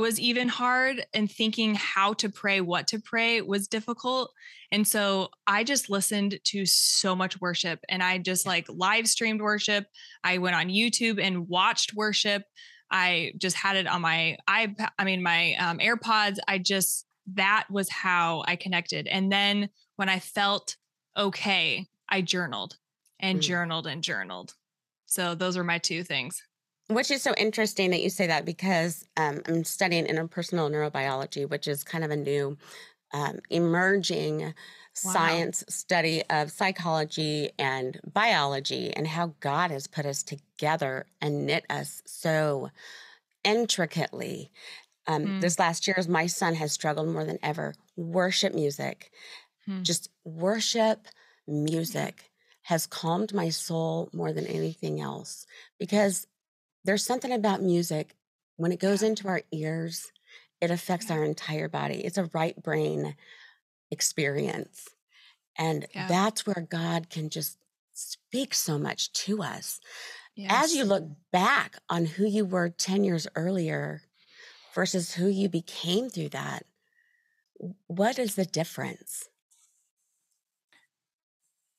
was 0.00 0.18
even 0.18 0.48
hard 0.48 1.04
and 1.14 1.30
thinking 1.30 1.74
how 1.74 2.14
to 2.14 2.28
pray, 2.28 2.60
what 2.60 2.88
to 2.88 2.98
pray 2.98 3.40
was 3.40 3.68
difficult. 3.68 4.32
And 4.72 4.86
so 4.86 5.30
I 5.46 5.64
just 5.64 5.90
listened 5.90 6.38
to 6.44 6.66
so 6.66 7.14
much 7.14 7.40
worship 7.40 7.80
and 7.88 8.02
I 8.02 8.18
just 8.18 8.46
like 8.46 8.66
live 8.68 9.08
streamed 9.08 9.40
worship. 9.40 9.86
I 10.24 10.38
went 10.38 10.56
on 10.56 10.68
YouTube 10.68 11.20
and 11.20 11.48
watched 11.48 11.94
worship. 11.94 12.44
I 12.90 13.32
just 13.38 13.56
had 13.56 13.76
it 13.76 13.86
on 13.86 14.02
my 14.02 14.36
iPad, 14.48 14.88
I 14.98 15.04
mean, 15.04 15.22
my 15.22 15.54
um, 15.54 15.78
AirPods. 15.78 16.38
I 16.48 16.58
just, 16.58 17.06
that 17.34 17.66
was 17.70 17.88
how 17.88 18.42
I 18.46 18.56
connected. 18.56 19.06
And 19.06 19.30
then 19.30 19.70
when 19.96 20.08
I 20.08 20.18
felt 20.18 20.76
okay, 21.16 21.86
I 22.08 22.22
journaled 22.22 22.76
and 23.20 23.38
mm. 23.38 23.42
journaled 23.42 23.86
and 23.86 24.02
journaled. 24.02 24.54
So 25.06 25.34
those 25.34 25.56
are 25.56 25.64
my 25.64 25.78
two 25.78 26.02
things. 26.02 26.42
Which 26.90 27.10
is 27.10 27.22
so 27.22 27.34
interesting 27.36 27.90
that 27.90 28.02
you 28.02 28.10
say 28.10 28.26
that 28.26 28.44
because 28.44 29.06
um, 29.16 29.40
I'm 29.46 29.64
studying 29.64 30.06
interpersonal 30.06 30.70
neurobiology, 30.70 31.48
which 31.48 31.68
is 31.68 31.84
kind 31.84 32.04
of 32.04 32.10
a 32.10 32.16
new 32.16 32.58
um, 33.12 33.38
emerging 33.48 34.40
wow. 34.40 34.52
science 34.94 35.64
study 35.68 36.22
of 36.28 36.50
psychology 36.50 37.50
and 37.58 38.00
biology 38.12 38.92
and 38.92 39.06
how 39.06 39.34
God 39.40 39.70
has 39.70 39.86
put 39.86 40.06
us 40.06 40.22
together 40.22 41.06
and 41.20 41.46
knit 41.46 41.64
us 41.70 42.02
so 42.06 42.70
intricately. 43.44 44.50
Um, 45.06 45.24
mm. 45.24 45.40
This 45.40 45.58
last 45.58 45.86
year, 45.86 45.96
my 46.08 46.26
son 46.26 46.54
has 46.54 46.72
struggled 46.72 47.08
more 47.08 47.24
than 47.24 47.38
ever. 47.42 47.74
Worship 47.96 48.54
music, 48.54 49.10
mm. 49.68 49.82
just 49.82 50.10
worship 50.24 51.06
music 51.46 52.30
has 52.62 52.86
calmed 52.86 53.34
my 53.34 53.48
soul 53.48 54.10
more 54.12 54.32
than 54.32 54.46
anything 54.46 55.00
else 55.00 55.46
because 55.78 56.26
there's 56.84 57.04
something 57.04 57.32
about 57.32 57.62
music 57.62 58.14
when 58.56 58.72
it 58.72 58.78
goes 58.78 59.02
into 59.02 59.26
our 59.26 59.40
ears, 59.52 60.12
it 60.60 60.70
affects 60.70 61.10
our 61.10 61.24
entire 61.24 61.68
body. 61.68 62.04
It's 62.04 62.18
a 62.18 62.28
right 62.34 62.60
brain 62.62 63.16
experience. 63.90 64.86
And 65.56 65.86
yeah. 65.94 66.06
that's 66.06 66.46
where 66.46 66.66
God 66.68 67.08
can 67.08 67.30
just 67.30 67.56
speak 67.94 68.54
so 68.54 68.78
much 68.78 69.12
to 69.12 69.42
us. 69.42 69.80
Yes. 70.36 70.64
As 70.64 70.74
you 70.74 70.84
look 70.84 71.04
back 71.32 71.76
on 71.88 72.04
who 72.04 72.26
you 72.26 72.44
were 72.44 72.68
10 72.68 73.02
years 73.02 73.26
earlier 73.34 74.02
versus 74.74 75.14
who 75.14 75.28
you 75.28 75.48
became 75.48 76.10
through 76.10 76.30
that, 76.30 76.64
what 77.86 78.18
is 78.18 78.34
the 78.34 78.44
difference? 78.44 79.28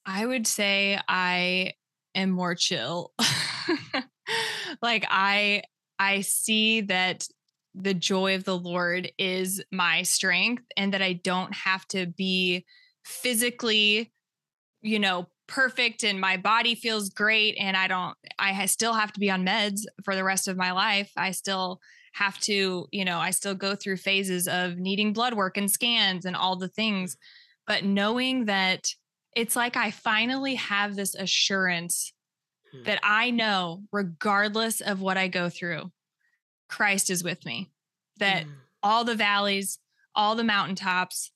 I 0.05 0.25
would 0.25 0.47
say 0.47 0.99
I 1.07 1.73
am 2.15 2.31
more 2.31 2.55
chill. 2.55 3.13
like 4.81 5.05
I 5.09 5.63
I 5.99 6.21
see 6.21 6.81
that 6.81 7.27
the 7.75 7.93
joy 7.93 8.35
of 8.35 8.43
the 8.43 8.57
Lord 8.57 9.11
is 9.17 9.63
my 9.71 10.01
strength 10.03 10.63
and 10.75 10.93
that 10.93 11.01
I 11.01 11.13
don't 11.13 11.53
have 11.53 11.87
to 11.89 12.05
be 12.05 12.65
physically, 13.05 14.11
you 14.81 14.99
know, 14.99 15.27
perfect 15.47 16.03
and 16.03 16.19
my 16.19 16.37
body 16.37 16.75
feels 16.75 17.09
great 17.09 17.57
and 17.59 17.75
I 17.75 17.87
don't 17.87 18.15
I 18.39 18.65
still 18.67 18.93
have 18.93 19.11
to 19.13 19.19
be 19.19 19.29
on 19.29 19.45
meds 19.45 19.81
for 20.03 20.15
the 20.15 20.23
rest 20.23 20.47
of 20.47 20.57
my 20.57 20.71
life. 20.71 21.11
I 21.17 21.31
still 21.31 21.79
have 22.13 22.39
to, 22.39 22.87
you 22.91 23.05
know, 23.05 23.19
I 23.19 23.31
still 23.31 23.55
go 23.55 23.75
through 23.75 23.97
phases 23.97 24.47
of 24.47 24.77
needing 24.77 25.13
blood 25.13 25.33
work 25.33 25.57
and 25.57 25.69
scans 25.69 26.25
and 26.25 26.35
all 26.35 26.57
the 26.57 26.67
things, 26.67 27.17
but 27.67 27.83
knowing 27.83 28.45
that 28.45 28.87
it's 29.35 29.55
like 29.55 29.77
I 29.77 29.91
finally 29.91 30.55
have 30.55 30.95
this 30.95 31.15
assurance 31.15 32.13
Hmm. 32.71 32.83
that 32.83 32.99
I 33.03 33.31
know, 33.31 33.83
regardless 33.91 34.81
of 34.81 35.01
what 35.01 35.17
I 35.17 35.27
go 35.27 35.49
through, 35.49 35.91
Christ 36.69 37.09
is 37.09 37.23
with 37.23 37.45
me. 37.45 37.71
That 38.17 38.45
mm. 38.45 38.51
all 38.83 39.03
the 39.03 39.15
valleys, 39.15 39.79
all 40.15 40.35
the 40.35 40.43
mountaintops, 40.43 41.31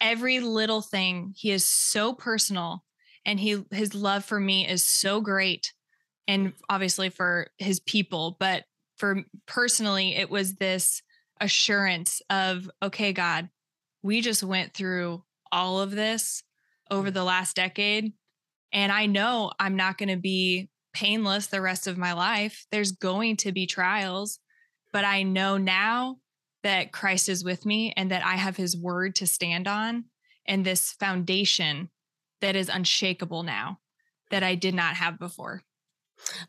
every 0.00 0.40
little 0.40 0.80
thing, 0.80 1.34
He 1.36 1.50
is 1.50 1.64
so 1.64 2.12
personal 2.12 2.84
and 3.24 3.38
he 3.38 3.64
his 3.70 3.94
love 3.94 4.24
for 4.24 4.38
me 4.38 4.66
is 4.66 4.82
so 4.82 5.20
great 5.20 5.72
and 6.28 6.52
obviously 6.68 7.08
for 7.08 7.48
his 7.58 7.80
people 7.80 8.36
but 8.38 8.64
for 8.96 9.22
personally 9.46 10.16
it 10.16 10.30
was 10.30 10.54
this 10.54 11.02
assurance 11.40 12.22
of 12.30 12.70
okay 12.82 13.12
god 13.12 13.48
we 14.02 14.20
just 14.20 14.42
went 14.42 14.74
through 14.74 15.22
all 15.50 15.80
of 15.80 15.90
this 15.90 16.42
over 16.90 17.08
hmm. 17.08 17.14
the 17.14 17.24
last 17.24 17.56
decade 17.56 18.12
and 18.72 18.92
i 18.92 19.06
know 19.06 19.50
i'm 19.58 19.76
not 19.76 19.98
going 19.98 20.08
to 20.08 20.16
be 20.16 20.68
painless 20.92 21.46
the 21.46 21.60
rest 21.60 21.86
of 21.86 21.98
my 21.98 22.12
life. 22.12 22.66
There's 22.70 22.92
going 22.92 23.36
to 23.38 23.52
be 23.52 23.66
trials, 23.66 24.38
but 24.92 25.04
I 25.04 25.22
know 25.22 25.56
now 25.56 26.18
that 26.62 26.92
Christ 26.92 27.28
is 27.28 27.44
with 27.44 27.66
me 27.66 27.92
and 27.96 28.10
that 28.10 28.24
I 28.24 28.36
have 28.36 28.56
his 28.56 28.76
word 28.76 29.16
to 29.16 29.26
stand 29.26 29.66
on 29.66 30.04
and 30.46 30.64
this 30.64 30.92
foundation 30.92 31.90
that 32.40 32.56
is 32.56 32.68
unshakable 32.68 33.42
now 33.42 33.78
that 34.30 34.42
I 34.42 34.54
did 34.54 34.74
not 34.74 34.94
have 34.96 35.18
before. 35.18 35.62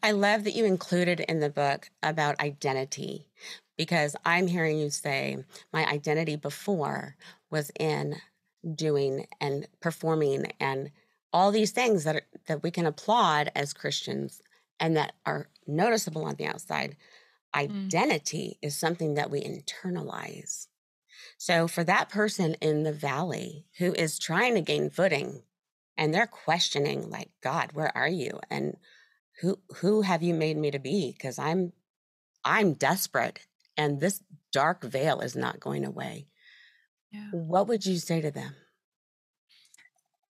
I 0.01 0.11
love 0.11 0.43
that 0.43 0.55
you 0.55 0.65
included 0.65 1.19
in 1.21 1.39
the 1.39 1.49
book 1.49 1.89
about 2.01 2.39
identity 2.39 3.27
because 3.77 4.15
I'm 4.23 4.47
hearing 4.47 4.77
you 4.77 4.89
say 4.89 5.43
my 5.71 5.85
identity 5.85 6.35
before 6.35 7.15
was 7.49 7.71
in 7.79 8.17
doing 8.75 9.27
and 9.41 9.67
performing 9.81 10.51
and 10.59 10.91
all 11.33 11.51
these 11.51 11.71
things 11.71 12.03
that 12.03 12.15
are, 12.15 12.27
that 12.47 12.63
we 12.63 12.71
can 12.71 12.85
applaud 12.85 13.51
as 13.55 13.73
Christians 13.73 14.41
and 14.79 14.95
that 14.95 15.13
are 15.25 15.49
noticeable 15.67 16.25
on 16.25 16.35
the 16.35 16.45
outside. 16.45 16.95
Mm. 17.55 17.85
Identity 17.85 18.57
mm. 18.57 18.67
is 18.67 18.77
something 18.77 19.15
that 19.15 19.31
we 19.31 19.41
internalize. 19.41 20.67
So, 21.37 21.67
for 21.67 21.83
that 21.83 22.09
person 22.09 22.55
in 22.61 22.83
the 22.83 22.93
valley 22.93 23.65
who 23.79 23.93
is 23.93 24.19
trying 24.19 24.55
to 24.55 24.61
gain 24.61 24.89
footing 24.89 25.41
and 25.97 26.13
they're 26.13 26.27
questioning, 26.27 27.09
like, 27.09 27.31
God, 27.41 27.71
where 27.73 27.95
are 27.95 28.07
you? 28.07 28.39
And 28.49 28.77
who 29.41 29.59
who 29.77 30.01
have 30.01 30.23
you 30.23 30.33
made 30.33 30.57
me 30.57 30.71
to 30.71 30.79
be? 30.79 31.11
Because 31.11 31.39
I'm 31.39 31.73
I'm 32.45 32.73
desperate 32.73 33.39
and 33.77 33.99
this 33.99 34.21
dark 34.51 34.83
veil 34.83 35.21
is 35.21 35.35
not 35.35 35.59
going 35.59 35.85
away. 35.85 36.27
Yeah. 37.11 37.29
What 37.31 37.67
would 37.67 37.85
you 37.85 37.97
say 37.97 38.21
to 38.21 38.31
them? 38.31 38.55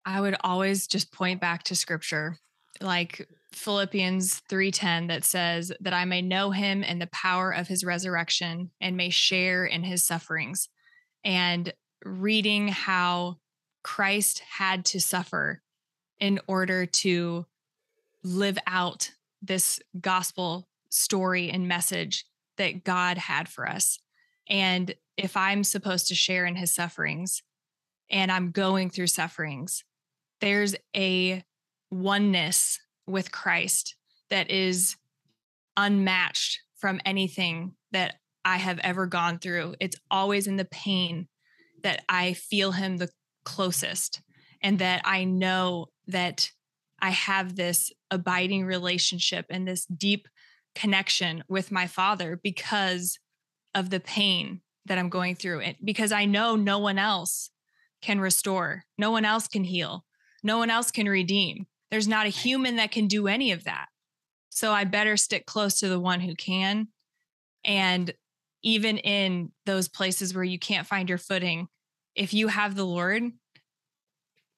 I 0.06 0.22
would 0.22 0.36
always 0.42 0.88
just 0.88 1.12
point 1.12 1.40
back 1.40 1.64
to 1.64 1.76
scripture. 1.76 2.38
Like 2.82 3.28
Philippians 3.54 4.42
3:10 4.50 5.08
that 5.08 5.24
says 5.24 5.72
that 5.80 5.94
I 5.94 6.06
may 6.06 6.22
know 6.22 6.52
him 6.52 6.84
and 6.84 7.02
the 7.02 7.08
power 7.08 7.52
of 7.52 7.68
his 7.68 7.84
resurrection 7.84 8.72
and 8.82 8.98
may 8.98 9.10
share 9.10 9.66
in 9.66 9.84
his 9.84 10.04
sufferings. 10.04 10.70
And 11.24 11.74
reading 12.04 12.68
how 12.68 13.38
Christ 13.84 14.40
had 14.40 14.86
to 14.86 15.00
suffer 15.00 15.62
in 16.20 16.40
order 16.48 16.86
to 16.86 17.46
live 18.24 18.58
out 18.68 19.12
this 19.42 19.80
gospel 20.00 20.68
story 20.90 21.50
and 21.50 21.68
message 21.68 22.26
that 22.58 22.84
God 22.84 23.18
had 23.18 23.50
for 23.50 23.68
us. 23.68 24.00
And 24.48 24.94
if 25.18 25.36
I'm 25.36 25.64
supposed 25.64 26.08
to 26.08 26.16
share 26.16 26.46
in 26.46 26.56
his 26.56 26.74
sufferings 26.74 27.42
and 28.10 28.32
I'm 28.32 28.52
going 28.52 28.90
through 28.90 29.08
sufferings, 29.08 29.84
there's 30.44 30.76
a 30.94 31.42
oneness 31.90 32.78
with 33.08 33.32
Christ 33.32 33.96
that 34.30 34.52
is 34.52 34.98
unmatched 35.78 36.60
from 36.76 37.00
anything 37.06 37.76
that 37.94 38.16
I 38.44 38.58
have 38.58 38.78
ever 38.80 39.06
gone 39.06 39.40
through. 39.40 39.76
It's 39.80 39.96
always 40.12 40.46
in 40.46 40.58
the 40.58 40.66
pain 40.66 41.30
that 41.84 42.04
I 42.10 42.34
feel 42.34 42.74
him 42.74 42.98
the 42.98 43.10
closest 43.46 44.22
and 44.62 44.80
that 44.80 45.02
I 45.06 45.24
know 45.24 45.88
that 46.08 46.52
I 47.00 47.12
have 47.12 47.56
this 47.56 47.94
abiding 48.12 48.66
relationship 48.66 49.46
and 49.50 49.66
this 49.66 49.86
deep 49.86 50.28
connection 50.76 51.46
with 51.48 51.72
my 51.72 51.88
father 51.88 52.38
because 52.44 53.18
of 53.74 53.92
the 53.92 54.02
pain 54.02 54.60
that 54.88 54.98
I'm 54.98 55.10
going 55.10 55.36
through 55.36 55.62
and 55.62 55.78
because 55.82 56.12
I 56.12 56.26
know 56.26 56.58
no 56.58 56.80
one 56.80 57.00
else 57.00 57.50
can 58.02 58.20
restore. 58.20 58.84
No 58.98 59.10
one 59.10 59.24
else 59.24 59.48
can 59.48 59.64
heal. 59.64 60.04
No 60.44 60.58
one 60.58 60.70
else 60.70 60.92
can 60.92 61.08
redeem. 61.08 61.66
There's 61.90 62.08
not 62.08 62.26
a 62.26 62.30
human 62.30 62.76
that 62.78 62.92
can 62.92 63.08
do 63.08 63.28
any 63.28 63.52
of 63.52 63.64
that. 63.64 63.88
So 64.50 64.72
I 64.72 64.84
better 64.84 65.18
stick 65.18 65.46
close 65.46 65.80
to 65.80 65.90
the 65.90 66.00
one 66.00 66.20
who 66.20 66.36
can. 66.36 66.90
And 67.66 68.14
even 68.64 68.98
in 68.98 69.52
those 69.66 69.88
places 69.88 70.34
where 70.34 70.44
you 70.44 70.60
can't 70.60 70.88
find 70.88 71.10
your 71.10 71.18
footing, 71.18 71.68
if 72.16 72.34
you 72.34 72.48
have 72.48 72.76
the 72.76 72.86
Lord, 72.86 73.24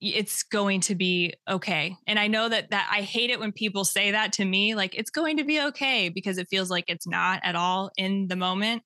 it's 0.01 0.43
going 0.43 0.81
to 0.81 0.95
be 0.95 1.33
okay. 1.49 1.95
And 2.05 2.19
I 2.19 2.27
know 2.27 2.49
that 2.49 2.71
that 2.71 2.89
I 2.91 3.01
hate 3.01 3.29
it 3.29 3.39
when 3.39 3.51
people 3.51 3.85
say 3.85 4.11
that 4.11 4.33
to 4.33 4.45
me 4.45 4.75
like 4.75 4.93
it's 4.93 5.09
going 5.09 5.37
to 5.37 5.43
be 5.43 5.61
okay 5.61 6.09
because 6.09 6.37
it 6.37 6.47
feels 6.49 6.69
like 6.69 6.85
it's 6.87 7.07
not 7.07 7.39
at 7.43 7.55
all 7.55 7.91
in 7.97 8.27
the 8.27 8.35
moment. 8.35 8.83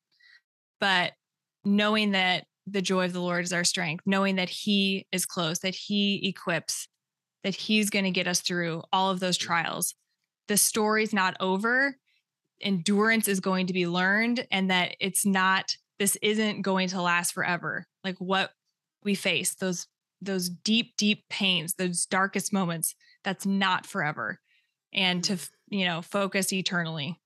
But 0.79 1.13
knowing 1.65 2.11
that 2.11 2.45
the 2.71 2.81
joy 2.81 3.05
of 3.05 3.13
the 3.13 3.21
Lord 3.21 3.43
is 3.43 3.53
our 3.53 3.63
strength, 3.63 4.03
knowing 4.05 4.35
that 4.35 4.49
he 4.49 5.07
is 5.11 5.25
close, 5.25 5.59
that 5.59 5.75
he 5.75 6.27
equips, 6.27 6.87
that 7.43 7.55
he's 7.55 7.89
going 7.89 8.05
to 8.05 8.11
get 8.11 8.27
us 8.27 8.41
through 8.41 8.83
all 8.91 9.11
of 9.11 9.19
those 9.19 9.37
trials. 9.37 9.95
The 10.47 10.57
story's 10.57 11.13
not 11.13 11.37
over. 11.39 11.95
Endurance 12.61 13.27
is 13.27 13.39
going 13.39 13.67
to 13.67 13.73
be 13.73 13.87
learned, 13.87 14.45
and 14.51 14.69
that 14.69 14.95
it's 14.99 15.25
not, 15.25 15.75
this 15.99 16.17
isn't 16.21 16.61
going 16.61 16.89
to 16.89 17.01
last 17.01 17.33
forever. 17.33 17.85
Like 18.03 18.17
what 18.17 18.51
we 19.03 19.15
face, 19.15 19.55
those 19.55 19.87
those 20.21 20.49
deep 20.49 20.97
deep 20.97 21.23
pains 21.29 21.75
those 21.75 22.05
darkest 22.05 22.51
moments 22.51 22.95
that's 23.23 23.45
not 23.45 23.85
forever 23.85 24.39
and 24.93 25.23
to 25.23 25.33
mm. 25.33 25.49
you 25.69 25.85
know 25.85 26.01
focus 26.01 26.51
eternally 26.51 27.19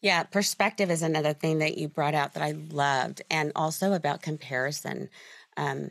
yeah 0.00 0.22
perspective 0.22 0.90
is 0.90 1.02
another 1.02 1.32
thing 1.32 1.58
that 1.58 1.78
you 1.78 1.88
brought 1.88 2.14
out 2.14 2.34
that 2.34 2.42
i 2.42 2.52
loved 2.70 3.22
and 3.30 3.52
also 3.56 3.92
about 3.92 4.22
comparison 4.22 5.08
um, 5.56 5.90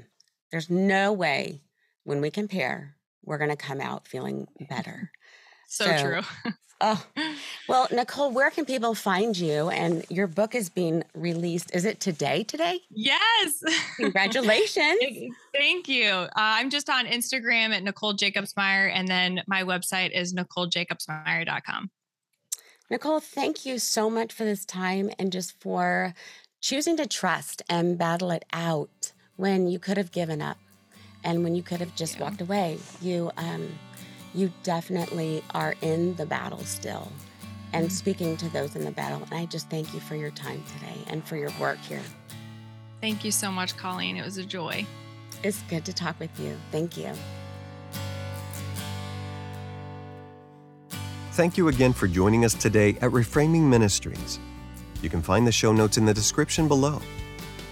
there's 0.52 0.70
no 0.70 1.14
way 1.14 1.62
when 2.04 2.20
we 2.20 2.32
compare 2.32 2.96
we're 3.24 3.38
going 3.38 3.50
to 3.50 3.56
come 3.56 3.82
out 3.82 4.08
feeling 4.08 4.48
better. 4.70 5.12
so, 5.68 5.86
so 5.86 6.02
true. 6.02 6.22
oh, 6.82 7.06
well, 7.70 7.88
Nicole, 7.92 8.32
where 8.32 8.50
can 8.50 8.66
people 8.66 8.96
find 8.96 9.38
you? 9.38 9.70
And 9.70 10.06
your 10.10 10.28
book 10.28 10.56
is 10.56 10.70
being 10.70 11.04
released. 11.14 11.74
Is 11.74 11.86
it 11.86 12.00
today? 12.00 12.44
Today? 12.44 12.80
Yes. 12.90 13.64
Congratulations. 13.98 15.00
Thank 15.54 15.88
you. 15.88 16.10
Uh, 16.10 16.30
I'm 16.36 16.70
just 16.70 16.90
on 16.90 17.06
Instagram 17.06 17.76
at 17.76 17.84
Nicole 17.84 18.16
Jacobsmeyer, 18.16 18.92
and 18.94 19.08
then 19.08 19.44
my 19.48 19.64
website 19.64 20.12
is 20.12 20.34
NicoleJacobsmeyer.com. 20.34 21.90
Nicole, 22.92 23.22
thank 23.22 23.66
you 23.66 23.80
so 23.80 24.10
much 24.10 24.34
for 24.34 24.44
this 24.44 24.66
time 24.66 25.10
and 25.18 25.32
just 25.32 25.58
for 25.62 26.14
choosing 26.60 26.98
to 26.98 27.08
trust 27.08 27.62
and 27.70 27.98
battle 27.98 28.32
it 28.32 28.44
out 28.52 29.14
when 29.38 29.70
you 29.70 29.80
could 29.80 29.96
have 29.96 30.12
given 30.12 30.42
up 30.42 30.58
and 31.24 31.42
when 31.42 31.56
you 31.56 31.64
could 31.64 31.80
have 31.80 31.96
just 31.96 32.18
yeah. 32.18 32.24
walked 32.24 32.42
away. 32.42 32.80
You 33.02 33.32
um, 33.38 33.80
you 34.34 34.52
definitely 34.64 35.42
are 35.54 35.74
in 35.82 36.16
the 36.16 36.26
battle 36.26 36.60
still 36.60 37.10
and 37.72 37.86
mm-hmm. 37.86 37.94
speaking 37.94 38.36
to 38.36 38.50
those 38.50 38.76
in 38.76 38.84
the 38.84 38.92
battle 38.92 39.22
and 39.24 39.34
i 39.34 39.46
just 39.46 39.70
thank 39.70 39.94
you 39.94 40.00
for 40.00 40.16
your 40.16 40.32
time 40.32 40.62
today 40.74 40.98
and 41.08 41.24
for 41.24 41.38
your 41.38 41.52
work 41.62 41.80
here. 41.80 42.04
Thank 43.00 43.24
you 43.24 43.32
so 43.32 43.54
much 43.54 43.78
colleen. 43.78 44.18
It 44.18 44.26
was 44.26 44.38
a 44.38 44.46
joy. 44.46 44.86
It's 45.44 45.62
good 45.70 45.86
to 45.86 45.94
talk 45.94 46.20
with 46.20 46.38
you. 46.42 46.58
Thank 46.72 46.98
you 46.98 47.14
Thank 51.32 51.56
you 51.56 51.70
again 51.70 51.94
for 51.94 52.08
joining 52.08 52.44
us 52.44 52.54
today 52.54 52.90
at 52.96 53.10
Reframing 53.12 53.62
Ministries. 53.62 54.38
You 55.02 55.10
can 55.10 55.22
find 55.22 55.48
the 55.48 55.52
show 55.52 55.72
notes 55.72 55.98
in 55.98 56.06
the 56.06 56.14
description 56.14 56.68
below. 56.68 57.02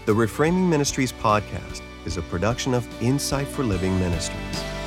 The 0.05 0.13
Reframing 0.13 0.69
Ministries 0.69 1.11
podcast 1.11 1.81
is 2.05 2.15
a 2.15 2.21
production 2.21 2.73
of 2.73 2.87
Insight 3.03 3.49
for 3.49 3.63
Living 3.63 3.99
Ministries. 3.99 4.78